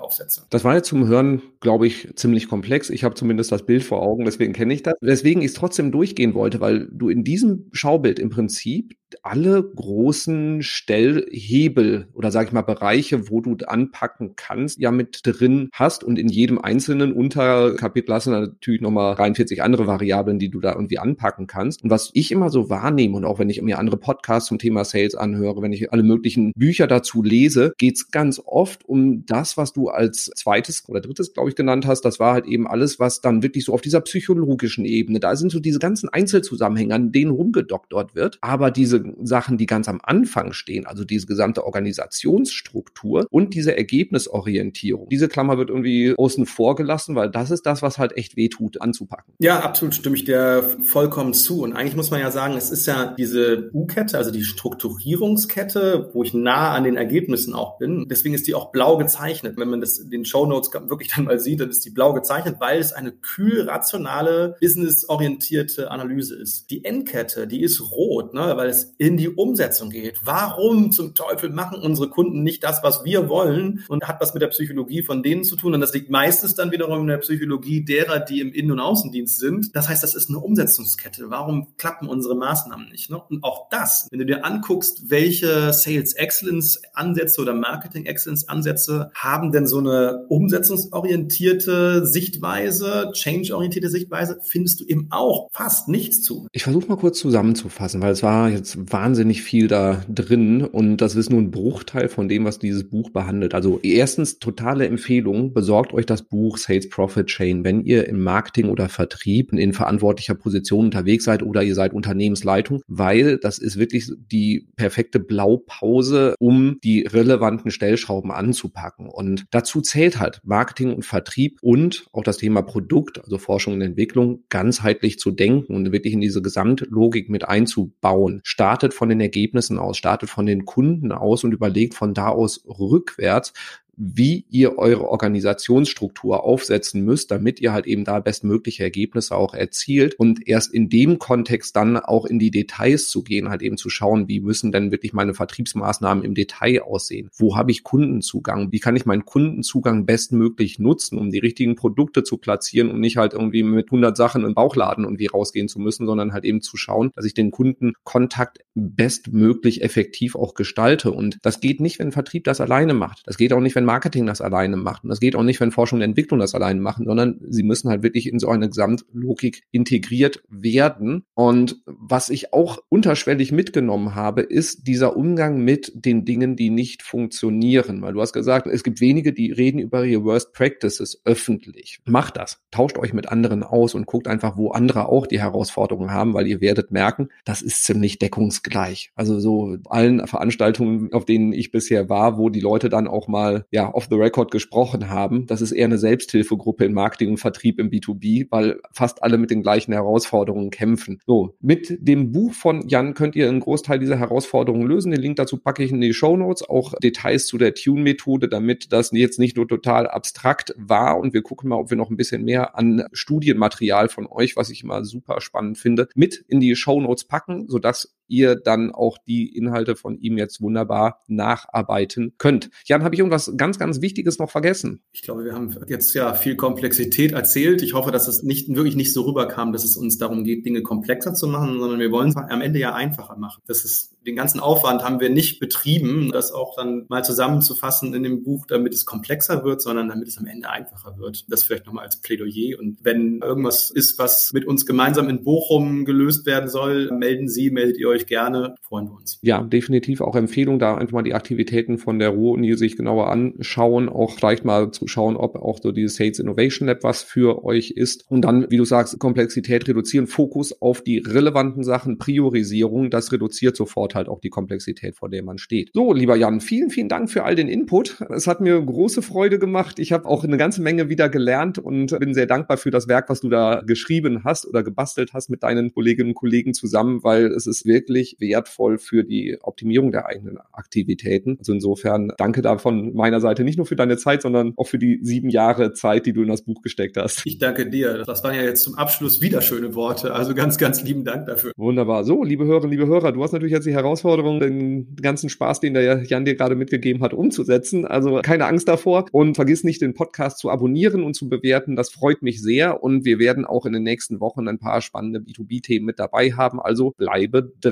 aufsetze. 0.00 0.46
Das 0.50 0.64
war 0.64 0.74
jetzt 0.74 0.88
zum 0.88 1.06
Hören, 1.06 1.42
glaube 1.60 1.86
ich, 1.86 2.08
ziemlich 2.16 2.48
komplex. 2.48 2.90
Ich 2.90 3.04
habe 3.04 3.14
zumindest 3.14 3.52
das 3.52 3.64
Bild 3.64 3.82
vor 3.82 4.02
Augen, 4.02 4.24
deswegen 4.24 4.52
kenne 4.52 4.74
ich 4.74 4.82
das. 4.82 4.94
Weswegen 5.00 5.42
ich 5.42 5.48
es 5.48 5.54
trotzdem 5.54 5.92
durchgehen 5.92 6.34
wollte, 6.34 6.60
weil 6.60 6.88
du 6.90 7.08
in 7.08 7.24
diesem 7.24 7.68
Schaubild 7.72 8.18
im 8.18 8.30
Prinzip 8.30 8.96
alle 9.22 9.62
großen 9.62 10.62
Stellhebel 10.62 12.08
oder 12.14 12.30
sage 12.30 12.48
ich 12.48 12.52
mal 12.52 12.62
Bereiche, 12.62 13.30
wo 13.30 13.40
du 13.40 13.56
anpacken 13.66 14.34
kannst, 14.36 14.78
ja 14.78 14.90
mit 14.90 15.20
drin 15.24 15.68
hast 15.72 16.04
und 16.04 16.18
in 16.18 16.28
jedem 16.28 16.58
einzelnen 16.58 17.12
Unterkapitel 17.12 18.14
hast 18.14 18.26
du 18.26 18.30
natürlich 18.30 18.80
nochmal 18.80 19.14
43 19.14 19.62
andere 19.62 19.86
Variablen, 19.86 20.38
die 20.38 20.50
du 20.50 20.60
da 20.60 20.74
irgendwie 20.74 20.98
anpacken 20.98 21.46
kannst. 21.46 21.82
Und 21.82 21.90
was 21.90 22.10
ich 22.14 22.32
immer 22.32 22.50
so 22.50 22.70
wahrnehme 22.70 23.16
und 23.16 23.24
auch 23.24 23.38
wenn 23.38 23.50
ich 23.50 23.60
mir 23.62 23.78
andere 23.78 23.96
Podcasts 23.96 24.48
zum 24.48 24.58
Thema 24.58 24.84
Sales 24.84 25.14
anhöre, 25.14 25.62
wenn 25.62 25.72
ich 25.72 25.92
alle 25.92 26.02
möglichen 26.02 26.52
Bücher 26.56 26.86
dazu 26.86 27.22
lese, 27.22 27.72
geht 27.78 27.96
es 27.96 28.10
ganz 28.10 28.40
oft 28.44 28.88
um 28.88 29.24
das, 29.26 29.56
was 29.56 29.72
du 29.72 29.88
als 29.88 30.30
zweites 30.36 30.88
oder 30.88 31.00
drittes, 31.00 31.32
glaube 31.32 31.48
ich, 31.48 31.56
genannt 31.56 31.86
hast. 31.86 32.02
Das 32.02 32.18
war 32.20 32.32
halt 32.34 32.46
eben 32.46 32.66
alles, 32.66 32.98
was 32.98 33.20
dann 33.20 33.42
wirklich 33.42 33.64
so 33.64 33.72
auf 33.72 33.80
dieser 33.80 34.00
psychologischen 34.00 34.84
Ebene, 34.84 35.20
da 35.20 35.36
sind 35.36 35.50
so 35.50 35.60
diese 35.60 35.78
ganzen 35.78 36.08
Einzelzusammenhänge, 36.08 36.94
an 36.94 37.12
denen 37.12 37.30
rumgedoktort 37.30 38.14
wird. 38.14 38.38
Aber 38.40 38.70
diese 38.70 39.01
Sachen, 39.22 39.58
die 39.58 39.66
ganz 39.66 39.88
am 39.88 40.00
Anfang 40.02 40.52
stehen, 40.52 40.86
also 40.86 41.04
diese 41.04 41.26
gesamte 41.26 41.64
Organisationsstruktur 41.64 43.26
und 43.30 43.54
diese 43.54 43.76
Ergebnisorientierung, 43.76 45.08
diese 45.08 45.28
Klammer 45.28 45.58
wird 45.58 45.70
irgendwie 45.70 46.14
außen 46.16 46.46
vor 46.46 46.76
gelassen, 46.76 47.14
weil 47.14 47.30
das 47.30 47.50
ist 47.50 47.66
das, 47.66 47.82
was 47.82 47.98
halt 47.98 48.16
echt 48.16 48.36
wehtut, 48.36 48.80
anzupacken. 48.80 49.34
Ja, 49.38 49.60
absolut 49.60 49.94
stimme 49.94 50.16
ich 50.16 50.24
dir 50.24 50.62
vollkommen 50.82 51.34
zu. 51.34 51.62
Und 51.62 51.74
eigentlich 51.74 51.96
muss 51.96 52.10
man 52.10 52.20
ja 52.20 52.30
sagen, 52.30 52.56
es 52.56 52.70
ist 52.70 52.86
ja 52.86 53.14
diese 53.16 53.70
U-Kette, 53.72 54.18
also 54.18 54.30
die 54.30 54.44
Strukturierungskette, 54.44 56.10
wo 56.12 56.22
ich 56.22 56.34
nah 56.34 56.72
an 56.72 56.84
den 56.84 56.96
Ergebnissen 56.96 57.54
auch 57.54 57.78
bin. 57.78 58.06
Deswegen 58.08 58.34
ist 58.34 58.46
die 58.46 58.54
auch 58.54 58.72
blau 58.72 58.96
gezeichnet. 58.96 59.56
Wenn 59.56 59.68
man 59.68 59.80
das 59.80 59.98
in 59.98 60.10
den 60.10 60.24
Show 60.24 60.46
Notes 60.46 60.70
wirklich 60.88 61.12
dann 61.14 61.24
mal 61.24 61.38
sieht, 61.38 61.60
dann 61.60 61.70
ist 61.70 61.84
die 61.84 61.90
blau 61.90 62.12
gezeichnet, 62.12 62.56
weil 62.58 62.78
es 62.78 62.92
eine 62.92 63.12
kühl 63.12 63.62
rationale, 63.62 64.56
businessorientierte 64.60 65.90
Analyse 65.90 66.36
ist. 66.36 66.70
Die 66.70 66.84
Endkette, 66.84 67.46
die 67.46 67.62
ist 67.62 67.80
rot, 67.92 68.34
ne, 68.34 68.52
weil 68.56 68.68
es 68.68 68.91
in 68.98 69.16
die 69.16 69.28
Umsetzung 69.28 69.90
geht. 69.90 70.20
Warum 70.24 70.92
zum 70.92 71.14
Teufel 71.14 71.50
machen 71.50 71.80
unsere 71.80 72.08
Kunden 72.08 72.42
nicht 72.42 72.62
das, 72.64 72.82
was 72.82 73.04
wir 73.04 73.28
wollen 73.28 73.84
und 73.88 74.06
hat 74.06 74.20
was 74.20 74.34
mit 74.34 74.42
der 74.42 74.48
Psychologie 74.48 75.02
von 75.02 75.22
denen 75.22 75.44
zu 75.44 75.56
tun? 75.56 75.74
Und 75.74 75.80
das 75.80 75.92
liegt 75.94 76.10
meistens 76.10 76.54
dann 76.54 76.70
wiederum 76.72 77.00
in 77.00 77.06
der 77.06 77.18
Psychologie 77.18 77.84
derer, 77.84 78.20
die 78.20 78.40
im 78.40 78.52
Innen- 78.52 78.72
und 78.72 78.80
Außendienst 78.80 79.38
sind. 79.38 79.74
Das 79.74 79.88
heißt, 79.88 80.02
das 80.02 80.14
ist 80.14 80.28
eine 80.28 80.38
Umsetzungskette. 80.38 81.30
Warum 81.30 81.76
klappen 81.76 82.08
unsere 82.08 82.34
Maßnahmen 82.34 82.88
nicht? 82.88 83.10
Ne? 83.10 83.20
Und 83.28 83.42
auch 83.44 83.68
das, 83.70 84.08
wenn 84.10 84.18
du 84.18 84.26
dir 84.26 84.44
anguckst, 84.44 85.10
welche 85.10 85.72
Sales 85.72 86.14
Excellence 86.14 86.80
Ansätze 86.94 87.40
oder 87.40 87.54
Marketing 87.54 88.06
Excellence 88.06 88.48
Ansätze 88.48 89.10
haben 89.14 89.52
denn 89.52 89.66
so 89.66 89.78
eine 89.78 90.26
umsetzungsorientierte 90.28 92.06
Sichtweise, 92.06 93.10
change-orientierte 93.12 93.88
Sichtweise, 93.88 94.38
findest 94.42 94.80
du 94.80 94.84
eben 94.84 95.08
auch 95.10 95.48
fast 95.52 95.88
nichts 95.88 96.22
zu. 96.22 96.46
Ich 96.52 96.64
versuche 96.64 96.86
mal 96.88 96.96
kurz 96.96 97.18
zusammenzufassen, 97.18 98.00
weil 98.02 98.12
es 98.12 98.22
war 98.22 98.48
jetzt 98.48 98.81
wahnsinnig 98.90 99.42
viel 99.42 99.68
da 99.68 100.04
drin 100.08 100.62
und 100.62 100.98
das 100.98 101.14
ist 101.14 101.30
nur 101.30 101.40
ein 101.40 101.50
Bruchteil 101.50 102.08
von 102.08 102.28
dem, 102.28 102.44
was 102.44 102.58
dieses 102.58 102.88
Buch 102.88 103.10
behandelt. 103.10 103.54
Also 103.54 103.80
erstens 103.82 104.38
totale 104.38 104.86
Empfehlung, 104.86 105.52
besorgt 105.52 105.92
euch 105.92 106.06
das 106.06 106.22
Buch 106.22 106.58
Sales 106.58 106.88
Profit 106.88 107.26
Chain, 107.26 107.64
wenn 107.64 107.84
ihr 107.84 108.08
im 108.08 108.22
Marketing 108.22 108.68
oder 108.68 108.88
Vertrieb 108.88 109.52
in 109.52 109.72
verantwortlicher 109.72 110.34
Position 110.34 110.86
unterwegs 110.86 111.24
seid 111.24 111.42
oder 111.42 111.62
ihr 111.62 111.74
seid 111.74 111.92
Unternehmensleitung, 111.92 112.82
weil 112.86 113.38
das 113.38 113.58
ist 113.58 113.78
wirklich 113.78 114.10
die 114.30 114.68
perfekte 114.76 115.20
Blaupause, 115.20 116.34
um 116.38 116.78
die 116.82 117.02
relevanten 117.02 117.70
Stellschrauben 117.70 118.30
anzupacken. 118.30 119.08
Und 119.08 119.44
dazu 119.50 119.80
zählt 119.80 120.18
halt 120.18 120.40
Marketing 120.44 120.94
und 120.94 121.04
Vertrieb 121.04 121.58
und 121.62 122.06
auch 122.12 122.24
das 122.24 122.38
Thema 122.38 122.62
Produkt, 122.62 123.22
also 123.22 123.38
Forschung 123.38 123.74
und 123.74 123.82
Entwicklung, 123.82 124.44
ganzheitlich 124.48 125.18
zu 125.18 125.30
denken 125.30 125.74
und 125.74 125.92
wirklich 125.92 126.14
in 126.14 126.20
diese 126.20 126.42
Gesamtlogik 126.42 127.28
mit 127.28 127.48
einzubauen. 127.48 128.40
Startet 128.72 128.94
von 128.94 129.10
den 129.10 129.20
Ergebnissen 129.20 129.78
aus, 129.78 129.98
startet 129.98 130.30
von 130.30 130.46
den 130.46 130.64
Kunden 130.64 131.12
aus 131.12 131.44
und 131.44 131.52
überlegt 131.52 131.92
von 131.92 132.14
da 132.14 132.28
aus 132.28 132.64
rückwärts, 132.66 133.52
wie 133.96 134.46
ihr 134.50 134.78
eure 134.78 135.08
Organisationsstruktur 135.08 136.44
aufsetzen 136.44 137.04
müsst, 137.04 137.30
damit 137.30 137.60
ihr 137.60 137.72
halt 137.72 137.86
eben 137.86 138.04
da 138.04 138.20
bestmögliche 138.20 138.82
Ergebnisse 138.82 139.36
auch 139.36 139.54
erzielt 139.54 140.14
und 140.14 140.46
erst 140.46 140.72
in 140.72 140.88
dem 140.88 141.18
Kontext 141.18 141.76
dann 141.76 141.96
auch 141.96 142.24
in 142.24 142.38
die 142.38 142.50
Details 142.50 143.08
zu 143.08 143.22
gehen, 143.22 143.48
halt 143.48 143.62
eben 143.62 143.76
zu 143.76 143.90
schauen, 143.90 144.28
wie 144.28 144.40
müssen 144.40 144.72
denn 144.72 144.90
wirklich 144.90 145.12
meine 145.12 145.34
Vertriebsmaßnahmen 145.34 146.24
im 146.24 146.34
Detail 146.34 146.82
aussehen? 146.82 147.28
Wo 147.36 147.56
habe 147.56 147.70
ich 147.70 147.82
Kundenzugang? 147.82 148.72
Wie 148.72 148.80
kann 148.80 148.96
ich 148.96 149.06
meinen 149.06 149.24
Kundenzugang 149.24 150.06
bestmöglich 150.06 150.78
nutzen, 150.78 151.18
um 151.18 151.30
die 151.30 151.38
richtigen 151.38 151.76
Produkte 151.76 152.22
zu 152.22 152.38
platzieren 152.38 152.90
und 152.90 153.00
nicht 153.00 153.16
halt 153.16 153.34
irgendwie 153.34 153.62
mit 153.62 153.86
100 153.86 154.16
Sachen 154.16 154.44
im 154.44 154.54
Bauchladen 154.54 155.04
irgendwie 155.04 155.26
rausgehen 155.26 155.68
zu 155.68 155.78
müssen, 155.78 156.06
sondern 156.06 156.32
halt 156.32 156.44
eben 156.44 156.62
zu 156.62 156.76
schauen, 156.76 157.10
dass 157.14 157.24
ich 157.24 157.34
den 157.34 157.50
Kundenkontakt 157.50 158.58
bestmöglich 158.74 159.82
effektiv 159.82 160.34
auch 160.34 160.54
gestalte. 160.54 161.12
Und 161.12 161.38
das 161.42 161.60
geht 161.60 161.80
nicht, 161.80 161.98
wenn 161.98 162.12
Vertrieb 162.12 162.44
das 162.44 162.60
alleine 162.60 162.94
macht. 162.94 163.22
Das 163.26 163.36
geht 163.36 163.52
auch 163.52 163.60
nicht, 163.60 163.74
wenn 163.74 163.84
Marketing 163.92 164.24
das 164.24 164.40
alleine 164.40 164.78
macht. 164.78 165.04
Und 165.04 165.10
das 165.10 165.20
geht 165.20 165.36
auch 165.36 165.42
nicht, 165.42 165.60
wenn 165.60 165.70
Forschung 165.70 165.98
und 165.98 166.02
Entwicklung 166.02 166.40
das 166.40 166.54
alleine 166.54 166.80
machen, 166.80 167.04
sondern 167.04 167.38
sie 167.50 167.62
müssen 167.62 167.90
halt 167.90 168.02
wirklich 168.02 168.26
in 168.26 168.38
so 168.38 168.48
eine 168.48 168.68
Gesamtlogik 168.68 169.64
integriert 169.70 170.42
werden. 170.48 171.24
Und 171.34 171.82
was 171.84 172.30
ich 172.30 172.54
auch 172.54 172.78
unterschwellig 172.88 173.52
mitgenommen 173.52 174.14
habe, 174.14 174.40
ist 174.40 174.86
dieser 174.86 175.14
Umgang 175.14 175.62
mit 175.62 175.92
den 175.94 176.24
Dingen, 176.24 176.56
die 176.56 176.70
nicht 176.70 177.02
funktionieren. 177.02 178.00
Weil 178.00 178.14
du 178.14 178.22
hast 178.22 178.32
gesagt, 178.32 178.66
es 178.66 178.82
gibt 178.82 179.02
wenige, 179.02 179.34
die 179.34 179.52
reden 179.52 179.78
über 179.78 180.06
ihre 180.06 180.24
Worst 180.24 180.54
Practices 180.54 181.20
öffentlich. 181.26 181.98
Macht 182.06 182.38
das. 182.38 182.62
Tauscht 182.70 182.96
euch 182.96 183.12
mit 183.12 183.28
anderen 183.28 183.62
aus 183.62 183.94
und 183.94 184.06
guckt 184.06 184.26
einfach, 184.26 184.56
wo 184.56 184.70
andere 184.70 185.10
auch 185.10 185.26
die 185.26 185.40
Herausforderungen 185.40 186.12
haben, 186.12 186.32
weil 186.32 186.46
ihr 186.46 186.62
werdet 186.62 186.92
merken, 186.92 187.28
das 187.44 187.60
ist 187.60 187.84
ziemlich 187.84 188.18
deckungsgleich. 188.18 189.10
Also 189.16 189.38
so 189.38 189.76
allen 189.90 190.26
Veranstaltungen, 190.26 191.12
auf 191.12 191.26
denen 191.26 191.52
ich 191.52 191.70
bisher 191.70 192.08
war, 192.08 192.38
wo 192.38 192.48
die 192.48 192.60
Leute 192.60 192.88
dann 192.88 193.06
auch 193.06 193.28
mal 193.28 193.66
ja 193.72 193.92
off 193.92 194.06
the 194.08 194.16
record 194.16 194.50
gesprochen 194.50 195.08
haben. 195.08 195.46
Das 195.46 195.60
ist 195.62 195.72
eher 195.72 195.86
eine 195.86 195.98
Selbsthilfegruppe 195.98 196.84
in 196.84 196.92
Marketing 196.92 197.30
und 197.30 197.38
Vertrieb 197.38 197.80
im 197.80 197.90
B2B, 197.90 198.46
weil 198.50 198.78
fast 198.92 199.22
alle 199.22 199.38
mit 199.38 199.50
den 199.50 199.62
gleichen 199.62 199.92
Herausforderungen 199.92 200.70
kämpfen. 200.70 201.20
So, 201.26 201.56
mit 201.60 201.96
dem 202.00 202.32
Buch 202.32 202.52
von 202.52 202.86
Jan 202.88 203.14
könnt 203.14 203.34
ihr 203.34 203.48
einen 203.48 203.60
Großteil 203.60 203.98
dieser 203.98 204.18
Herausforderungen 204.18 204.86
lösen. 204.86 205.10
Den 205.10 205.22
Link 205.22 205.36
dazu 205.36 205.56
packe 205.56 205.82
ich 205.82 205.90
in 205.90 206.00
die 206.00 206.12
Show 206.12 206.36
Notes, 206.36 206.68
auch 206.68 206.92
Details 207.02 207.46
zu 207.46 207.56
der 207.56 207.74
Tune-Methode, 207.74 208.48
damit 208.48 208.92
das 208.92 209.10
jetzt 209.12 209.38
nicht 209.38 209.56
nur 209.56 209.66
total 209.66 210.06
abstrakt 210.06 210.74
war 210.76 211.18
und 211.18 211.32
wir 211.32 211.42
gucken 211.42 211.70
mal, 211.70 211.76
ob 211.76 211.90
wir 211.90 211.96
noch 211.96 212.10
ein 212.10 212.16
bisschen 212.16 212.44
mehr 212.44 212.76
an 212.76 213.06
Studienmaterial 213.12 214.08
von 214.08 214.26
euch, 214.26 214.54
was 214.56 214.68
ich 214.68 214.82
immer 214.82 215.04
super 215.04 215.40
spannend 215.40 215.78
finde, 215.78 216.08
mit 216.14 216.44
in 216.48 216.60
die 216.60 216.76
Show 216.76 217.00
Notes 217.00 217.24
packen, 217.24 217.68
sodass 217.68 218.14
ihr 218.32 218.56
dann 218.56 218.90
auch 218.90 219.18
die 219.18 219.54
Inhalte 219.54 219.94
von 219.94 220.18
ihm 220.18 220.38
jetzt 220.38 220.60
wunderbar 220.62 221.20
nacharbeiten 221.28 222.32
könnt. 222.38 222.70
Jan, 222.86 223.04
habe 223.04 223.14
ich 223.14 223.18
irgendwas 223.18 223.52
ganz, 223.56 223.78
ganz 223.78 224.00
Wichtiges 224.00 224.38
noch 224.38 224.50
vergessen? 224.50 225.02
Ich 225.12 225.22
glaube, 225.22 225.44
wir 225.44 225.52
haben 225.52 225.74
jetzt 225.86 226.14
ja 226.14 226.32
viel 226.32 226.56
Komplexität 226.56 227.32
erzählt. 227.32 227.82
Ich 227.82 227.92
hoffe, 227.92 228.10
dass 228.10 228.28
es 228.28 228.42
nicht 228.42 228.74
wirklich 228.74 228.96
nicht 228.96 229.12
so 229.12 229.22
rüberkam, 229.22 229.72
dass 229.72 229.84
es 229.84 229.96
uns 229.96 230.16
darum 230.16 230.44
geht, 230.44 230.64
Dinge 230.64 230.82
komplexer 230.82 231.34
zu 231.34 231.46
machen, 231.46 231.78
sondern 231.78 232.00
wir 232.00 232.10
wollen 232.10 232.30
es 232.30 232.36
am 232.36 232.62
Ende 232.62 232.78
ja 232.78 232.94
einfacher 232.94 233.36
machen. 233.36 233.62
Das 233.66 233.84
ist 233.84 234.12
den 234.26 234.36
ganzen 234.36 234.60
Aufwand 234.60 235.02
haben 235.02 235.20
wir 235.20 235.30
nicht 235.30 235.58
betrieben, 235.58 236.30
das 236.32 236.52
auch 236.52 236.76
dann 236.76 237.06
mal 237.08 237.24
zusammenzufassen 237.24 238.14
in 238.14 238.22
dem 238.22 238.42
Buch, 238.42 238.66
damit 238.66 238.94
es 238.94 239.04
komplexer 239.04 239.64
wird, 239.64 239.82
sondern 239.82 240.08
damit 240.08 240.28
es 240.28 240.38
am 240.38 240.46
Ende 240.46 240.70
einfacher 240.70 241.18
wird. 241.18 241.44
Das 241.48 241.64
vielleicht 241.64 241.86
nochmal 241.86 242.04
als 242.04 242.20
Plädoyer. 242.20 242.78
Und 242.78 242.98
wenn 243.02 243.40
irgendwas 243.40 243.90
ist, 243.90 244.18
was 244.18 244.52
mit 244.52 244.64
uns 244.64 244.86
gemeinsam 244.86 245.28
in 245.28 245.42
Bochum 245.42 246.04
gelöst 246.04 246.46
werden 246.46 246.68
soll, 246.68 247.10
melden 247.10 247.48
Sie, 247.48 247.70
meldet 247.70 247.98
ihr 247.98 248.08
euch 248.08 248.21
gerne, 248.26 248.74
freuen 248.82 249.06
wir 249.06 249.16
uns. 249.16 249.38
Ja, 249.42 249.62
definitiv 249.62 250.20
auch 250.20 250.36
Empfehlung, 250.36 250.78
da 250.78 250.96
einfach 250.96 251.14
mal 251.14 251.22
die 251.22 251.34
Aktivitäten 251.34 251.98
von 251.98 252.18
der 252.18 252.30
Ruhr-Uni 252.30 252.74
sich 252.76 252.96
genauer 252.96 253.30
anschauen, 253.30 254.08
auch 254.08 254.32
vielleicht 254.32 254.64
mal 254.64 254.90
zu 254.90 255.06
schauen, 255.08 255.36
ob 255.36 255.56
auch 255.56 255.78
so 255.82 255.92
dieses 255.92 256.16
Sales 256.16 256.38
Innovation 256.38 256.88
Lab 256.88 257.02
was 257.02 257.22
für 257.22 257.64
euch 257.64 257.90
ist. 257.90 258.24
Und 258.28 258.42
dann, 258.42 258.70
wie 258.70 258.76
du 258.76 258.84
sagst, 258.84 259.18
Komplexität 259.18 259.88
reduzieren, 259.88 260.26
Fokus 260.26 260.80
auf 260.80 261.02
die 261.02 261.18
relevanten 261.18 261.84
Sachen, 261.84 262.18
Priorisierung, 262.18 263.10
das 263.10 263.32
reduziert 263.32 263.76
sofort 263.76 264.14
halt 264.14 264.28
auch 264.28 264.40
die 264.40 264.50
Komplexität, 264.50 265.16
vor 265.16 265.28
der 265.28 265.42
man 265.42 265.58
steht. 265.58 265.90
So, 265.94 266.12
lieber 266.12 266.36
Jan, 266.36 266.60
vielen, 266.60 266.90
vielen 266.90 267.08
Dank 267.08 267.30
für 267.30 267.44
all 267.44 267.54
den 267.54 267.68
Input. 267.68 268.20
Es 268.30 268.46
hat 268.46 268.60
mir 268.60 268.80
große 268.80 269.22
Freude 269.22 269.58
gemacht. 269.58 269.98
Ich 269.98 270.12
habe 270.12 270.26
auch 270.26 270.44
eine 270.44 270.56
ganze 270.56 270.82
Menge 270.82 271.08
wieder 271.08 271.28
gelernt 271.28 271.78
und 271.78 272.18
bin 272.18 272.34
sehr 272.34 272.46
dankbar 272.46 272.76
für 272.76 272.90
das 272.90 273.08
Werk, 273.08 273.28
was 273.28 273.40
du 273.40 273.48
da 273.48 273.82
geschrieben 273.86 274.44
hast 274.44 274.66
oder 274.66 274.82
gebastelt 274.82 275.32
hast 275.32 275.50
mit 275.50 275.62
deinen 275.62 275.92
Kolleginnen 275.92 276.30
und 276.30 276.34
Kollegen 276.34 276.74
zusammen, 276.74 277.22
weil 277.22 277.46
es 277.46 277.66
ist 277.66 277.84
wirklich 277.84 278.11
wertvoll 278.38 278.98
für 278.98 279.24
die 279.24 279.58
Optimierung 279.60 280.12
der 280.12 280.26
eigenen 280.26 280.58
Aktivitäten. 280.72 281.56
Also 281.58 281.72
insofern 281.72 282.32
danke 282.38 282.62
da 282.62 282.78
von 282.78 283.14
meiner 283.14 283.40
Seite 283.40 283.64
nicht 283.64 283.76
nur 283.76 283.86
für 283.86 283.96
deine 283.96 284.16
Zeit, 284.16 284.42
sondern 284.42 284.74
auch 284.76 284.86
für 284.86 284.98
die 284.98 285.20
sieben 285.22 285.48
Jahre 285.48 285.92
Zeit, 285.92 286.26
die 286.26 286.32
du 286.32 286.42
in 286.42 286.48
das 286.48 286.62
Buch 286.62 286.82
gesteckt 286.82 287.16
hast. 287.16 287.42
Ich 287.44 287.58
danke 287.58 287.88
dir. 287.88 288.24
Das 288.24 288.44
waren 288.44 288.54
ja 288.54 288.62
jetzt 288.62 288.82
zum 288.82 288.94
Abschluss 288.96 289.40
wieder 289.40 289.62
schöne 289.62 289.94
Worte. 289.94 290.34
Also 290.34 290.54
ganz, 290.54 290.78
ganz 290.78 291.02
lieben 291.02 291.24
Dank 291.24 291.46
dafür. 291.46 291.72
Wunderbar. 291.76 292.24
So, 292.24 292.44
liebe 292.44 292.64
Hörerinnen, 292.64 292.90
liebe 292.90 293.06
Hörer, 293.06 293.32
du 293.32 293.42
hast 293.42 293.52
natürlich 293.52 293.72
jetzt 293.72 293.86
die 293.86 293.94
Herausforderung, 293.94 294.60
den 294.60 295.16
ganzen 295.16 295.48
Spaß, 295.48 295.80
den 295.80 295.94
der 295.94 296.22
Jan 296.24 296.44
dir 296.44 296.54
gerade 296.54 296.74
mitgegeben 296.74 297.22
hat, 297.22 297.34
umzusetzen. 297.34 298.06
Also 298.06 298.40
keine 298.42 298.66
Angst 298.66 298.88
davor 298.88 299.26
und 299.32 299.54
vergiss 299.54 299.84
nicht, 299.84 300.02
den 300.02 300.14
Podcast 300.14 300.58
zu 300.58 300.70
abonnieren 300.70 301.22
und 301.22 301.34
zu 301.34 301.48
bewerten. 301.48 301.96
Das 301.96 302.10
freut 302.10 302.42
mich 302.42 302.62
sehr 302.62 303.02
und 303.02 303.24
wir 303.24 303.38
werden 303.38 303.64
auch 303.64 303.86
in 303.86 303.92
den 303.92 304.02
nächsten 304.02 304.40
Wochen 304.40 304.68
ein 304.68 304.78
paar 304.78 305.00
spannende 305.00 305.40
B2B-Themen 305.40 306.06
mit 306.06 306.18
dabei 306.18 306.52
haben. 306.52 306.80
Also 306.80 307.12
bleibe 307.16 307.72
dran. 307.80 307.91